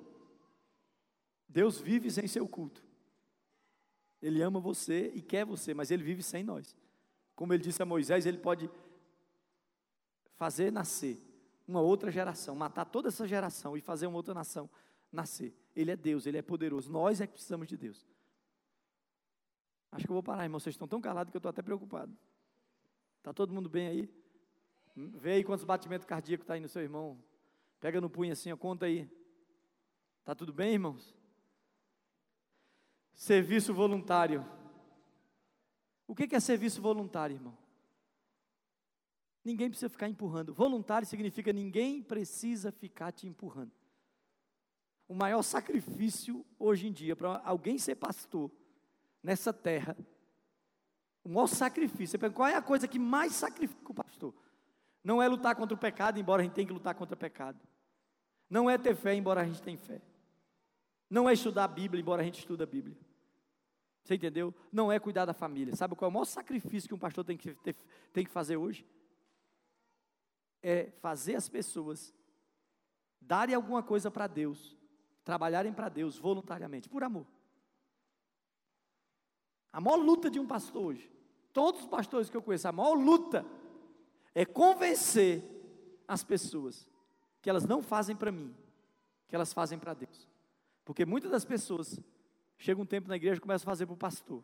Deus 1.47 1.79
vive 1.79 2.09
sem 2.11 2.27
seu 2.27 2.47
culto. 2.47 2.84
Ele 4.21 4.41
ama 4.41 4.59
você 4.59 5.11
e 5.15 5.21
quer 5.21 5.45
você, 5.45 5.73
mas 5.73 5.89
ele 5.89 6.03
vive 6.03 6.21
sem 6.21 6.43
nós. 6.43 6.75
Como 7.36 7.53
ele 7.53 7.63
disse 7.63 7.82
a 7.82 7.86
Moisés, 7.86 8.25
ele 8.25 8.38
pode 8.38 8.69
fazer 10.36 10.71
nascer 10.71 11.17
uma 11.67 11.82
outra 11.82 12.11
geração, 12.11 12.55
matar 12.55 12.86
toda 12.86 13.07
essa 13.07 13.27
geração 13.27 13.77
e 13.77 13.82
fazer 13.82 14.07
uma 14.07 14.17
outra 14.17 14.34
nação 14.34 14.69
nascer. 15.11 15.55
Ele 15.75 15.91
é 15.91 15.95
Deus, 15.95 16.25
ele 16.25 16.38
é 16.38 16.41
poderoso. 16.41 16.91
Nós 16.91 17.21
é 17.21 17.27
que 17.27 17.34
precisamos 17.34 17.67
de 17.67 17.77
Deus. 17.77 18.05
Acho 19.91 20.05
que 20.05 20.11
eu 20.11 20.15
vou 20.15 20.23
parar, 20.23 20.43
irmão. 20.43 20.59
Vocês 20.59 20.73
estão 20.73 20.88
tão 20.88 21.01
calados 21.01 21.32
que 21.32 21.38
eu 21.38 21.39
estou 21.39 21.49
até 21.49 21.61
preocupado. 21.61 22.15
Está 23.17 23.34
todo 23.34 23.53
mundo 23.53 23.69
bem 23.69 23.88
aí? 23.88 24.09
Vê 24.95 25.34
aí 25.34 25.43
quantos 25.43 25.63
batimentos 25.63 26.05
cardíacos 26.05 26.43
está 26.43 26.53
aí 26.53 26.59
no 26.59 26.69
seu 26.69 26.82
irmão. 26.82 27.17
Pega 27.79 27.99
no 27.99 28.09
punho 28.09 28.34
assim, 28.34 28.51
ó, 28.51 28.57
conta 28.57 28.86
aí. 28.86 29.09
Tá 30.24 30.36
tudo 30.36 30.53
bem, 30.53 30.74
irmãos? 30.74 31.15
Serviço 33.13 33.74
voluntário. 33.74 34.45
O 36.07 36.15
que 36.15 36.36
é 36.36 36.39
serviço 36.39 36.82
voluntário, 36.82 37.36
irmão? 37.36 37.57
Ninguém 39.43 39.69
precisa 39.69 39.89
ficar 39.89 40.07
empurrando. 40.07 40.53
Voluntário 40.53 41.07
significa 41.07 41.51
ninguém 41.51 42.01
precisa 42.01 42.72
ficar 42.72 43.11
te 43.11 43.28
empurrando. 43.28 43.72
O 45.07 45.15
maior 45.15 45.41
sacrifício 45.41 46.45
hoje 46.59 46.88
em 46.88 46.91
dia 46.91 47.15
para 47.15 47.41
alguém 47.43 47.78
ser 47.78 47.95
pastor 47.95 48.51
nessa 49.22 49.51
terra, 49.51 49.97
o 51.24 51.30
maior 51.30 51.47
sacrifício. 51.47 52.19
Qual 52.32 52.47
é 52.47 52.55
a 52.55 52.61
coisa 52.61 52.88
que 52.88 52.99
mais 52.99 53.34
sacrifica 53.34 53.91
o 53.91 53.95
pastor? 53.95 54.34
Não 55.03 55.22
é 55.22 55.28
lutar 55.28 55.55
contra 55.55 55.76
o 55.76 55.80
pecado, 55.80 56.19
embora 56.19 56.41
a 56.41 56.45
gente 56.45 56.53
tenha 56.53 56.67
que 56.67 56.74
lutar 56.74 56.95
contra 56.95 57.15
o 57.15 57.19
pecado. 57.19 57.59
Não 58.49 58.69
é 58.69 58.78
ter 58.78 58.95
fé, 58.95 59.15
embora 59.15 59.41
a 59.41 59.45
gente 59.45 59.61
tenha 59.61 59.78
fé. 59.78 60.01
Não 61.12 61.30
é 61.30 61.34
estudar 61.34 61.66
a 61.66 61.68
Bíblia, 61.68 61.99
embora 61.99 62.22
a 62.22 62.26
gente 62.26 62.39
estude 62.39 62.64
a 62.64 62.66
Bíblia. 62.66 62.95
Você 64.01 64.16
entendeu? 64.16 64.55
Não 64.72 64.89
é 64.89 64.97
cuidar 64.97 65.26
da 65.26 65.34
família. 65.34 65.76
Sabe 65.76 65.93
qual 65.93 66.07
é 66.07 66.09
o 66.09 66.14
maior 66.14 66.24
sacrifício 66.24 66.88
que 66.88 66.95
um 66.95 66.97
pastor 66.97 67.26
tem 67.26 67.36
que, 67.36 67.53
ter, 67.55 67.76
tem 68.14 68.24
que 68.24 68.32
fazer 68.32 68.55
hoje? 68.55 68.88
É 70.64 70.86
fazer 71.01 71.36
as 71.36 71.49
pessoas 71.49 72.14
darem 73.20 73.53
alguma 73.53 73.84
coisa 73.84 74.09
para 74.09 74.26
Deus, 74.26 74.78
trabalharem 75.26 75.74
para 75.74 75.89
Deus 75.89 76.18
voluntariamente, 76.18 76.88
por 76.88 77.03
amor. 77.03 77.28
A 79.74 79.82
maior 79.82 79.97
luta 79.97 80.30
de 80.30 80.39
um 80.39 80.47
pastor 80.47 80.82
hoje, 80.82 81.12
todos 81.51 81.82
os 81.82 81.88
pastores 81.88 82.30
que 82.30 82.38
eu 82.38 82.41
conheço, 82.41 82.70
a 82.70 82.72
maior 82.72 82.93
luta 82.93 83.45
é 84.34 84.45
convencer 84.45 85.43
as 86.07 86.24
pessoas 86.24 86.88
que 87.41 87.49
elas 87.49 87.66
não 87.66 87.82
fazem 87.82 88.16
para 88.16 88.32
mim, 88.32 88.55
que 89.28 89.36
elas 89.36 89.51
fazem 89.51 89.78
para 89.78 89.93
Deus. 89.93 90.30
Porque 90.92 91.06
muitas 91.06 91.32
das 91.32 91.46
pessoas 91.46 91.98
chegam 92.58 92.84
um 92.84 92.86
tempo 92.86 93.08
na 93.08 93.16
igreja 93.16 93.38
e 93.38 93.39
começam 93.39 93.64
a 93.64 93.72
fazer 93.72 93.86
para 93.86 93.94
o 93.94 93.98
pastor. 93.98 94.44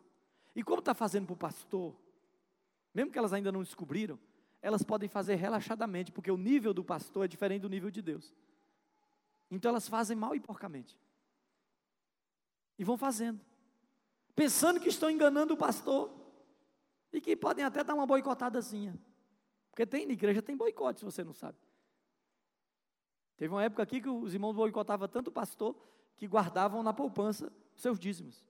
E 0.56 0.64
como 0.64 0.80
está 0.80 0.94
fazendo 0.94 1.26
para 1.26 1.34
o 1.34 1.38
pastor, 1.38 1.94
mesmo 2.94 3.12
que 3.12 3.20
elas 3.20 3.34
ainda 3.34 3.52
não 3.52 3.62
descobriram, 3.62 4.18
elas 4.62 4.82
podem 4.82 5.10
fazer 5.10 5.36
relaxadamente, 5.36 6.10
porque 6.10 6.32
o 6.32 6.38
nível 6.38 6.74
do 6.74 6.86
pastor 6.86 7.26
é 7.26 7.28
diferente 7.28 7.64
do 7.64 7.70
nível 7.70 7.92
de 7.92 8.02
Deus. 8.02 8.34
Então 9.52 9.68
elas 9.68 9.90
fazem 9.90 10.16
mal 10.16 10.34
e 10.36 10.40
porcamente. 10.40 10.98
E 12.80 12.84
vão 12.86 12.98
fazendo 12.98 13.42
pensando 14.34 14.80
que 14.80 14.88
estão 14.88 15.12
enganando 15.12 15.54
o 15.54 15.58
pastor 15.58 16.10
e 17.12 17.20
que 17.20 17.36
podem 17.36 17.66
até 17.66 17.84
dar 17.84 17.94
uma 17.94 18.08
boicotadazinha. 18.08 18.98
Porque 19.70 19.86
tem 19.86 20.06
na 20.06 20.14
igreja 20.14 20.42
tem 20.42 20.56
boicote, 20.56 21.00
se 21.00 21.06
você 21.06 21.26
não 21.26 21.34
sabe. 21.34 21.58
Teve 23.36 23.54
uma 23.54 23.66
época 23.66 23.84
aqui 23.84 24.00
que 24.00 24.08
os 24.08 24.34
irmãos 24.34 24.54
boicotavam 24.54 25.10
tanto 25.10 25.28
o 25.28 25.32
pastor 25.34 25.76
que 26.18 26.28
guardavam 26.28 26.84
na 26.84 26.92
poupança 26.92 27.52
seus 27.76 28.00
dízimos. 28.00 28.44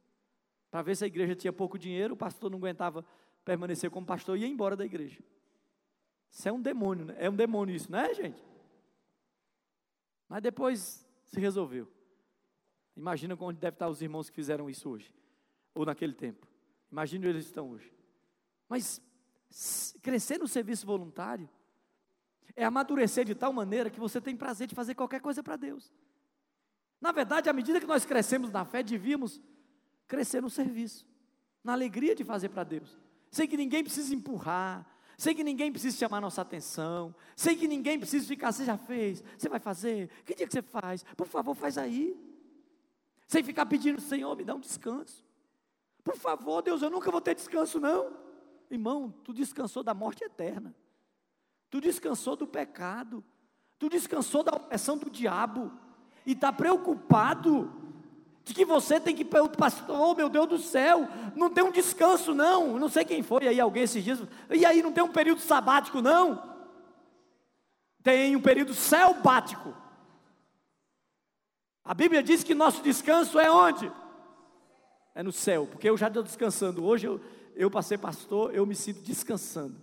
Para 0.71 0.81
ver 0.81 0.95
se 0.95 1.03
a 1.03 1.07
igreja 1.07 1.35
tinha 1.35 1.53
pouco 1.53 1.77
dinheiro, 1.77 2.13
o 2.13 2.17
pastor 2.17 2.49
não 2.49 2.57
aguentava 2.57 3.05
permanecer 3.45 3.89
como 3.91 4.05
pastor 4.05 4.37
e 4.37 4.41
ia 4.41 4.47
embora 4.47 4.75
da 4.75 4.85
igreja. 4.85 5.21
Isso 6.31 6.47
é 6.47 6.51
um 6.51 6.61
demônio, 6.61 7.05
né? 7.05 7.15
É 7.17 7.29
um 7.29 7.35
demônio 7.35 7.75
isso, 7.75 7.91
não 7.91 7.99
é, 7.99 8.13
gente? 8.13 8.43
Mas 10.27 10.41
depois 10.41 11.05
se 11.25 11.39
resolveu. 11.39 11.87
Imagina 12.95 13.37
onde 13.39 13.59
deve 13.59 13.75
estar 13.75 13.87
os 13.87 14.01
irmãos 14.01 14.29
que 14.29 14.35
fizeram 14.35 14.69
isso 14.69 14.89
hoje 14.89 15.13
ou 15.73 15.85
naquele 15.85 16.13
tempo. 16.13 16.47
Imagine 16.91 17.27
onde 17.27 17.37
eles 17.37 17.45
estão 17.45 17.69
hoje. 17.69 17.93
Mas 18.67 19.01
crescer 20.01 20.39
no 20.39 20.47
serviço 20.47 20.85
voluntário 20.85 21.49
é 22.55 22.65
amadurecer 22.65 23.23
de 23.23 23.35
tal 23.35 23.53
maneira 23.53 23.89
que 23.89 23.99
você 23.99 24.19
tem 24.19 24.35
prazer 24.35 24.67
de 24.67 24.75
fazer 24.75 24.95
qualquer 24.95 25.21
coisa 25.21 25.43
para 25.43 25.55
Deus. 25.55 25.93
Na 26.99 27.11
verdade, 27.11 27.49
à 27.49 27.53
medida 27.53 27.79
que 27.79 27.85
nós 27.85 28.05
crescemos 28.05 28.51
na 28.51 28.65
fé, 28.65 28.81
devíamos 28.81 29.39
crescer 30.07 30.41
no 30.41 30.49
serviço, 30.49 31.05
na 31.63 31.73
alegria 31.73 32.15
de 32.15 32.23
fazer 32.23 32.49
para 32.49 32.63
Deus. 32.63 32.97
Sei 33.29 33.47
que 33.47 33.57
ninguém 33.57 33.83
precisa 33.83 34.13
empurrar, 34.15 34.85
sei 35.17 35.35
que 35.35 35.43
ninguém 35.43 35.71
precisa 35.71 35.97
chamar 35.97 36.21
nossa 36.21 36.41
atenção, 36.41 37.13
sei 37.35 37.55
que 37.55 37.67
ninguém 37.67 37.99
precisa 37.99 38.25
ficar, 38.25 38.51
você 38.51 38.65
já 38.65 38.77
fez, 38.77 39.23
você 39.37 39.49
vai 39.49 39.59
fazer, 39.59 40.09
que 40.25 40.33
dia 40.33 40.47
que 40.47 40.53
você 40.53 40.61
faz? 40.61 41.03
Por 41.15 41.27
favor, 41.27 41.53
faz 41.55 41.77
aí. 41.77 42.17
Sem 43.27 43.43
ficar 43.43 43.65
pedindo, 43.65 43.99
Senhor, 43.99 44.35
me 44.35 44.43
dá 44.43 44.55
um 44.55 44.59
descanso. 44.59 45.25
Por 46.03 46.15
favor, 46.15 46.61
Deus, 46.61 46.81
eu 46.81 46.89
nunca 46.89 47.11
vou 47.11 47.19
ter 47.19 47.35
descanso, 47.35 47.79
não. 47.79 48.15
Irmão, 48.71 49.13
tu 49.23 49.33
descansou 49.33 49.83
da 49.83 49.93
morte 49.93 50.23
eterna. 50.23 50.73
Tu 51.69 51.81
descansou 51.81 52.35
do 52.35 52.47
pecado. 52.47 53.23
Tu 53.77 53.89
descansou 53.89 54.43
da 54.43 54.55
opressão 54.55 54.97
do 54.97 55.09
diabo. 55.09 55.71
E 56.27 56.33
está 56.33 56.53
preocupado 56.53 57.73
de 58.43 58.53
que 58.53 58.63
você 58.63 58.99
tem 58.99 59.15
que 59.15 59.25
pastor, 59.25 59.99
oh, 59.99 60.13
meu 60.13 60.29
Deus 60.29 60.47
do 60.47 60.59
céu, 60.59 61.07
não 61.35 61.49
tem 61.49 61.63
um 61.63 61.71
descanso 61.71 62.35
não, 62.35 62.77
não 62.77 62.87
sei 62.87 63.03
quem 63.03 63.23
foi 63.23 63.47
aí, 63.47 63.59
alguém 63.59 63.83
esses 63.83 64.03
dias, 64.03 64.21
e 64.51 64.63
aí 64.63 64.83
não 64.83 64.91
tem 64.91 65.03
um 65.03 65.11
período 65.11 65.41
sabático 65.41 66.01
não? 66.01 66.55
Tem 68.03 68.35
um 68.35 68.41
período 68.41 68.75
selbático. 68.75 69.73
A 71.83 71.95
Bíblia 71.95 72.21
diz 72.21 72.43
que 72.43 72.53
nosso 72.53 72.83
descanso 72.83 73.39
é 73.39 73.49
onde? 73.49 73.91
é 75.17 75.23
no 75.23 75.31
céu, 75.31 75.65
porque 75.65 75.89
eu 75.89 75.97
já 75.97 76.09
estou 76.09 76.21
descansando. 76.21 76.85
Hoje 76.85 77.07
eu, 77.07 77.19
eu 77.55 77.71
passei 77.71 77.97
pastor, 77.97 78.53
eu 78.53 78.67
me 78.67 78.75
sinto 78.75 79.01
descansando. 79.01 79.75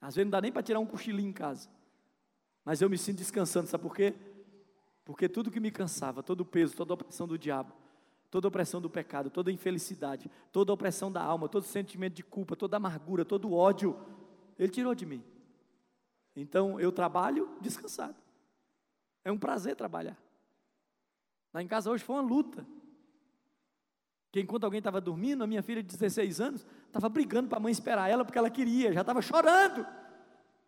Às 0.00 0.14
vezes 0.14 0.24
não 0.24 0.30
dá 0.30 0.40
nem 0.40 0.50
para 0.50 0.62
tirar 0.62 0.80
um 0.80 0.86
cochilinho 0.86 1.28
em 1.28 1.32
casa, 1.32 1.68
mas 2.64 2.80
eu 2.80 2.88
me 2.88 2.96
sinto 2.96 3.18
descansando, 3.18 3.68
sabe 3.68 3.82
por 3.82 3.94
quê? 3.94 4.14
Porque 5.04 5.28
tudo 5.28 5.50
que 5.50 5.60
me 5.60 5.70
cansava, 5.70 6.22
todo 6.22 6.40
o 6.40 6.44
peso, 6.44 6.74
toda 6.74 6.92
a 6.92 6.94
opressão 6.94 7.28
do 7.28 7.38
diabo, 7.38 7.72
toda 8.30 8.46
a 8.46 8.48
opressão 8.48 8.80
do 8.80 8.88
pecado, 8.88 9.30
toda 9.30 9.50
a 9.50 9.52
infelicidade, 9.52 10.30
toda 10.50 10.72
a 10.72 10.74
opressão 10.74 11.12
da 11.12 11.22
alma, 11.22 11.48
todo 11.48 11.62
o 11.62 11.66
sentimento 11.66 12.14
de 12.14 12.24
culpa, 12.24 12.56
toda 12.56 12.76
a 12.76 12.78
amargura, 12.78 13.24
todo 13.24 13.48
o 13.48 13.54
ódio, 13.54 13.98
Ele 14.58 14.70
tirou 14.70 14.94
de 14.94 15.04
mim. 15.04 15.22
Então 16.34 16.80
eu 16.80 16.90
trabalho 16.90 17.48
descansado. 17.60 18.16
É 19.24 19.30
um 19.30 19.38
prazer 19.38 19.76
trabalhar. 19.76 20.18
Lá 21.52 21.62
em 21.62 21.68
casa 21.68 21.90
hoje 21.90 22.02
foi 22.02 22.16
uma 22.16 22.22
luta. 22.22 22.66
Que 24.32 24.40
enquanto 24.40 24.64
alguém 24.64 24.78
estava 24.78 25.00
dormindo, 25.00 25.44
a 25.44 25.46
minha 25.46 25.62
filha 25.62 25.80
de 25.80 25.88
16 25.88 26.40
anos 26.40 26.66
estava 26.86 27.08
brigando 27.08 27.48
para 27.48 27.58
a 27.58 27.60
mãe 27.60 27.70
esperar 27.70 28.10
ela 28.10 28.24
porque 28.24 28.36
ela 28.36 28.50
queria, 28.50 28.92
já 28.92 29.02
estava 29.02 29.22
chorando, 29.22 29.86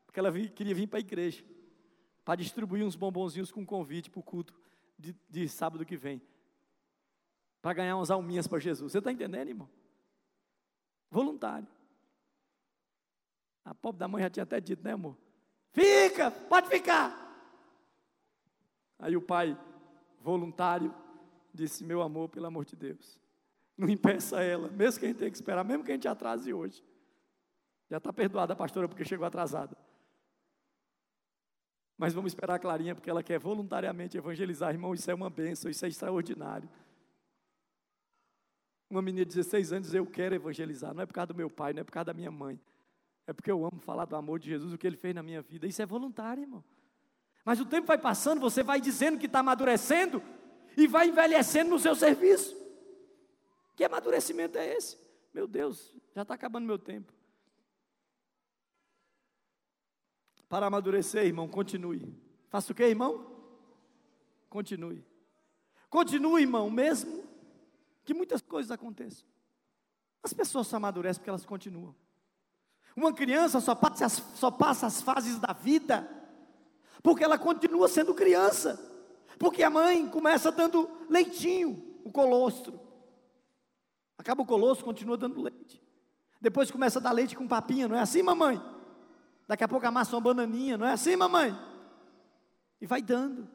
porque 0.07 0.21
ela 0.21 0.31
queria 0.31 0.73
vir 0.73 0.87
para 0.87 0.99
a 0.99 1.01
igreja, 1.01 1.45
para 2.27 2.35
distribuir 2.35 2.85
uns 2.85 2.97
bombonzinhos 2.97 3.53
com 3.53 3.65
convite 3.65 4.11
para 4.11 4.19
o 4.19 4.23
culto 4.23 4.53
de, 4.99 5.15
de 5.31 5.49
sábado 5.49 5.87
que 5.87 5.97
vem, 5.97 6.21
para 7.63 7.73
ganhar 7.73 7.95
umas 7.95 8.11
alminhas 8.11 8.49
para 8.49 8.59
Jesus. 8.59 8.91
Você 8.91 8.99
está 8.99 9.13
entendendo, 9.13 9.49
irmão? 9.49 9.71
Voluntário. 11.09 11.69
A 13.65 13.73
pobre 13.73 14.01
da 14.01 14.09
mãe 14.09 14.25
já 14.25 14.31
tinha 14.31 14.43
até 14.43 14.61
dito, 14.61 14.83
né, 14.83 14.95
amor? 14.95 15.17
Fica, 15.71 16.33
pode 16.33 16.69
ficar. 16.69 17.15
Aí 18.99 19.17
o 19.17 19.23
pai, 19.23 19.57
voluntário, 20.21 20.93
disse: 21.55 21.85
Meu 21.85 22.03
amor, 22.03 22.29
pelo 22.29 22.47
amor 22.47 22.65
de 22.65 22.75
Deus, 22.75 23.21
não 23.79 23.89
impeça 23.89 24.43
ela, 24.43 24.67
mesmo 24.69 24.99
que 24.99 25.07
a 25.07 25.09
gente 25.11 25.19
tenha 25.19 25.31
que 25.31 25.37
esperar, 25.37 25.65
mesmo 25.65 25.85
que 25.85 25.93
a 25.93 25.95
gente 25.95 26.09
atrase 26.09 26.53
hoje. 26.53 26.85
Já 27.89 27.99
está 27.99 28.13
perdoada 28.13 28.53
a 28.53 28.57
pastora 28.57 28.89
porque 28.89 29.05
chegou 29.05 29.25
atrasada. 29.25 29.77
Mas 31.99 32.13
vamos 32.13 32.33
esperar 32.33 32.55
a 32.55 32.59
Clarinha, 32.59 32.95
porque 32.95 33.09
ela 33.09 33.23
quer 33.23 33.39
voluntariamente 33.39 34.17
evangelizar, 34.19 34.71
irmão. 34.73 34.93
Isso 34.93 35.11
é 35.11 35.15
uma 35.15 35.31
bênção, 35.31 35.71
isso 35.71 35.85
é 35.85 35.89
extraordinário. 35.89 36.69
Uma 38.89 39.03
menina 39.03 39.25
de 39.25 39.35
16 39.35 39.73
anos, 39.73 39.95
eu 39.95 40.07
quero 40.07 40.35
evangelizar. 40.35 40.95
Não 40.95 41.03
é 41.03 41.07
por 41.07 41.15
causa 41.15 41.29
do 41.29 41.35
meu 41.35 41.51
pai, 41.51 41.73
não 41.73 41.81
é 41.81 41.85
por 41.85 41.93
causa 41.93 42.07
da 42.07 42.15
minha 42.15 42.31
mãe. 42.31 42.61
É 43.27 43.33
porque 43.33 43.51
eu 43.51 43.65
amo 43.65 43.81
falar 43.81 44.05
do 44.05 44.15
amor 44.15 44.39
de 44.39 44.49
Jesus, 44.49 44.73
o 44.73 44.79
que 44.79 44.87
ele 44.87 44.97
fez 44.97 45.15
na 45.15 45.23
minha 45.23 45.43
vida. 45.43 45.67
Isso 45.67 45.83
é 45.83 45.87
voluntário, 45.87 46.43
irmão. 46.43 46.63
Mas 47.45 47.61
o 47.61 47.65
tempo 47.65 47.87
vai 47.87 47.99
passando, 47.99 48.41
você 48.41 48.63
vai 48.63 48.81
dizendo 48.81 49.19
que 49.19 49.27
está 49.27 49.41
amadurecendo 49.41 50.23
e 50.77 50.87
vai 50.87 51.09
envelhecendo 51.09 51.71
no 51.71 51.79
seu 51.79 51.95
serviço. 51.95 52.55
Que 53.75 53.85
amadurecimento 53.85 54.59
é 54.59 54.77
esse? 54.77 54.97
Meu 55.33 55.47
Deus, 55.47 55.93
já 56.15 56.23
está 56.23 56.35
acabando 56.35 56.67
meu 56.67 56.79
tempo. 56.79 57.13
Para 60.49 60.67
amadurecer, 60.67 61.25
irmão, 61.25 61.49
continue. 61.49 62.15
Faça 62.49 62.73
o 62.73 62.75
que, 62.75 62.85
irmão? 62.85 63.27
Continue. 64.49 65.05
Continue, 65.91 66.43
irmão, 66.43 66.71
mesmo 66.71 67.25
que 68.05 68.15
muitas 68.15 68.41
coisas 68.41 68.71
aconteçam. 68.71 69.27
As 70.23 70.33
pessoas 70.33 70.67
só 70.67 70.77
amadurecem 70.77 71.21
porque 71.21 71.31
elas 71.31 71.45
continuam. 71.45 71.95
Uma 72.95 73.13
criança 73.13 73.61
só 73.61 73.75
passa, 73.75 74.07
as, 74.07 74.13
só 74.13 74.51
passa 74.51 74.87
as 74.87 75.03
fases 75.03 75.39
da 75.39 75.53
vida 75.53 76.09
porque 77.03 77.23
ela 77.23 77.39
continua 77.39 77.89
sendo 77.89 78.15
criança. 78.15 78.81
Porque 79.39 79.63
a 79.63 79.71
mãe 79.71 80.09
começa 80.09 80.51
dando 80.51 80.91
leitinho, 81.09 82.01
o 82.05 82.11
colostro. 82.11 82.81
Acaba 84.19 84.43
o 84.43 84.47
colosso, 84.47 84.83
continua 84.83 85.17
dando 85.17 85.43
leite. 85.43 85.81
Depois 86.41 86.71
começa 86.71 86.99
a 86.99 87.03
dar 87.03 87.13
leite 87.13 87.37
com 87.37 87.47
papinha, 87.47 87.87
não 87.87 87.97
é 87.97 88.01
assim, 88.01 88.23
mamãe? 88.23 88.61
Daqui 89.47 89.63
a 89.63 89.69
pouco 89.69 89.87
amassa 89.87 90.17
uma 90.17 90.21
bananinha, 90.21 90.77
não 90.77 90.87
é 90.87 90.93
assim, 90.93 91.15
mamãe? 91.15 91.57
E 92.81 92.87
vai 92.87 93.01
dando, 93.01 93.49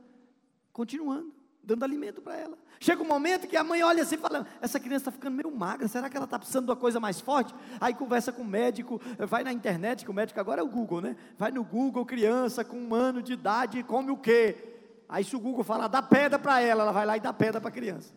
continuando, 0.71 1.33
dando 1.63 1.83
alimento 1.83 2.21
para 2.21 2.35
ela. 2.37 2.57
Chega 2.79 3.03
um 3.03 3.07
momento 3.07 3.47
que 3.47 3.55
a 3.55 3.63
mãe 3.63 3.83
olha 3.83 4.01
assim 4.01 4.15
e 4.15 4.17
fala: 4.17 4.47
Essa 4.59 4.79
criança 4.79 5.09
está 5.09 5.11
ficando 5.11 5.35
meio 5.35 5.51
magra, 5.55 5.87
será 5.87 6.09
que 6.09 6.17
ela 6.17 6.25
está 6.25 6.39
precisando 6.39 6.65
de 6.65 6.71
uma 6.71 6.77
coisa 6.77 6.99
mais 6.99 7.19
forte? 7.21 7.53
Aí 7.79 7.93
conversa 7.93 8.31
com 8.31 8.41
o 8.41 8.45
médico, 8.45 8.99
vai 9.27 9.43
na 9.43 9.53
internet, 9.53 10.03
que 10.03 10.09
o 10.09 10.13
médico 10.13 10.39
agora 10.39 10.61
é 10.61 10.63
o 10.63 10.67
Google, 10.67 11.01
né? 11.01 11.15
Vai 11.37 11.51
no 11.51 11.63
Google, 11.63 12.05
criança 12.05 12.65
com 12.65 12.77
um 12.77 12.95
ano 12.95 13.21
de 13.21 13.33
idade, 13.33 13.83
come 13.83 14.09
o 14.11 14.17
quê? 14.17 14.69
Aí 15.07 15.23
se 15.23 15.35
o 15.35 15.39
Google 15.39 15.63
falar, 15.63 15.89
dá 15.89 16.01
pedra 16.01 16.39
para 16.39 16.61
ela, 16.61 16.83
ela 16.83 16.91
vai 16.91 17.05
lá 17.05 17.17
e 17.17 17.19
dá 17.19 17.33
pedra 17.33 17.59
para 17.59 17.69
a 17.69 17.73
criança. 17.73 18.13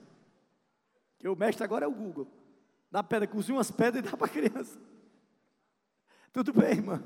Que 1.19 1.29
o 1.29 1.37
mestre 1.37 1.65
agora 1.65 1.85
é 1.85 1.89
o 1.89 1.93
Google. 1.93 2.27
Dá 2.91 3.03
pedra, 3.03 3.27
cozinha 3.27 3.57
umas 3.59 3.71
pedras 3.71 4.07
e 4.07 4.09
dá 4.09 4.17
para 4.17 4.27
a 4.27 4.31
criança. 4.31 4.79
Tudo 6.33 6.53
bem, 6.53 6.71
irmã. 6.71 7.03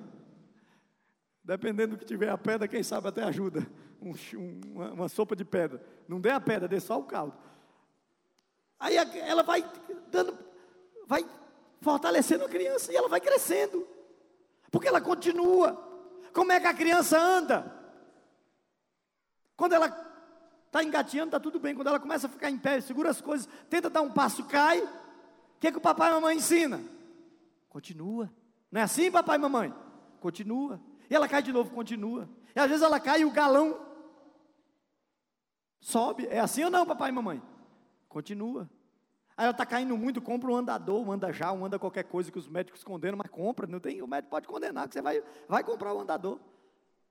Dependendo 1.49 1.96
do 1.96 1.99
que 1.99 2.05
tiver 2.05 2.28
a 2.28 2.36
pedra, 2.36 2.68
quem 2.68 2.82
sabe 2.82 3.09
até 3.09 3.22
ajuda. 3.22 3.66
Um, 4.03 4.12
uma, 4.66 4.92
uma, 4.92 5.09
sopa 5.09 5.34
de 5.34 5.46
pedra. 5.46 5.82
Não 6.07 6.20
dê 6.20 6.28
a 6.28 6.38
pedra, 6.38 6.68
dê 6.68 6.78
só 6.78 6.99
o 6.99 7.05
caldo. 7.05 7.34
Aí 8.78 8.96
ela 8.96 9.42
vai 9.42 9.64
dando, 10.11 10.38
vai 11.07 11.26
fortalecendo 11.80 12.44
a 12.44 12.51
criança 12.51 12.92
e 12.92 12.96
ela 12.96 13.09
vai 13.09 13.18
crescendo. 13.18 13.88
Porque 14.70 14.88
ela 14.88 15.01
continua. 15.01 15.72
Como 16.34 16.53
é 16.53 16.61
que 16.61 16.66
a 16.66 16.74
criança 16.74 17.18
anda? 17.18 17.74
Quando 19.57 19.72
ela 19.72 19.88
Está 20.66 20.84
engateando, 20.84 21.28
está 21.28 21.40
tudo 21.40 21.59
bem. 21.59 21.74
Quando 21.74 21.86
ela 21.86 21.99
começa 21.99 22.26
a 22.26 22.30
ficar 22.30 22.51
em 22.51 22.59
pé, 22.59 22.78
segura 22.82 23.09
as 23.09 23.22
coisas, 23.22 23.49
tenta 23.70 23.88
dar 23.88 24.03
um 24.03 24.12
passo, 24.12 24.44
cai. 24.44 24.82
O 24.82 24.88
que, 25.59 25.68
é 25.68 25.72
que 25.72 25.78
o 25.78 25.80
papai 25.80 26.09
e 26.09 26.12
a 26.12 26.14
mamãe 26.16 26.36
ensina? 26.36 26.78
Continua. 27.70 28.30
Não 28.70 28.82
é 28.82 28.84
assim, 28.84 29.11
papai 29.11 29.36
e 29.36 29.40
mamãe? 29.40 29.74
Continua. 30.20 30.78
E 31.09 31.14
ela 31.14 31.28
cai 31.28 31.42
de 31.42 31.52
novo, 31.52 31.70
continua. 31.70 32.28
E 32.54 32.61
às 32.61 32.68
vezes 32.68 32.82
ela 32.82 33.00
cai 33.00 33.20
e 33.20 33.24
o 33.24 33.30
galão 33.30 33.78
sobe. 35.80 36.26
É 36.26 36.40
assim 36.40 36.64
ou 36.64 36.70
não, 36.70 36.86
papai 36.86 37.11
e 37.11 37.12
mamãe? 37.12 37.42
Continua. 38.09 38.68
Aí 39.36 39.44
ela 39.44 39.52
está 39.52 39.64
caindo 39.64 39.96
muito, 39.96 40.20
compra 40.20 40.50
um 40.50 40.56
andador, 40.56 41.00
um 41.00 41.12
anda 41.12 41.32
já, 41.32 41.52
um 41.52 41.64
anda 41.64 41.78
qualquer 41.78 42.04
coisa 42.04 42.30
que 42.30 42.38
os 42.38 42.48
médicos 42.48 42.82
condenam, 42.82 43.16
mas 43.16 43.30
compra. 43.30 43.66
Não 43.66 43.78
tem, 43.78 44.02
o 44.02 44.06
médico 44.06 44.30
pode 44.30 44.48
condenar, 44.48 44.88
que 44.88 44.94
você 44.94 45.02
vai, 45.02 45.22
vai 45.48 45.62
comprar 45.62 45.94
o 45.94 46.00
andador. 46.00 46.40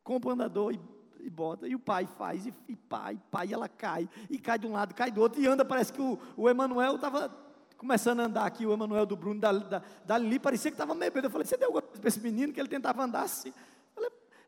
Compra 0.04 0.30
o 0.30 0.34
andador 0.34 0.74
e 0.74 0.80
e 1.20 1.30
bota, 1.30 1.68
e 1.68 1.76
o 1.76 1.80
pai 1.80 2.08
faz, 2.18 2.46
e, 2.46 2.54
e 2.68 2.76
pai, 2.76 3.20
pai, 3.32 3.48
e 3.48 3.54
ela 3.54 3.68
cai, 3.68 4.08
e 4.30 4.40
cai 4.40 4.58
de 4.58 4.68
um 4.68 4.72
lado, 4.72 4.94
cai 4.94 5.12
do 5.12 5.20
outro, 5.20 5.42
e 5.42 5.48
anda, 5.48 5.66
parece 5.66 5.92
que 5.92 6.02
o, 6.02 6.18
o 6.38 6.50
Emanuel 6.50 6.96
estava 6.96 7.30
começando 7.78 8.22
a 8.22 8.26
andar 8.26 8.46
aqui, 8.46 8.66
o 8.66 8.74
Emanuel 8.74 9.06
do 9.06 9.16
Bruno, 9.16 9.40
da, 9.40 9.52
da, 9.52 9.82
dali, 10.06 10.40
parecia 10.40 10.72
que 10.72 10.76
estava 10.76 10.96
meio 10.96 11.12
bem. 11.12 11.24
Eu 11.24 11.30
falei, 11.30 11.46
você 11.46 11.56
deu 11.56 11.68
alguma 11.68 11.82
coisa 11.82 12.00
para 12.00 12.08
esse 12.08 12.20
menino 12.20 12.52
que 12.52 12.60
ele 12.60 12.68
tentava 12.70 13.04
andar 13.04 13.22
assim? 13.22 13.54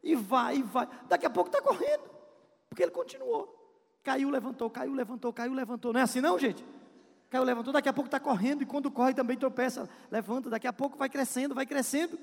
E 0.01 0.15
vai, 0.15 0.57
e 0.57 0.63
vai. 0.63 0.87
Daqui 1.07 1.25
a 1.25 1.29
pouco 1.29 1.49
está 1.49 1.61
correndo, 1.61 2.09
porque 2.69 2.83
ele 2.83 2.91
continuou. 2.91 3.55
Caiu, 4.03 4.29
levantou, 4.29 4.69
caiu, 4.69 4.93
levantou, 4.93 5.33
caiu, 5.33 5.53
levantou. 5.53 5.93
Não 5.93 5.99
é 5.99 6.03
assim 6.03 6.21
não, 6.21 6.39
gente? 6.39 6.65
Caiu, 7.29 7.43
levantou, 7.43 7.71
daqui 7.71 7.89
a 7.89 7.93
pouco 7.93 8.07
está 8.07 8.19
correndo, 8.19 8.63
e 8.63 8.65
quando 8.65 8.89
corre 8.89 9.13
também 9.13 9.37
tropeça, 9.37 9.89
levanta, 10.09 10.49
daqui 10.49 10.65
a 10.65 10.73
pouco 10.73 10.97
vai 10.97 11.09
crescendo, 11.09 11.53
vai 11.53 11.65
crescendo. 11.65 12.17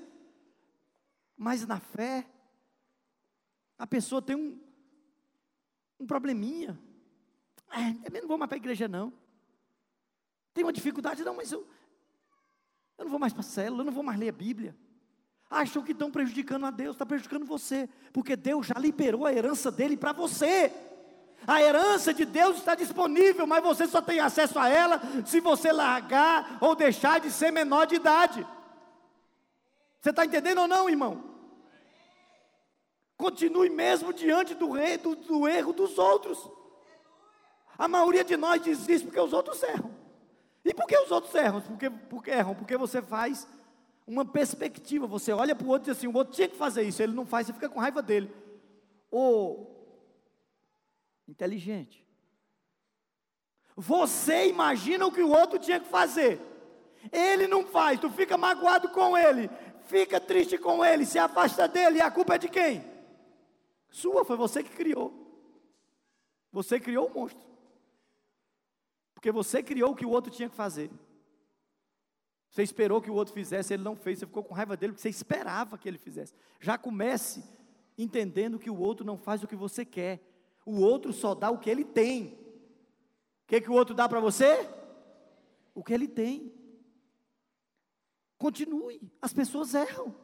Mas 1.37 1.65
na 1.65 1.79
fé, 1.79 2.27
a 3.77 3.85
pessoa 3.85 4.21
tem 4.21 4.35
um, 4.35 4.59
um 5.99 6.05
probleminha. 6.05 6.77
É, 7.71 8.15
eu 8.15 8.21
não 8.21 8.27
vou 8.27 8.37
mais 8.37 8.49
para 8.49 8.57
a 8.57 8.59
igreja, 8.59 8.87
não. 8.87 9.13
Tem 10.53 10.63
uma 10.65 10.73
dificuldade, 10.73 11.23
não, 11.23 11.35
mas 11.35 11.51
eu, 11.51 11.65
eu 12.97 13.05
não 13.05 13.11
vou 13.11 13.19
mais 13.19 13.31
para 13.31 13.41
a 13.41 13.43
célula, 13.43 13.81
eu 13.81 13.85
não 13.85 13.93
vou 13.93 14.03
mais 14.03 14.19
ler 14.19 14.29
a 14.29 14.33
Bíblia. 14.33 14.75
Acham 15.49 15.81
que 15.81 15.93
estão 15.93 16.11
prejudicando 16.11 16.65
a 16.65 16.71
Deus, 16.71 16.95
está 16.95 17.05
prejudicando 17.05 17.45
você, 17.45 17.87
porque 18.11 18.35
Deus 18.35 18.67
já 18.67 18.75
liberou 18.77 19.25
a 19.25 19.33
herança 19.33 19.71
dele 19.71 19.95
para 19.95 20.11
você. 20.11 20.71
A 21.45 21.61
herança 21.61 22.13
de 22.13 22.25
Deus 22.25 22.57
está 22.57 22.75
disponível, 22.75 23.47
mas 23.47 23.63
você 23.63 23.87
só 23.87 24.01
tem 24.01 24.19
acesso 24.19 24.59
a 24.59 24.67
ela 24.67 25.01
se 25.25 25.39
você 25.39 25.71
largar 25.71 26.57
ou 26.59 26.75
deixar 26.75 27.19
de 27.21 27.31
ser 27.31 27.51
menor 27.51 27.85
de 27.85 27.95
idade. 27.95 28.45
Você 30.01 30.09
está 30.09 30.25
entendendo 30.25 30.59
ou 30.59 30.67
não, 30.67 30.89
irmão? 30.89 31.23
Continue 33.15 33.69
mesmo 33.69 34.11
diante 34.11 34.53
do, 34.53 34.71
rei, 34.71 34.97
do, 34.97 35.15
do 35.15 35.47
erro 35.47 35.71
dos 35.71 35.97
outros. 35.97 36.37
A 37.77 37.87
maioria 37.87 38.23
de 38.23 38.35
nós 38.35 38.61
diz 38.61 38.87
isso 38.89 39.05
porque 39.05 39.19
os 39.19 39.31
outros 39.31 39.61
erram. 39.63 39.95
E 40.65 40.73
por 40.73 40.85
que 40.85 40.97
os 40.97 41.09
outros 41.09 41.33
erram? 41.33 41.61
Porque, 41.61 41.89
porque 41.89 42.31
erram? 42.31 42.53
Porque 42.53 42.75
você 42.75 43.01
faz 43.01 43.47
uma 44.07 44.25
perspectiva. 44.25 45.05
Você 45.05 45.33
olha 45.33 45.53
para 45.53 45.67
o 45.67 45.69
outro 45.69 45.89
e 45.89 45.91
diz 45.91 45.97
assim: 45.97 46.07
o 46.07 46.15
outro 46.15 46.33
tinha 46.33 46.47
que 46.47 46.55
fazer 46.55 46.83
isso, 46.83 47.03
ele 47.03 47.13
não 47.13 47.25
faz, 47.25 47.45
você 47.45 47.53
fica 47.53 47.69
com 47.69 47.79
raiva 47.79 48.01
dele. 48.01 48.33
Ou 49.11 49.75
inteligente. 51.27 52.07
Você 53.75 54.47
imagina 54.47 55.05
o 55.05 55.11
que 55.11 55.21
o 55.21 55.29
outro 55.29 55.59
tinha 55.59 55.79
que 55.79 55.87
fazer. 55.87 56.39
Ele 57.11 57.47
não 57.47 57.65
faz, 57.65 57.99
tu 57.99 58.09
fica 58.09 58.37
magoado 58.37 58.89
com 58.89 59.15
ele, 59.15 59.49
fica 59.81 60.19
triste 60.19 60.57
com 60.57 60.83
ele, 60.83 61.05
se 61.05 61.19
afasta 61.19 61.67
dele, 61.67 61.99
e 61.99 62.01
a 62.01 62.09
culpa 62.09 62.35
é 62.35 62.37
de 62.39 62.49
quem? 62.49 62.83
Sua, 63.89 64.25
foi 64.25 64.35
você 64.35 64.63
que 64.63 64.71
criou. 64.71 65.13
Você 66.51 66.79
criou 66.79 67.07
o 67.07 67.13
monstro. 67.13 67.45
Porque 69.13 69.31
você 69.31 69.61
criou 69.61 69.91
o 69.91 69.95
que 69.95 70.05
o 70.05 70.09
outro 70.09 70.31
tinha 70.31 70.49
que 70.49 70.55
fazer. 70.55 70.89
Você 72.57 72.63
esperou 72.63 72.99
que 72.99 73.11
o 73.11 73.13
outro 73.13 73.35
fizesse, 73.35 73.75
ele 73.75 73.83
não 73.83 73.95
fez, 73.95 74.17
você 74.17 74.25
ficou 74.25 74.43
com 74.43 74.51
raiva 74.51 74.75
dele 74.75 74.93
porque 74.93 75.03
você 75.03 75.09
esperava 75.09 75.77
que 75.77 75.87
ele 75.87 75.99
fizesse. 75.99 76.33
Já 76.59 76.75
comece 76.75 77.43
entendendo 77.95 78.57
que 78.57 78.67
o 78.67 78.79
outro 78.79 79.05
não 79.05 79.15
faz 79.15 79.43
o 79.43 79.47
que 79.47 79.55
você 79.55 79.85
quer. 79.85 80.19
O 80.65 80.81
outro 80.81 81.13
só 81.13 81.35
dá 81.35 81.51
o 81.51 81.59
que 81.59 81.69
ele 81.69 81.85
tem. 81.85 82.29
O 83.43 83.45
que, 83.45 83.61
que 83.61 83.69
o 83.69 83.75
outro 83.75 83.93
dá 83.93 84.09
para 84.09 84.19
você? 84.19 84.67
O 85.75 85.83
que 85.83 85.93
ele 85.93 86.07
tem. 86.07 86.51
Continue. 88.39 88.99
As 89.21 89.31
pessoas 89.31 89.75
erram. 89.75 90.15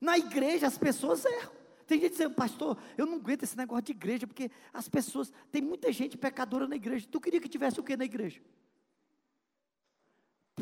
Na 0.00 0.16
igreja 0.16 0.66
as 0.66 0.78
pessoas 0.78 1.26
erram. 1.26 1.52
Tem 1.86 2.00
gente 2.00 2.12
dizendo, 2.12 2.34
pastor, 2.34 2.78
eu 2.96 3.04
não 3.04 3.16
aguento 3.16 3.42
esse 3.42 3.54
negócio 3.54 3.84
de 3.84 3.92
igreja, 3.92 4.26
porque 4.26 4.50
as 4.72 4.88
pessoas, 4.88 5.30
tem 5.52 5.60
muita 5.60 5.92
gente 5.92 6.16
pecadora 6.16 6.66
na 6.66 6.76
igreja. 6.76 7.06
Tu 7.10 7.20
queria 7.20 7.38
que 7.38 7.50
tivesse 7.50 7.78
o 7.78 7.84
que 7.84 7.98
na 7.98 8.06
igreja? 8.06 8.40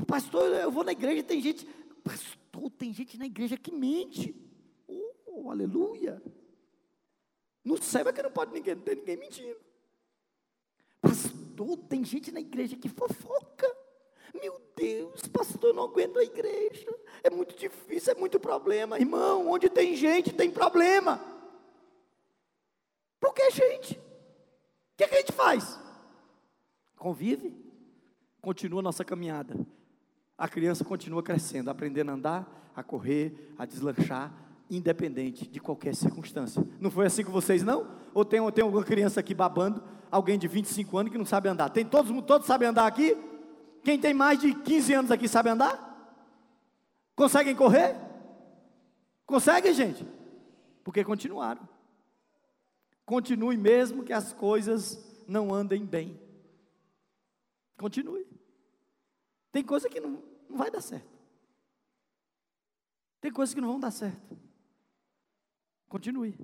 Pastor, 0.03 0.53
eu 0.53 0.71
vou 0.71 0.83
na 0.83 0.93
igreja 0.93 1.23
tem 1.23 1.41
gente. 1.41 1.67
Pastor, 2.03 2.71
tem 2.71 2.93
gente 2.93 3.17
na 3.17 3.27
igreja 3.27 3.57
que 3.57 3.71
mente. 3.71 4.35
Oh, 5.27 5.51
aleluia. 5.51 6.21
No 7.65 7.81
céu 7.83 8.09
é 8.09 8.13
que 8.13 8.23
não 8.23 8.31
pode 8.31 8.53
ninguém, 8.53 8.77
tem 8.77 8.97
ninguém 8.97 9.17
mentindo. 9.17 9.57
Pastor, 11.01 11.77
tem 11.89 12.05
gente 12.05 12.33
na 12.33 12.41
igreja 12.41 12.77
que 12.77 12.89
fofoca. 12.89 13.75
Meu 14.35 14.61
Deus, 14.77 15.23
pastor, 15.29 15.71
eu 15.71 15.75
não 15.75 15.85
aguento 15.85 16.19
a 16.19 16.25
igreja. 16.25 16.93
É 17.23 17.31
muito 17.31 17.57
difícil, 17.57 18.13
é 18.13 18.17
muito 18.17 18.41
problema. 18.41 18.99
Irmão, 18.99 19.49
onde 19.49 19.71
tem 19.71 19.95
gente, 19.95 20.33
tem 20.33 20.51
problema. 20.51 21.21
Por 23.21 23.33
que 23.33 23.51
gente? 23.53 23.95
O 23.95 24.97
que, 24.97 25.05
é 25.05 25.09
que 25.09 25.15
a 25.15 25.21
gente 25.21 25.33
faz? 25.33 25.79
Convive, 26.97 27.55
continua 28.41 28.81
a 28.81 28.83
nossa 28.83 29.05
caminhada. 29.05 29.55
A 30.45 30.49
criança 30.49 30.85
continua 30.85 31.23
crescendo, 31.23 31.71
aprendendo 31.71 32.11
a 32.11 32.13
andar, 32.13 32.71
a 32.77 32.83
correr, 32.83 33.55
a 33.57 33.65
deslanchar, 33.65 34.31
independente 34.71 35.49
de 35.49 35.59
qualquer 35.59 35.95
circunstância. 35.95 36.63
Não 36.79 36.91
foi 36.91 37.07
assim 37.07 37.25
com 37.25 37.33
vocês, 37.33 37.63
não? 37.63 37.89
Ou 38.13 38.27
tem, 38.27 38.41
ou 38.41 38.53
tem 38.53 38.63
alguma 38.63 38.85
criança 38.85 39.21
aqui 39.21 39.33
babando, 39.33 39.83
alguém 40.11 40.39
de 40.39 40.47
25 40.47 40.99
anos 40.99 41.11
que 41.11 41.17
não 41.17 41.25
sabe 41.25 41.49
andar? 41.49 41.71
Tem 41.71 41.83
todos, 41.83 42.13
todos 42.27 42.47
sabem 42.47 42.69
andar 42.69 42.87
aqui? 42.87 43.17
Quem 43.83 43.99
tem 43.99 44.13
mais 44.13 44.39
de 44.39 44.53
15 44.55 44.93
anos 44.93 45.11
aqui 45.11 45.27
sabe 45.27 45.49
andar? 45.49 46.21
Conseguem 47.17 47.57
correr? 47.57 47.97
Conseguem, 49.25 49.73
gente? 49.73 50.07
Porque 50.85 51.03
continuaram. 51.03 51.67
Continue 53.07 53.57
mesmo 53.57 54.05
que 54.05 54.13
as 54.13 54.35
coisas 54.35 55.03
não 55.27 55.55
andem 55.55 55.87
bem. 55.87 56.21
Continue. 57.79 58.27
Tem 59.51 59.63
coisa 59.63 59.89
que 59.89 60.01
não, 60.01 60.34
não 60.55 60.59
vai 60.59 60.71
dar 60.71 60.81
certo. 60.81 61.13
Tem 63.21 63.33
coisas 63.33 63.53
que 63.53 63.61
não 63.61 63.69
vão 63.69 63.81
dar 63.81 63.91
certo. 63.91 64.39
Continue. 65.89 66.39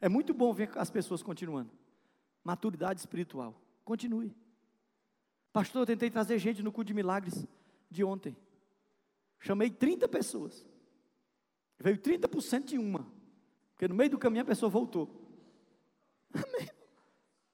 É 0.00 0.08
muito 0.08 0.32
bom 0.32 0.52
ver 0.52 0.70
as 0.76 0.90
pessoas 0.90 1.22
continuando. 1.22 1.70
Maturidade 2.42 3.00
espiritual. 3.00 3.54
Continue. 3.84 4.34
Pastor, 5.52 5.82
eu 5.82 5.86
tentei 5.86 6.10
trazer 6.10 6.38
gente 6.38 6.62
no 6.62 6.72
cu 6.72 6.82
de 6.82 6.94
milagres 6.94 7.46
de 7.90 8.02
ontem. 8.02 8.34
Chamei 9.40 9.70
30 9.70 10.08
pessoas. 10.08 10.66
Veio 11.78 11.98
30% 11.98 12.64
de 12.64 12.78
uma. 12.78 13.06
Porque 13.74 13.88
no 13.88 13.94
meio 13.94 14.10
do 14.10 14.18
caminho 14.18 14.42
a 14.42 14.46
pessoa 14.46 14.70
voltou. 14.70 15.08
Amém. 16.32 16.68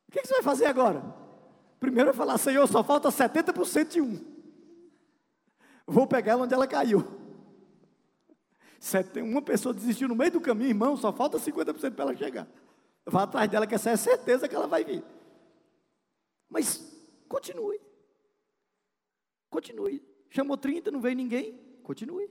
O 0.09 0.13
que, 0.13 0.25
você 0.25 0.35
vai 0.35 0.43
fazer 0.43 0.67
agora? 0.67 1.03
Primeiro 1.81 2.11
vai 2.11 2.17
falar, 2.17 2.39
Senhor, 2.39 2.67
só 2.69 2.85
falta 2.85 3.09
70% 3.09 3.89
de 3.89 4.01
um. 4.01 4.34
Vou 5.87 6.07
pegar 6.07 6.33
ela 6.33 6.45
onde 6.45 6.55
ela 6.55 6.67
caiu. 6.67 7.05
Uma 9.23 9.43
pessoa 9.43 9.75
desistiu 9.75 10.09
no 10.09 10.15
meio 10.15 10.33
do 10.33 10.41
caminho, 10.41 10.71
irmão, 10.71 10.97
só 10.97 11.13
falta 11.13 11.39
50% 11.39 11.95
para 11.95 12.05
ela 12.05 12.17
chegar. 12.17 12.47
Vá 13.07 13.23
atrás 13.23 13.51
dela, 13.51 13.67
que 13.67 13.75
essa 13.75 13.91
é 13.91 13.97
certeza 13.97 14.49
que 14.49 14.55
ela 14.55 14.67
vai 14.67 14.85
vir. 14.85 15.03
Mas 16.49 16.93
continue. 17.29 17.81
Continue. 19.51 20.03
Chamou 20.31 20.57
30, 20.57 20.91
não 20.91 21.01
veio 21.01 21.17
ninguém? 21.17 21.59
Continue. 21.83 22.31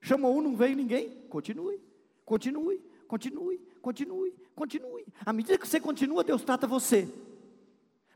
Chamou 0.00 0.36
um, 0.36 0.40
não 0.40 0.56
veio 0.56 0.76
ninguém? 0.76 1.10
Continue. 1.28 1.80
Continue, 2.24 2.78
continue, 3.08 3.58
continue, 3.80 4.34
continue. 4.54 5.06
À 5.24 5.32
medida 5.32 5.56
que 5.56 5.66
você 5.66 5.80
continua, 5.80 6.22
Deus 6.22 6.42
trata 6.42 6.66
você. 6.66 7.08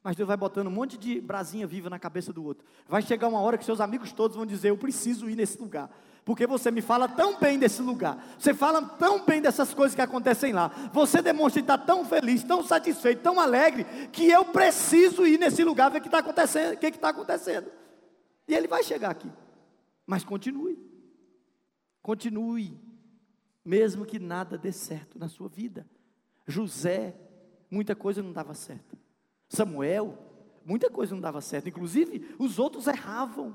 Mas 0.02 0.16
Deus 0.16 0.26
vai 0.26 0.36
botando 0.36 0.66
um 0.66 0.70
monte 0.70 0.98
de 0.98 1.20
brasinha 1.20 1.66
viva 1.66 1.88
na 1.88 1.98
cabeça 1.98 2.32
do 2.32 2.44
outro. 2.44 2.66
Vai 2.88 3.02
chegar 3.02 3.28
uma 3.28 3.40
hora 3.40 3.56
que 3.56 3.64
seus 3.64 3.80
amigos 3.80 4.12
todos 4.12 4.36
vão 4.36 4.44
dizer: 4.44 4.70
Eu 4.70 4.76
preciso 4.76 5.30
ir 5.30 5.36
nesse 5.36 5.58
lugar. 5.60 5.90
Porque 6.24 6.46
você 6.46 6.70
me 6.70 6.80
fala 6.80 7.08
tão 7.08 7.38
bem 7.38 7.58
desse 7.58 7.82
lugar. 7.82 8.24
Você 8.38 8.54
fala 8.54 8.80
tão 8.82 9.24
bem 9.24 9.40
dessas 9.40 9.74
coisas 9.74 9.94
que 9.94 10.00
acontecem 10.00 10.52
lá. 10.52 10.68
Você 10.92 11.20
demonstra 11.20 11.60
estar 11.60 11.78
tão 11.78 12.04
feliz, 12.04 12.44
tão 12.44 12.62
satisfeito, 12.62 13.22
tão 13.22 13.40
alegre, 13.40 13.84
que 14.12 14.28
eu 14.28 14.44
preciso 14.44 15.26
ir 15.26 15.38
nesse 15.38 15.64
lugar 15.64 15.90
ver 15.90 15.98
o 15.98 16.00
que 16.00 16.08
está 16.08 16.18
acontecendo. 16.18 16.74
O 16.74 16.76
que 16.76 16.86
está 16.86 17.08
acontecendo. 17.08 17.70
E 18.46 18.54
ele 18.54 18.68
vai 18.68 18.82
chegar 18.84 19.10
aqui. 19.10 19.30
Mas 20.06 20.24
continue. 20.24 20.78
Continue. 22.00 22.80
Mesmo 23.64 24.04
que 24.04 24.18
nada 24.18 24.58
dê 24.58 24.72
certo 24.72 25.18
na 25.18 25.28
sua 25.28 25.48
vida. 25.48 25.86
José, 26.46 27.16
muita 27.70 27.94
coisa 27.94 28.22
não 28.22 28.32
dava 28.32 28.54
certo. 28.54 28.96
Samuel, 29.52 30.16
muita 30.64 30.90
coisa 30.90 31.14
não 31.14 31.20
dava 31.20 31.42
certo. 31.42 31.68
Inclusive, 31.68 32.34
os 32.38 32.58
outros 32.58 32.86
erravam 32.86 33.54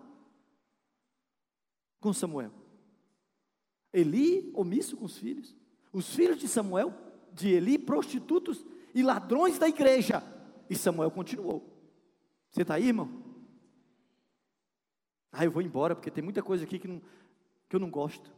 com 2.00 2.14
Samuel. 2.14 2.52
Eli, 3.92 4.52
omisso 4.54 4.96
com 4.96 5.06
os 5.06 5.18
filhos. 5.18 5.56
Os 5.92 6.14
filhos 6.14 6.38
de 6.38 6.48
Samuel, 6.48 6.94
de 7.34 7.50
Eli, 7.50 7.80
prostitutos 7.80 8.64
e 8.94 9.02
ladrões 9.02 9.58
da 9.58 9.68
igreja. 9.68 10.22
E 10.70 10.76
Samuel 10.76 11.10
continuou. 11.10 11.68
Você 12.52 12.62
está 12.62 12.76
aí, 12.76 12.90
irmão? 12.90 13.24
Ah, 15.32 15.46
eu 15.46 15.52
vou 15.52 15.64
embora 15.64 15.96
porque 15.96 16.12
tem 16.12 16.24
muita 16.24 16.44
coisa 16.44 16.64
aqui 16.64 16.78
que, 16.78 16.88
não, 16.88 17.02
que 17.68 17.76
eu 17.76 17.80
não 17.80 17.90
gosto. 17.90 18.32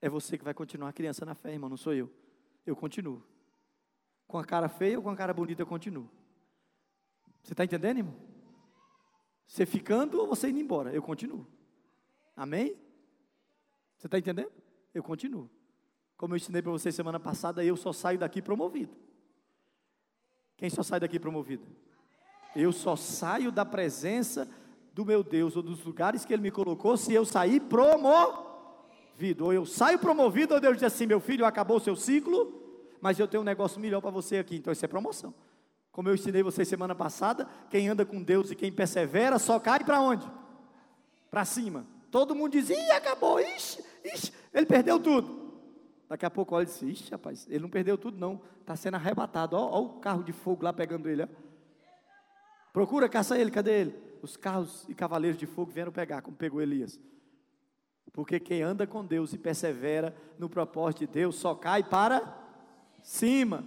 É 0.00 0.08
você 0.08 0.36
que 0.36 0.44
vai 0.44 0.54
continuar 0.54 0.92
criança 0.92 1.24
na 1.24 1.36
fé, 1.36 1.52
irmão, 1.52 1.70
não 1.70 1.76
sou 1.76 1.94
eu. 1.94 2.10
Eu 2.66 2.74
continuo. 2.74 3.22
Com 4.30 4.38
a 4.38 4.44
cara 4.44 4.68
feia 4.68 4.96
ou 4.96 5.02
com 5.02 5.10
a 5.10 5.16
cara 5.16 5.34
bonita, 5.34 5.60
eu 5.60 5.66
continuo. 5.66 6.08
Você 7.42 7.52
está 7.52 7.64
entendendo, 7.64 7.98
irmão? 7.98 8.14
Você 9.44 9.66
ficando 9.66 10.20
ou 10.20 10.28
você 10.28 10.48
indo 10.50 10.60
embora, 10.60 10.94
eu 10.94 11.02
continuo. 11.02 11.44
Amém? 12.36 12.76
Você 13.96 14.06
está 14.06 14.20
entendendo? 14.20 14.52
Eu 14.94 15.02
continuo. 15.02 15.50
Como 16.16 16.32
eu 16.32 16.36
ensinei 16.36 16.62
para 16.62 16.70
vocês 16.70 16.94
semana 16.94 17.18
passada, 17.18 17.64
eu 17.64 17.76
só 17.76 17.92
saio 17.92 18.20
daqui 18.20 18.40
promovido. 18.40 18.94
Quem 20.56 20.70
só 20.70 20.84
sai 20.84 21.00
daqui 21.00 21.18
promovido? 21.18 21.66
Eu 22.54 22.70
só 22.70 22.94
saio 22.94 23.50
da 23.50 23.64
presença 23.64 24.48
do 24.92 25.04
meu 25.04 25.24
Deus 25.24 25.56
ou 25.56 25.62
dos 25.62 25.82
lugares 25.84 26.24
que 26.24 26.32
Ele 26.32 26.42
me 26.42 26.52
colocou 26.52 26.96
se 26.96 27.12
eu 27.12 27.24
sair 27.24 27.58
promovido. 27.62 29.44
Ou 29.44 29.52
eu 29.52 29.66
saio 29.66 29.98
promovido, 29.98 30.54
ou 30.54 30.60
Deus 30.60 30.76
diz 30.76 30.84
assim: 30.84 31.06
meu 31.06 31.18
filho, 31.18 31.44
acabou 31.44 31.78
o 31.78 31.80
seu 31.80 31.96
ciclo, 31.96 32.59
mas 33.00 33.18
eu 33.18 33.26
tenho 33.26 33.42
um 33.42 33.44
negócio 33.44 33.80
melhor 33.80 34.00
para 34.00 34.10
você 34.10 34.38
aqui. 34.38 34.56
Então 34.56 34.72
isso 34.72 34.84
é 34.84 34.88
promoção. 34.88 35.34
Como 35.92 36.08
eu 36.08 36.14
ensinei 36.14 36.42
vocês 36.42 36.68
semana 36.68 36.94
passada, 36.94 37.48
quem 37.68 37.88
anda 37.88 38.04
com 38.04 38.22
Deus 38.22 38.50
e 38.50 38.54
quem 38.54 38.70
persevera 38.70 39.38
só 39.38 39.58
cai 39.58 39.84
para 39.84 40.00
onde? 40.00 40.30
Para 41.30 41.44
cima. 41.44 41.86
Todo 42.10 42.34
mundo 42.34 42.52
diz: 42.52 42.70
ih, 42.70 42.90
acabou, 42.92 43.40
ixi, 43.40 43.84
ixi, 44.04 44.32
ele 44.52 44.66
perdeu 44.66 44.98
tudo. 44.98 45.50
Daqui 46.08 46.26
a 46.26 46.30
pouco 46.30 46.54
olha 46.54 46.64
e 46.64 46.66
diz: 46.66 46.82
ixi, 46.82 47.10
rapaz, 47.10 47.46
ele 47.48 47.60
não 47.60 47.70
perdeu 47.70 47.98
tudo, 47.98 48.18
não. 48.18 48.40
Está 48.60 48.76
sendo 48.76 48.94
arrebatado. 48.96 49.56
Olha 49.56 49.66
o 49.66 50.00
carro 50.00 50.22
de 50.22 50.32
fogo 50.32 50.64
lá 50.64 50.72
pegando 50.72 51.08
ele. 51.08 51.22
Ó. 51.22 51.28
Procura, 52.72 53.08
caça 53.08 53.38
ele, 53.38 53.50
cadê 53.50 53.80
ele? 53.80 54.10
Os 54.22 54.36
carros 54.36 54.86
e 54.88 54.94
cavaleiros 54.94 55.38
de 55.38 55.46
fogo 55.46 55.72
vieram 55.72 55.90
pegar, 55.90 56.22
como 56.22 56.36
pegou 56.36 56.60
Elias. 56.60 57.00
Porque 58.12 58.40
quem 58.40 58.62
anda 58.62 58.86
com 58.86 59.04
Deus 59.04 59.32
e 59.32 59.38
persevera 59.38 60.14
no 60.38 60.48
propósito 60.48 61.00
de 61.00 61.06
Deus 61.06 61.36
só 61.36 61.54
cai 61.54 61.82
para 61.82 62.20
cima. 63.02 63.64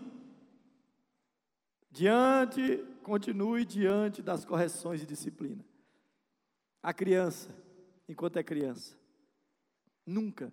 Diante, 1.91 2.77
continue 3.03 3.65
diante 3.65 4.21
das 4.21 4.45
correções 4.45 4.99
de 4.99 5.05
disciplina. 5.05 5.63
A 6.81 6.93
criança, 6.93 7.49
enquanto 8.07 8.37
é 8.37 8.43
criança, 8.43 8.97
nunca, 10.05 10.51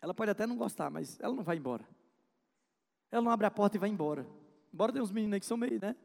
ela 0.00 0.12
pode 0.12 0.30
até 0.30 0.46
não 0.46 0.56
gostar, 0.56 0.90
mas 0.90 1.18
ela 1.20 1.34
não 1.34 1.42
vai 1.42 1.56
embora. 1.56 1.86
Ela 3.10 3.22
não 3.22 3.30
abre 3.30 3.46
a 3.46 3.50
porta 3.50 3.76
e 3.76 3.80
vai 3.80 3.88
embora. 3.88 4.26
Embora 4.72 4.92
tem 4.92 5.02
uns 5.02 5.12
meninos 5.12 5.34
aí 5.34 5.40
que 5.40 5.46
são 5.46 5.56
meio, 5.56 5.80
né? 5.80 5.96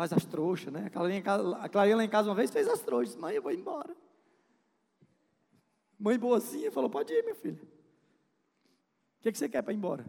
faz 0.00 0.14
as 0.14 0.24
trouxas, 0.24 0.72
né? 0.72 0.86
A 0.86 0.90
Clarinha, 0.90 1.22
a 1.60 1.68
Clarinha 1.68 1.96
lá 1.96 2.02
em 2.02 2.08
casa 2.08 2.30
uma 2.30 2.34
vez 2.34 2.50
fez 2.50 2.66
as 2.66 2.80
trouxas. 2.80 3.16
Mãe, 3.16 3.34
eu 3.34 3.42
vou 3.42 3.52
embora. 3.52 3.94
Mãe 5.98 6.18
boazinha 6.18 6.72
falou: 6.72 6.88
Pode 6.88 7.12
ir, 7.12 7.22
meu 7.22 7.34
filho. 7.34 7.60
O 9.20 9.22
que, 9.22 9.32
que 9.32 9.38
você 9.38 9.50
quer 9.50 9.60
para 9.62 9.74
ir 9.74 9.76
embora? 9.76 10.04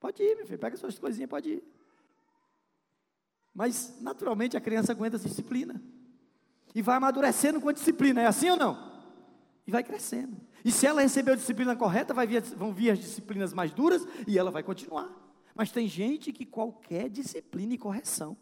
Pode 0.00 0.22
ir, 0.22 0.34
meu 0.34 0.46
filho. 0.46 0.58
Pega 0.58 0.78
suas 0.78 0.98
coisinhas, 0.98 1.28
pode 1.28 1.50
ir. 1.50 1.64
Mas, 3.54 3.98
naturalmente, 4.00 4.56
a 4.56 4.60
criança 4.60 4.92
aguenta 4.92 5.16
essa 5.16 5.28
disciplina. 5.28 5.80
E 6.74 6.80
vai 6.80 6.96
amadurecendo 6.96 7.60
com 7.60 7.68
a 7.68 7.72
disciplina. 7.72 8.22
É 8.22 8.26
assim 8.26 8.48
ou 8.48 8.56
não? 8.56 9.02
E 9.66 9.70
vai 9.70 9.84
crescendo. 9.84 10.38
E 10.64 10.72
se 10.72 10.86
ela 10.86 11.02
recebeu 11.02 11.34
a 11.34 11.36
disciplina 11.36 11.76
correta, 11.76 12.14
vir, 12.26 12.40
vão 12.56 12.72
vir 12.72 12.90
as 12.90 12.98
disciplinas 12.98 13.52
mais 13.52 13.72
duras 13.72 14.06
e 14.26 14.38
ela 14.38 14.50
vai 14.50 14.62
continuar. 14.62 15.10
Mas 15.54 15.70
tem 15.70 15.86
gente 15.86 16.32
que 16.32 16.46
qualquer 16.46 17.10
disciplina 17.10 17.74
e 17.74 17.78
correção. 17.78 18.38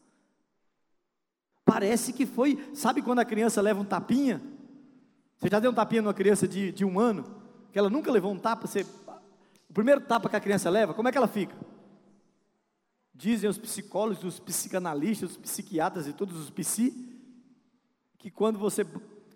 Parece 1.65 2.13
que 2.13 2.25
foi, 2.25 2.71
sabe 2.73 3.03
quando 3.03 3.19
a 3.19 3.25
criança 3.25 3.61
leva 3.61 3.81
um 3.81 3.85
tapinha? 3.85 4.41
Você 5.39 5.49
já 5.49 5.59
deu 5.59 5.73
um 5.73 5.75
tapinha 5.75 6.03
numa 6.03 6.15
criança 6.15 6.47
de, 6.47 6.71
de 6.71 6.85
um 6.85 7.01
ano? 7.01 7.43
que 7.75 7.79
ela 7.81 7.91
nunca 7.91 8.13
levou 8.13 8.33
um 8.33 8.39
tapa, 8.39 8.69
você, 8.69 8.87
o 9.75 9.83
primeiro 9.83 10.03
tapa 10.03 10.29
que 10.29 10.37
a 10.37 10.41
criança 10.41 10.71
leva, 10.71 10.95
como 10.95 11.09
é 11.09 11.11
que 11.11 11.19
ela 11.19 11.27
fica? 11.27 11.57
Dizem 13.13 13.51
os 13.51 13.59
psicólogos, 13.59 14.23
os 14.23 14.39
psicanalistas, 14.39 15.33
os 15.33 15.37
psiquiatras 15.37 16.07
e 16.07 16.13
todos 16.13 16.39
os 16.39 16.49
psi, 16.49 16.95
que 18.17 18.31
quando 18.31 18.57
você 18.57 18.87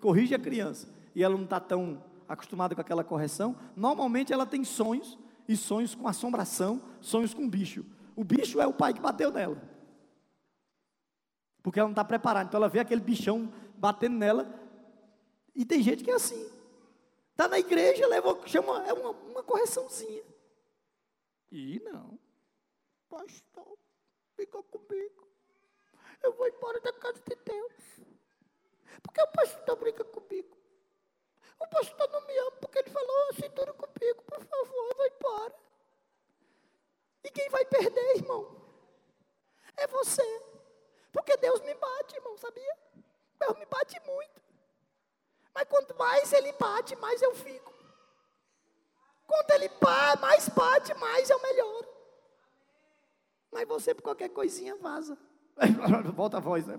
corrige 0.01 0.36
a 0.36 0.39
criança 0.39 0.89
e 1.12 1.24
ela 1.24 1.34
não 1.34 1.43
está 1.43 1.59
tão 1.59 2.05
acostumada 2.28 2.72
com 2.72 2.80
aquela 2.80 3.03
correção, 3.03 3.57
normalmente 3.74 4.32
ela 4.32 4.47
tem 4.47 4.62
sonhos, 4.62 5.18
e 5.49 5.57
sonhos 5.57 5.97
com 5.97 6.07
assombração, 6.07 6.80
sonhos 7.01 7.34
com 7.34 7.51
bicho. 7.51 7.84
O 8.14 8.22
bicho 8.22 8.61
é 8.61 8.66
o 8.68 8.72
pai 8.72 8.95
que 8.95 9.01
bateu 9.01 9.32
nela. 9.32 9.61
Porque 11.64 11.80
ela 11.80 11.89
não 11.89 11.95
está 11.95 12.05
preparada. 12.05 12.47
Então 12.47 12.59
ela 12.59 12.68
vê 12.68 12.78
aquele 12.78 13.01
bichão 13.01 13.53
batendo 13.76 14.16
nela. 14.16 14.49
E 15.53 15.64
tem 15.64 15.82
gente 15.82 16.05
que 16.05 16.12
é 16.12 16.14
assim. 16.14 16.49
Está 17.39 17.47
na 17.47 17.61
igreja, 17.61 18.05
leva, 18.09 18.36
chama, 18.49 18.84
é 18.84 18.93
uma, 18.93 19.11
uma 19.11 19.45
correçãozinha. 19.45 20.24
E 21.53 21.78
não. 21.84 22.18
Pastor, 23.09 23.78
fica 24.34 24.61
comigo. 24.64 25.28
Eu 26.20 26.32
vou 26.32 26.49
embora 26.49 26.80
da 26.80 26.93
casa 26.95 27.22
de 27.24 27.36
Deus. 27.36 28.01
Porque 29.05 29.22
o 29.22 29.28
pastor 29.28 29.76
brinca 29.76 30.03
comigo. 30.03 30.59
O 31.61 31.66
pastor 31.68 32.11
não 32.11 32.26
me 32.26 32.36
ama 32.39 32.51
porque 32.61 32.80
ele 32.80 32.91
falou 32.91 33.28
assim 33.30 33.49
tudo 33.51 33.72
comigo. 33.72 34.20
Por 34.24 34.45
favor, 34.45 34.89
eu 34.91 34.97
vou 34.97 35.07
embora. 35.07 35.55
E 37.22 37.30
quem 37.30 37.49
vai 37.51 37.64
perder, 37.66 38.16
irmão? 38.16 38.51
É 39.76 39.86
você. 39.86 40.43
Porque 41.12 41.36
Deus 41.36 41.61
me 41.61 41.74
bate, 41.74 42.16
irmão, 42.16 42.36
sabia? 42.36 42.76
Deus 43.39 43.57
me 43.57 43.66
bate 43.66 44.01
muito. 44.01 44.47
Mas 45.59 45.66
quanto 45.68 45.98
mais 45.98 46.32
ele 46.32 46.52
bate, 46.52 46.94
mais 46.94 47.20
eu 47.20 47.34
fico. 47.34 47.74
Quanto 49.26 49.50
ele 49.50 49.68
bate, 49.80 50.22
mais 50.22 50.48
bate, 50.50 50.94
mais 50.94 51.28
eu 51.28 51.42
melhoro. 51.42 51.88
Mas 53.50 53.66
você, 53.66 53.92
por 53.92 54.02
qualquer 54.02 54.28
coisinha, 54.28 54.76
vaza. 54.76 55.18
Volta 56.14 56.36
a 56.36 56.40
voz, 56.40 56.64
né? 56.64 56.76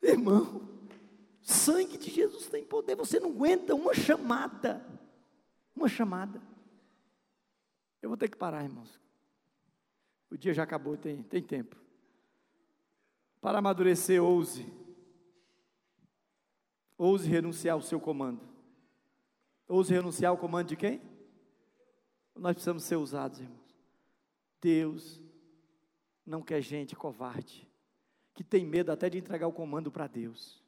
Irmão, 0.00 0.68
sangue 1.42 1.98
de 1.98 2.08
Jesus 2.08 2.46
tem 2.46 2.64
poder. 2.64 2.94
Você 2.94 3.18
não 3.18 3.30
aguenta 3.30 3.74
uma 3.74 3.92
chamada. 3.92 4.86
Uma 5.74 5.88
chamada. 5.88 6.40
Eu 8.00 8.08
vou 8.08 8.16
ter 8.16 8.28
que 8.28 8.36
parar, 8.36 8.62
irmãos. 8.62 9.00
O 10.30 10.38
dia 10.38 10.54
já 10.54 10.62
acabou, 10.62 10.96
tem, 10.96 11.24
tem 11.24 11.42
tempo. 11.42 11.74
Para 13.40 13.58
amadurecer, 13.58 14.22
ouse. 14.22 14.83
Ouse 16.96 17.28
renunciar 17.28 17.74
ao 17.74 17.82
seu 17.82 18.00
comando. 18.00 18.40
Ouse 19.66 19.92
renunciar 19.92 20.30
ao 20.30 20.38
comando 20.38 20.68
de 20.68 20.76
quem? 20.76 21.00
Nós 22.34 22.54
precisamos 22.54 22.84
ser 22.84 22.96
usados, 22.96 23.40
irmãos. 23.40 23.74
Deus 24.60 25.20
não 26.24 26.42
quer 26.42 26.60
gente 26.60 26.96
covarde, 26.96 27.68
que 28.32 28.42
tem 28.42 28.64
medo 28.64 28.90
até 28.90 29.10
de 29.10 29.18
entregar 29.18 29.46
o 29.46 29.52
comando 29.52 29.90
para 29.90 30.06
Deus. 30.06 30.62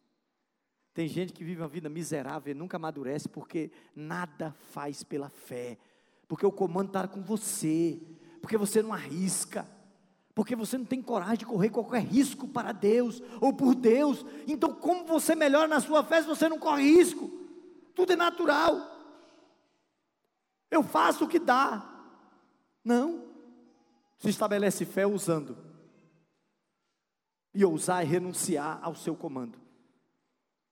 Tem 0.93 1.09
gente 1.09 1.33
que 1.33 1.45
vive 1.45 1.61
uma 1.61 1.69
vida 1.69 1.89
miserável 1.89 2.53
e 2.53 2.55
nunca 2.55 2.77
amadurece 2.77 3.29
porque 3.29 3.71
nada 3.95 4.53
faz 4.71 5.03
pela 5.03 5.29
fé, 5.29 5.79
porque 6.27 6.47
o 6.47 6.53
comando 6.53 6.89
está 6.89 7.07
com 7.07 7.23
você, 7.23 8.01
porque 8.41 8.57
você 8.57 8.83
não 8.83 8.93
arrisca, 8.93 9.67
porque 10.37 10.55
você 10.55 10.77
não 10.77 10.85
tem 10.85 11.01
coragem 11.01 11.39
de 11.39 11.47
correr 11.47 11.71
qualquer 11.71 12.03
risco 12.03 12.47
para 12.47 12.71
Deus 12.71 13.23
ou 13.41 13.55
por 13.55 13.75
Deus. 13.75 14.23
Então, 14.47 14.71
como 14.71 15.07
você 15.07 15.35
melhora 15.35 15.67
na 15.67 15.81
sua 15.81 16.05
fé 16.05 16.21
se 16.21 16.29
você 16.29 16.47
não 16.47 16.59
corre 16.59 16.83
risco? 16.83 17.31
Tudo 17.95 18.13
é 18.13 18.17
natural. 18.17 18.77
Eu 20.71 20.83
faço 20.83 21.25
o 21.25 21.29
que 21.29 21.39
dá. 21.39 21.91
Não. 22.85 23.25
Se 24.19 24.29
estabelece 24.29 24.85
fé 24.85 25.07
usando. 25.07 25.57
E 27.55 27.65
ousar 27.65 28.03
é 28.03 28.07
renunciar 28.07 28.79
ao 28.83 28.95
seu 28.95 29.17
comando. 29.17 29.59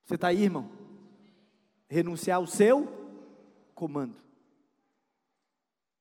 Você 0.03 0.13
está 0.13 0.27
aí, 0.27 0.43
irmão? 0.43 0.69
Renunciar 1.89 2.37
ao 2.37 2.45
seu 2.45 2.87
comando. 3.73 4.15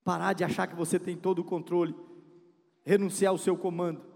Parar 0.04 0.34
de 0.34 0.44
achar 0.44 0.66
que 0.66 0.76
você 0.76 0.98
tem 0.98 1.16
todo 1.16 1.38
o 1.38 1.44
controle 1.44 1.96
renunciar 2.84 3.30
ao 3.30 3.38
seu 3.38 3.56
comando. 3.56 4.14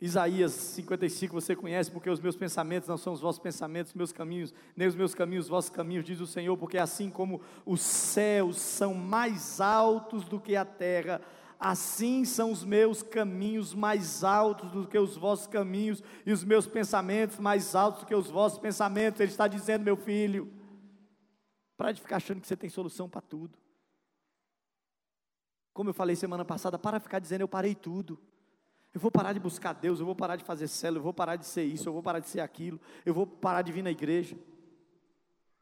Isaías 0.00 0.50
55 0.50 1.32
você 1.32 1.54
conhece, 1.54 1.88
porque 1.88 2.10
os 2.10 2.18
meus 2.18 2.34
pensamentos 2.34 2.88
não 2.88 2.98
são 2.98 3.12
os 3.12 3.20
vossos 3.20 3.40
pensamentos, 3.40 3.94
meus 3.94 4.10
caminhos, 4.10 4.52
nem 4.76 4.88
os 4.88 4.96
meus 4.96 5.14
caminhos, 5.14 5.44
os 5.44 5.50
vossos 5.50 5.70
caminhos, 5.70 6.04
diz 6.04 6.20
o 6.20 6.26
Senhor, 6.26 6.56
porque 6.56 6.76
assim 6.76 7.08
como 7.08 7.40
os 7.64 7.80
céus 7.80 8.58
são 8.58 8.94
mais 8.94 9.60
altos 9.60 10.24
do 10.24 10.40
que 10.40 10.56
a 10.56 10.64
terra, 10.64 11.20
assim 11.56 12.24
são 12.24 12.50
os 12.50 12.64
meus 12.64 13.00
caminhos 13.00 13.72
mais 13.72 14.24
altos 14.24 14.72
do 14.72 14.88
que 14.88 14.98
os 14.98 15.16
vossos 15.16 15.46
caminhos, 15.46 16.02
e 16.26 16.32
os 16.32 16.42
meus 16.42 16.66
pensamentos 16.66 17.38
mais 17.38 17.76
altos 17.76 18.00
do 18.00 18.06
que 18.06 18.14
os 18.14 18.28
vossos 18.28 18.58
pensamentos. 18.58 19.20
Ele 19.20 19.30
está 19.30 19.46
dizendo, 19.46 19.84
meu 19.84 19.96
filho, 19.96 20.52
para 21.76 21.92
de 21.92 22.00
ficar 22.00 22.16
achando 22.16 22.40
que 22.40 22.48
você 22.48 22.56
tem 22.56 22.68
solução 22.68 23.08
para 23.08 23.20
tudo. 23.20 23.61
Como 25.72 25.90
eu 25.90 25.94
falei 25.94 26.14
semana 26.14 26.44
passada, 26.44 26.78
para 26.78 27.00
ficar 27.00 27.18
dizendo 27.18 27.40
eu 27.40 27.48
parei 27.48 27.74
tudo. 27.74 28.18
Eu 28.94 29.00
vou 29.00 29.10
parar 29.10 29.32
de 29.32 29.40
buscar 29.40 29.72
Deus, 29.72 30.00
eu 30.00 30.06
vou 30.06 30.14
parar 30.14 30.36
de 30.36 30.44
fazer 30.44 30.68
célula, 30.68 30.98
eu 30.98 31.02
vou 31.02 31.14
parar 31.14 31.36
de 31.36 31.46
ser 31.46 31.64
isso, 31.64 31.88
eu 31.88 31.92
vou 31.92 32.02
parar 32.02 32.18
de 32.18 32.28
ser 32.28 32.40
aquilo, 32.40 32.78
eu 33.06 33.14
vou 33.14 33.26
parar 33.26 33.62
de 33.62 33.72
vir 33.72 33.82
na 33.82 33.90
igreja. 33.90 34.36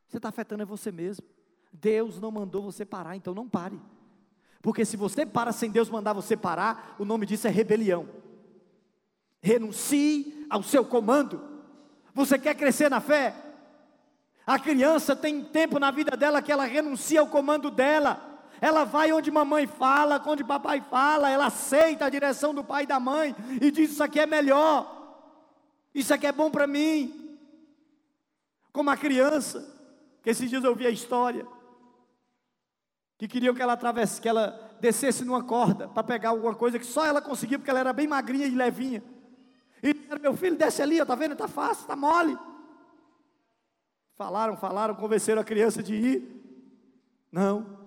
Você 0.08 0.16
está 0.16 0.28
afetando 0.28 0.64
é 0.64 0.66
você 0.66 0.90
mesmo. 0.90 1.24
Deus 1.72 2.18
não 2.18 2.32
mandou 2.32 2.62
você 2.62 2.84
parar, 2.84 3.14
então 3.14 3.32
não 3.32 3.48
pare. 3.48 3.80
Porque 4.60 4.84
se 4.84 4.96
você 4.96 5.24
para 5.24 5.52
sem 5.52 5.70
Deus 5.70 5.88
mandar 5.88 6.12
você 6.12 6.36
parar, 6.36 6.96
o 6.98 7.04
nome 7.04 7.24
disso 7.24 7.46
é 7.46 7.50
rebelião. 7.50 8.08
Renuncie 9.40 10.46
ao 10.50 10.64
seu 10.64 10.84
comando. 10.84 11.40
Você 12.12 12.36
quer 12.36 12.56
crescer 12.56 12.90
na 12.90 13.00
fé? 13.00 13.32
A 14.44 14.58
criança 14.58 15.14
tem 15.14 15.44
tempo 15.44 15.78
na 15.78 15.92
vida 15.92 16.16
dela 16.16 16.42
que 16.42 16.50
ela 16.50 16.64
renuncia 16.64 17.20
ao 17.20 17.28
comando 17.28 17.70
dela 17.70 18.29
ela 18.60 18.84
vai 18.84 19.12
onde 19.12 19.30
mamãe 19.30 19.66
fala, 19.66 20.22
onde 20.26 20.44
papai 20.44 20.80
fala, 20.80 21.30
ela 21.30 21.46
aceita 21.46 22.04
a 22.04 22.10
direção 22.10 22.54
do 22.54 22.62
pai 22.62 22.82
e 22.82 22.86
da 22.86 23.00
mãe 23.00 23.34
e 23.60 23.70
diz: 23.70 23.92
Isso 23.92 24.04
aqui 24.04 24.20
é 24.20 24.26
melhor, 24.26 25.32
isso 25.94 26.12
aqui 26.12 26.26
é 26.26 26.32
bom 26.32 26.50
para 26.50 26.66
mim. 26.66 27.38
Como 28.72 28.90
a 28.90 28.96
criança, 28.96 29.66
que 30.22 30.30
esses 30.30 30.48
dias 30.48 30.62
eu 30.62 30.70
ouvi 30.70 30.86
a 30.86 30.90
história, 30.90 31.46
que 33.16 33.26
queriam 33.26 33.54
que 33.54 33.62
ela 33.62 33.72
atravesse, 33.72 34.20
que 34.20 34.28
ela 34.28 34.70
descesse 34.80 35.24
numa 35.24 35.42
corda 35.42 35.88
para 35.88 36.04
pegar 36.04 36.30
alguma 36.30 36.54
coisa 36.54 36.78
que 36.78 36.86
só 36.86 37.04
ela 37.04 37.20
conseguia, 37.20 37.58
porque 37.58 37.70
ela 37.70 37.80
era 37.80 37.92
bem 37.92 38.06
magrinha 38.06 38.46
e 38.46 38.54
levinha. 38.54 39.02
E 39.82 39.94
meu 40.20 40.36
filho, 40.36 40.56
desce 40.56 40.82
ali, 40.82 40.98
está 40.98 41.14
vendo? 41.14 41.32
Está 41.32 41.48
fácil, 41.48 41.82
está 41.82 41.96
mole. 41.96 42.38
Falaram, 44.16 44.56
falaram, 44.56 44.94
convenceram 44.94 45.40
a 45.40 45.44
criança 45.44 45.82
de 45.82 45.94
ir. 45.94 46.42
Não. 47.32 47.79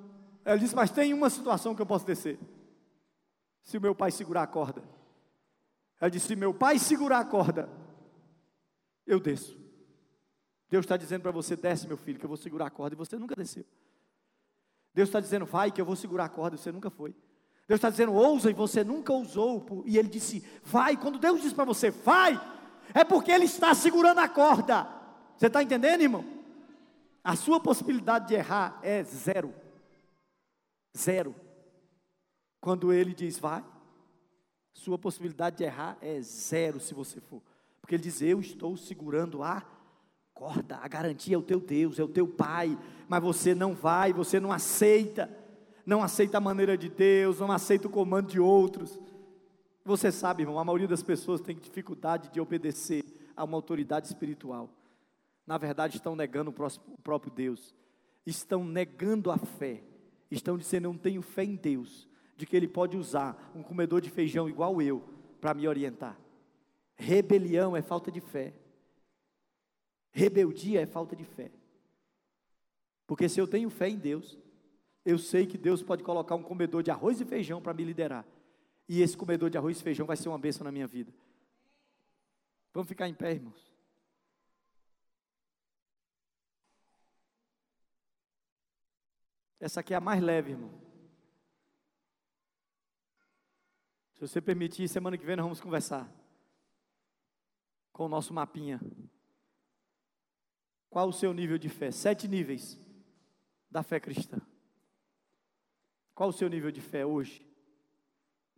Ela 0.46 0.58
disse: 0.58 0.76
Mas 0.76 0.92
tem 0.92 1.14
uma 1.14 1.30
situação 1.30 1.76
que 1.76 1.82
eu 1.82 1.86
posso 1.86 2.06
descer. 2.06 2.40
Se 3.62 3.78
o 3.78 3.82
meu 3.82 3.96
pai 3.96 4.12
segurar 4.12 4.44
a 4.44 4.48
corda. 4.48 4.84
Ela 6.00 6.10
disse: 6.10 6.28
Se 6.28 6.36
meu 6.36 6.54
pai 6.54 6.78
segurar 6.78 7.20
a 7.20 7.26
corda, 7.26 7.70
eu 9.06 9.20
desço. 9.20 9.58
Deus 10.70 10.86
está 10.86 10.98
dizendo 10.98 11.22
para 11.22 11.32
você: 11.32 11.56
Desce, 11.56 11.88
meu 11.88 11.98
filho, 11.98 12.20
que 12.20 12.26
eu 12.26 12.30
vou 12.30 12.38
segurar 12.38 12.68
a 12.68 12.72
corda. 12.72 12.96
E 12.96 12.98
você 12.98 13.18
nunca 13.18 13.36
desceu. 13.36 13.66
Deus 14.94 15.10
está 15.10 15.20
dizendo: 15.20 15.46
Vai, 15.46 15.72
que 15.72 15.80
eu 15.80 15.86
vou 15.86 15.96
segurar 15.96 16.26
a 16.26 16.30
corda. 16.30 16.56
E 16.56 16.60
você 16.60 16.72
nunca 16.72 16.90
foi. 16.90 17.16
Deus 17.68 17.78
está 17.78 17.90
dizendo: 17.90 18.14
Ousa, 18.14 18.50
e 18.50 18.54
você 18.54 18.84
nunca 18.84 19.14
ousou. 19.14 19.84
E 19.86 19.98
ele 19.98 20.10
disse: 20.10 20.44
Vai. 20.64 20.98
Quando 20.98 21.20
Deus 21.20 21.42
diz 21.42 21.54
para 21.54 21.66
você: 21.66 21.90
Vai, 21.90 22.40
é 22.94 23.04
porque 23.04 23.32
Ele 23.32 23.46
está 23.46 23.74
segurando 23.74 24.20
a 24.20 24.28
corda. 24.28 24.88
Você 25.38 25.48
está 25.48 25.62
entendendo, 25.64 26.02
irmão? 26.02 26.26
A 27.24 27.36
sua 27.36 27.60
possibilidade 27.60 28.28
de 28.28 28.34
errar 28.36 28.80
é 28.82 29.04
zero. 29.04 29.54
Zero. 30.98 31.36
Quando 32.62 32.94
ele 32.94 33.14
diz 33.14 33.40
vai, 33.40 33.64
sua 34.74 34.98
possibilidade 34.98 35.58
de 35.58 35.64
errar 35.64 35.98
é 36.02 36.22
zero 36.22 36.80
se 36.80 36.94
você 36.94 37.20
for. 37.20 37.42
Porque 37.82 37.96
ele 37.96 38.04
diz: 38.04 38.22
Eu 38.22 38.40
estou 38.40 38.76
segurando 38.78 39.44
a 39.44 39.64
corda, 40.34 40.78
a 40.78 40.88
garantia 40.88 41.36
é 41.36 41.38
o 41.38 41.44
teu 41.44 41.60
Deus, 41.60 42.00
é 42.00 42.04
o 42.04 42.08
teu 42.08 42.28
Pai, 42.28 42.78
mas 43.08 43.22
você 43.22 43.54
não 43.54 43.76
vai, 43.76 44.12
você 44.12 44.40
não 44.40 44.52
aceita, 44.52 45.30
não 45.86 46.02
aceita 46.02 46.38
a 46.38 46.42
maneira 46.42 46.78
de 46.78 46.90
Deus, 46.90 47.40
não 47.40 47.52
aceita 47.52 47.88
o 47.88 47.92
comando 47.92 48.32
de 48.32 48.40
outros. 48.40 49.00
Você 49.86 50.12
sabe, 50.12 50.44
irmão, 50.44 50.58
a 50.58 50.64
maioria 50.64 50.88
das 50.88 51.04
pessoas 51.04 51.42
tem 51.42 51.58
dificuldade 51.58 52.30
de 52.30 52.40
obedecer 52.40 53.04
a 53.36 53.44
uma 53.44 53.58
autoridade 53.58 54.08
espiritual. 54.08 54.70
Na 55.46 55.58
verdade, 55.58 55.98
estão 55.98 56.16
negando 56.16 56.52
o 56.52 57.02
próprio 57.02 57.32
Deus, 57.32 57.76
estão 58.26 58.64
negando 58.64 59.30
a 59.30 59.38
fé 59.38 59.84
estão 60.36 60.58
dizendo: 60.58 60.86
Eu 60.86 60.94
não 60.94 61.00
tenho 61.00 61.22
fé 61.22 61.44
em 61.44 61.56
Deus, 61.56 62.08
de 62.36 62.46
que 62.46 62.56
Ele 62.56 62.68
pode 62.68 62.98
usar 62.98 63.52
um 63.56 63.64
comedor 63.64 64.02
de 64.02 64.10
feijão 64.10 64.50
igual 64.50 64.82
eu 64.82 65.04
para 65.40 65.54
me 65.54 65.68
orientar. 65.68 66.18
Rebelião 66.96 67.76
é 67.76 67.82
falta 67.82 68.12
de 68.12 68.22
fé. 68.22 68.54
Rebeldia 70.12 70.82
é 70.82 70.86
falta 70.86 71.16
de 71.16 71.26
fé. 71.26 71.52
Porque 73.08 73.28
se 73.28 73.40
eu 73.40 73.48
tenho 73.48 73.70
fé 73.70 73.90
em 73.90 73.98
Deus, 73.98 74.38
eu 75.04 75.18
sei 75.18 75.46
que 75.46 75.58
Deus 75.58 75.82
pode 75.82 76.04
colocar 76.04 76.36
um 76.36 76.44
comedor 76.44 76.84
de 76.84 76.92
arroz 76.92 77.20
e 77.20 77.26
feijão 77.26 77.62
para 77.62 77.74
me 77.74 77.84
liderar. 77.84 78.26
E 78.88 79.02
esse 79.02 79.18
comedor 79.18 79.50
de 79.50 79.58
arroz 79.58 79.80
e 79.80 79.84
feijão 79.84 80.06
vai 80.06 80.16
ser 80.16 80.30
uma 80.30 80.38
bênção 80.38 80.64
na 80.64 80.72
minha 80.72 80.88
vida. 80.88 81.12
Vamos 82.74 82.88
ficar 82.88 83.08
em 83.08 83.14
pé, 83.14 83.34
irmãos. 83.34 83.73
Essa 89.64 89.80
aqui 89.80 89.94
é 89.94 89.96
a 89.96 90.02
mais 90.02 90.22
leve, 90.22 90.52
irmão. 90.52 90.70
Se 94.12 94.20
você 94.20 94.42
permitir, 94.42 94.90
semana 94.90 95.18
que 95.18 95.26
vem 95.26 95.38
nós 95.38 95.46
vamos 95.46 95.62
conversar 95.62 96.06
com 97.94 98.04
o 98.04 98.10
nosso 98.10 98.34
mapinha. 98.34 98.82
Qual 100.90 101.08
o 101.08 101.14
seu 101.14 101.34
nível 101.34 101.58
de 101.58 101.70
fé? 101.70 101.92
Sete 101.92 102.28
níveis 102.28 102.78
da 103.72 103.82
fé 103.82 104.02
cristã. 104.02 104.38
Qual 106.14 106.28
o 106.28 106.34
seu 106.34 106.50
nível 106.50 106.70
de 106.70 106.82
fé 106.82 107.06
hoje? 107.06 107.50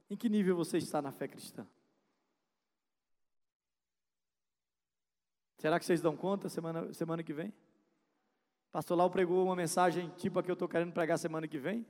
Em 0.09 0.17
que 0.17 0.27
nível 0.27 0.55
você 0.55 0.79
está 0.79 1.03
na 1.03 1.11
fé 1.11 1.27
cristã? 1.27 1.67
Será 5.59 5.77
que 5.77 5.85
vocês 5.85 6.01
dão 6.01 6.17
conta 6.17 6.49
semana, 6.49 6.91
semana 6.95 7.21
que 7.21 7.31
vem? 7.31 7.53
Pastor 8.75 8.97
Lau 8.97 9.09
pregou 9.09 9.41
uma 9.41 9.55
mensagem 9.55 10.11
tipo 10.17 10.37
a 10.37 10.43
que 10.43 10.51
eu 10.51 10.53
estou 10.53 10.67
querendo 10.67 10.91
pregar 10.91 11.17
semana 11.17 11.47
que 11.47 11.57
vem, 11.57 11.85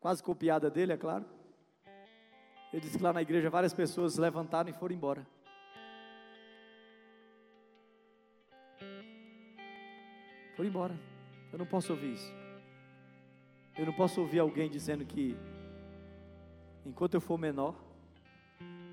quase 0.00 0.22
copiada 0.22 0.70
dele, 0.70 0.94
é 0.94 0.96
claro. 0.96 1.26
Ele 2.72 2.80
disse 2.80 2.96
que 2.96 3.04
lá 3.04 3.12
na 3.12 3.20
igreja 3.20 3.50
várias 3.50 3.74
pessoas 3.74 4.16
levantaram 4.16 4.70
e 4.70 4.72
foram 4.72 4.94
embora. 4.94 5.26
Foram 10.56 10.70
embora. 10.70 10.98
Eu 11.52 11.58
não 11.58 11.66
posso 11.66 11.92
ouvir 11.92 12.14
isso. 12.14 12.32
Eu 13.76 13.84
não 13.84 13.92
posso 13.92 14.18
ouvir 14.18 14.38
alguém 14.38 14.70
dizendo 14.70 15.04
que 15.04 15.36
enquanto 16.86 17.12
eu 17.12 17.20
for 17.20 17.36
menor, 17.36 17.74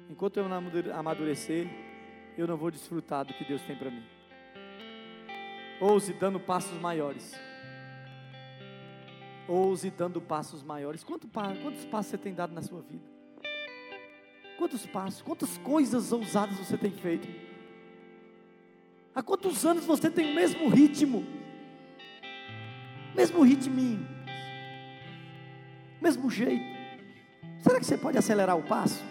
enquanto 0.10 0.36
eu 0.36 0.50
não 0.50 0.58
amadurecer, 0.94 1.70
eu 2.38 2.46
não 2.46 2.58
vou 2.58 2.70
desfrutar 2.70 3.24
do 3.24 3.34
que 3.34 3.46
Deus 3.46 3.62
tem 3.62 3.78
para 3.78 3.90
mim. 3.90 4.19
Ouse 5.80 6.12
dando 6.14 6.40
passos 6.40 6.80
maiores. 6.80 7.34
Ouse 9.48 9.90
dando 9.90 10.22
passos 10.22 10.62
maiores. 10.62 11.04
Quanto, 11.04 11.28
quantos 11.28 11.86
passos 11.86 12.12
você 12.12 12.18
tem 12.18 12.34
dado 12.34 12.54
na 12.54 12.62
sua 12.62 12.82
vida? 12.82 13.04
Quantos 14.58 14.86
passos, 14.86 15.22
quantas 15.22 15.58
coisas 15.60 16.12
ousadas 16.12 16.58
você 16.58 16.78
tem 16.78 16.92
feito? 16.92 17.28
Há 19.16 19.24
quantos 19.24 19.66
anos 19.66 19.86
você 19.86 20.10
tem 20.10 20.32
o 20.32 20.36
mesmo 20.36 20.68
ritmo? 20.68 21.26
Mesmo 23.16 23.42
ritminho? 23.42 24.06
Mesmo 26.02 26.30
jeito? 26.30 26.64
Será 27.60 27.80
que 27.80 27.86
você 27.86 27.98
pode 27.98 28.18
acelerar 28.18 28.58
o 28.58 28.64
passo? 28.64 29.04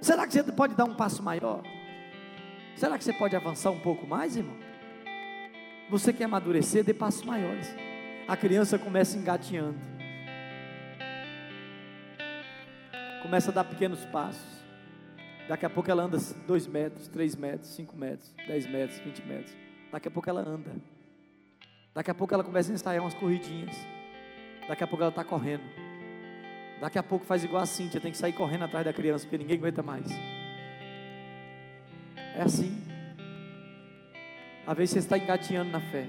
Será 0.00 0.26
que 0.26 0.32
você 0.32 0.42
pode 0.44 0.74
dar 0.74 0.84
um 0.84 0.94
passo 0.94 1.22
maior? 1.22 1.62
Será 2.76 2.96
que 2.96 3.04
você 3.04 3.12
pode 3.12 3.34
avançar 3.34 3.70
um 3.70 3.80
pouco 3.80 4.06
mais, 4.06 4.36
irmão? 4.36 4.69
Você 5.90 6.12
quer 6.12 6.24
amadurecer, 6.24 6.84
dê 6.84 6.94
passos 6.94 7.24
maiores. 7.24 7.74
A 8.28 8.36
criança 8.36 8.78
começa 8.78 9.18
engateando. 9.18 9.76
Começa 13.22 13.50
a 13.50 13.54
dar 13.54 13.64
pequenos 13.64 14.04
passos. 14.06 14.60
Daqui 15.48 15.66
a 15.66 15.70
pouco 15.70 15.90
ela 15.90 16.04
anda 16.04 16.16
2 16.46 16.66
metros, 16.68 17.08
3 17.08 17.34
metros, 17.34 17.70
5 17.70 17.96
metros, 17.96 18.32
10 18.46 18.66
metros, 18.70 18.98
20 19.00 19.22
metros. 19.26 19.56
Daqui 19.90 20.06
a 20.06 20.10
pouco 20.12 20.30
ela 20.30 20.42
anda. 20.42 20.70
Daqui 21.92 22.10
a 22.12 22.14
pouco 22.14 22.32
ela 22.32 22.44
começa 22.44 22.70
a 22.70 22.74
ensaiar 22.74 23.02
umas 23.02 23.14
corridinhas. 23.14 23.76
Daqui 24.68 24.84
a 24.84 24.86
pouco 24.86 25.02
ela 25.02 25.10
está 25.10 25.24
correndo. 25.24 25.64
Daqui 26.80 27.00
a 27.00 27.02
pouco 27.02 27.26
faz 27.26 27.42
igual 27.42 27.64
a 27.64 27.66
Cíntia, 27.66 28.00
tem 28.00 28.12
que 28.12 28.16
sair 28.16 28.32
correndo 28.32 28.62
atrás 28.62 28.84
da 28.84 28.92
criança, 28.92 29.24
porque 29.24 29.38
ninguém 29.38 29.58
aguenta 29.58 29.82
mais. 29.82 30.06
É 32.36 32.42
assim. 32.42 32.79
Às 34.70 34.76
vezes 34.76 34.92
você 34.92 34.98
está 35.00 35.18
engatinhando 35.18 35.72
na 35.72 35.80
fé. 35.80 36.06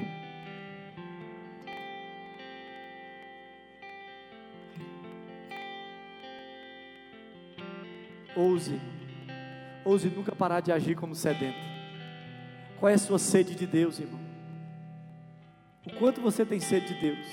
Ouse, 8.36 8.80
ouse 9.84 10.08
nunca 10.10 10.36
parar 10.36 10.60
de 10.60 10.72
agir 10.72 10.96
como 10.96 11.16
sedento. 11.16 11.58
Qual 12.80 12.88
é 12.88 12.94
a 12.94 13.00
sua 13.00 13.18
sede 13.18 13.56
de 13.56 13.66
Deus, 13.66 13.98
irmão? 13.98 14.22
O 15.84 15.96
quanto 15.96 16.22
você 16.22 16.46
tem 16.46 16.60
sede 16.60 16.94
de 16.94 17.02
Deus? 17.02 17.26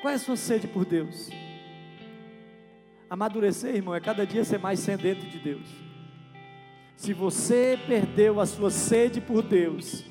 Qual 0.00 0.12
é 0.12 0.14
a 0.14 0.20
sua 0.20 0.36
sede 0.36 0.68
por 0.68 0.84
Deus? 0.84 1.30
Amadurecer, 3.10 3.74
irmão, 3.74 3.92
é 3.92 4.00
cada 4.00 4.24
dia 4.24 4.44
ser 4.44 4.60
mais 4.60 4.78
sedento 4.78 5.26
de 5.26 5.40
Deus. 5.40 5.87
Se 6.98 7.12
você 7.12 7.78
perdeu 7.86 8.40
a 8.40 8.44
sua 8.44 8.72
sede 8.72 9.20
por 9.20 9.40
Deus, 9.40 10.04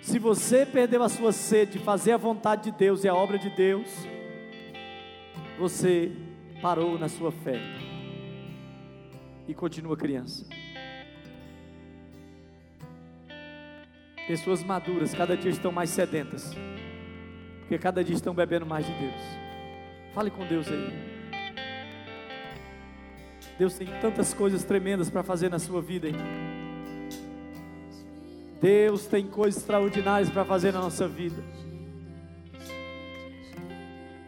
se 0.00 0.18
você 0.18 0.64
perdeu 0.64 1.02
a 1.02 1.10
sua 1.10 1.30
sede 1.30 1.72
de 1.72 1.78
fazer 1.80 2.12
a 2.12 2.16
vontade 2.16 2.70
de 2.70 2.78
Deus 2.78 3.04
e 3.04 3.08
a 3.08 3.14
obra 3.14 3.38
de 3.38 3.50
Deus, 3.50 3.86
você 5.58 6.10
parou 6.62 6.98
na 6.98 7.06
sua 7.06 7.30
fé 7.30 7.60
e 9.46 9.52
continua 9.52 9.94
criança. 9.94 10.46
Pessoas 14.26 14.64
maduras 14.64 15.12
cada 15.12 15.36
dia 15.36 15.50
estão 15.50 15.70
mais 15.70 15.90
sedentas, 15.90 16.56
porque 17.60 17.76
cada 17.76 18.02
dia 18.02 18.16
estão 18.16 18.32
bebendo 18.32 18.64
mais 18.64 18.86
de 18.86 18.92
Deus. 18.94 19.22
Fale 20.14 20.30
com 20.30 20.46
Deus 20.46 20.66
aí. 20.66 21.17
Deus 23.58 23.74
tem 23.74 23.88
tantas 24.00 24.32
coisas 24.32 24.62
tremendas 24.62 25.10
para 25.10 25.24
fazer 25.24 25.50
na 25.50 25.58
sua 25.58 25.82
vida, 25.82 26.08
hein? 26.08 26.14
Deus 28.60 29.06
tem 29.06 29.26
coisas 29.26 29.60
extraordinárias 29.60 30.30
para 30.30 30.44
fazer 30.44 30.72
na 30.72 30.80
nossa 30.80 31.08
vida. 31.08 31.42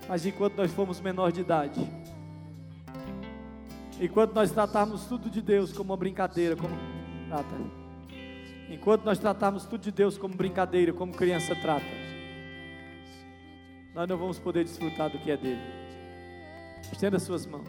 Mas 0.08 0.26
enquanto 0.26 0.56
nós 0.56 0.72
fomos 0.72 1.00
menor 1.00 1.30
de 1.30 1.42
idade, 1.42 1.80
enquanto 4.00 4.34
nós 4.34 4.50
tratarmos 4.50 5.04
tudo 5.06 5.30
de 5.30 5.40
Deus 5.40 5.72
como 5.72 5.92
uma 5.92 5.96
brincadeira, 5.96 6.56
como 6.56 6.74
trata, 7.28 7.54
enquanto 8.68 9.04
nós 9.04 9.18
tratarmos 9.20 9.64
tudo 9.64 9.80
de 9.80 9.92
Deus 9.92 10.18
como 10.18 10.34
brincadeira, 10.34 10.92
como 10.92 11.12
criança 11.12 11.54
trata, 11.54 11.86
nós 13.94 14.08
não 14.08 14.16
vamos 14.16 14.40
poder 14.40 14.64
desfrutar 14.64 15.08
do 15.08 15.18
que 15.18 15.30
é 15.30 15.36
dele. 15.36 15.60
Estenda 16.92 17.20
suas 17.20 17.46
mãos. 17.46 17.68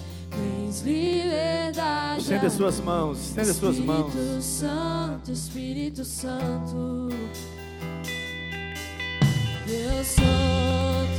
Tens 0.31 0.81
liberdade. 0.81 2.21
Estenda 2.21 2.49
suas 2.49 2.79
mãos, 2.79 3.19
estenda 3.19 3.53
suas 3.53 3.77
mãos. 3.79 4.13
Espírito 4.15 4.41
Santo, 4.41 5.31
Espírito 5.31 6.05
Santo. 6.05 7.09
Eu 9.67 10.03
sou 10.03 11.17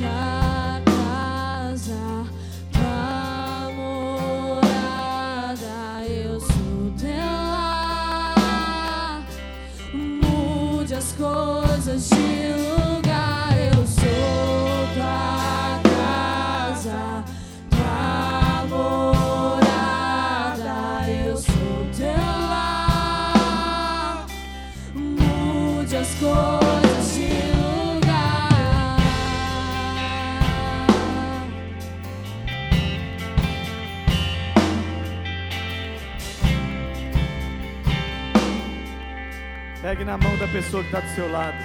Pegue 39.82 40.04
na 40.04 40.16
mão 40.16 40.38
da 40.38 40.46
pessoa 40.46 40.80
que 40.80 40.94
está 40.94 41.00
do 41.00 41.12
seu 41.12 41.28
lado. 41.28 41.56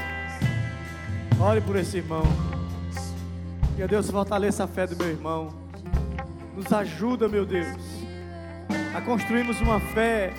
Ore 1.40 1.62
por 1.62 1.76
esse 1.76 1.98
irmão. 1.98 2.24
Que 3.76 3.86
Deus 3.86 4.10
fortaleça 4.10 4.64
a 4.64 4.68
fé 4.68 4.88
do 4.88 4.96
meu 4.96 5.08
irmão. 5.08 5.54
Nos 6.56 6.74
ajuda, 6.74 7.30
meu 7.30 7.46
Deus, 7.46 7.78
a 8.96 9.00
construirmos 9.02 9.62
uma 9.62 9.80
fé 9.80 10.34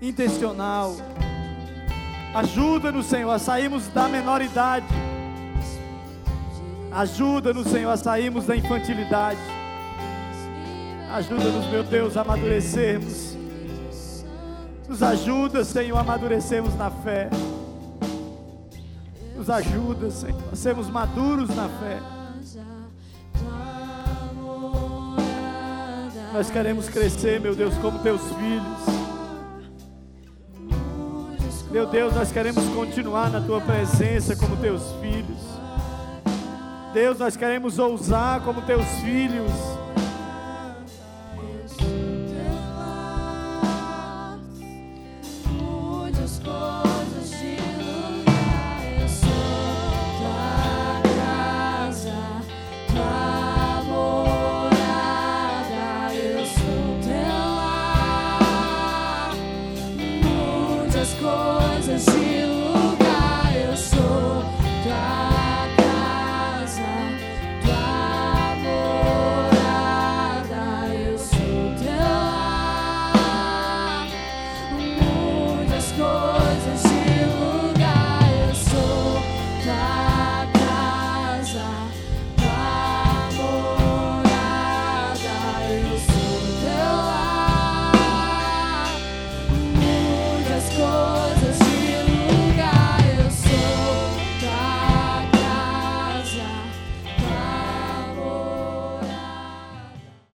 intencional. 0.00 0.94
Ajuda-nos, 2.32 3.06
Senhor, 3.06 3.32
a 3.32 3.40
sairmos 3.40 3.88
da 3.88 4.06
menoridade. 4.06 4.86
Ajuda-nos, 6.92 7.66
Senhor, 7.66 7.90
a 7.90 7.96
sairmos 7.96 8.46
da 8.46 8.54
infantilidade. 8.54 9.40
Ajuda-nos, 11.12 11.66
meu 11.66 11.82
Deus, 11.82 12.16
a 12.16 12.20
amadurecermos. 12.20 13.35
Nos 14.88 15.02
ajuda, 15.02 15.64
Senhor, 15.64 15.96
a 15.96 16.00
amadurecermos 16.00 16.74
na 16.76 16.90
fé. 16.90 17.28
Nos 19.34 19.50
ajuda, 19.50 20.10
Senhor, 20.10 20.40
a 20.52 20.56
sermos 20.56 20.88
maduros 20.88 21.48
na 21.54 21.68
fé. 21.68 22.00
Nós 26.32 26.50
queremos 26.50 26.88
crescer, 26.88 27.40
meu 27.40 27.54
Deus, 27.54 27.74
como 27.78 27.98
teus 27.98 28.20
filhos. 28.20 28.96
Meu 31.70 31.86
Deus, 31.86 32.14
nós 32.14 32.30
queremos 32.30 32.64
continuar 32.74 33.30
na 33.30 33.40
tua 33.40 33.60
presença 33.60 34.36
como 34.36 34.56
teus 34.56 34.82
filhos. 35.00 35.40
Deus, 36.94 37.18
nós 37.18 37.36
queremos 37.36 37.78
ousar 37.78 38.40
como 38.42 38.62
teus 38.62 38.86
filhos. 39.02 39.75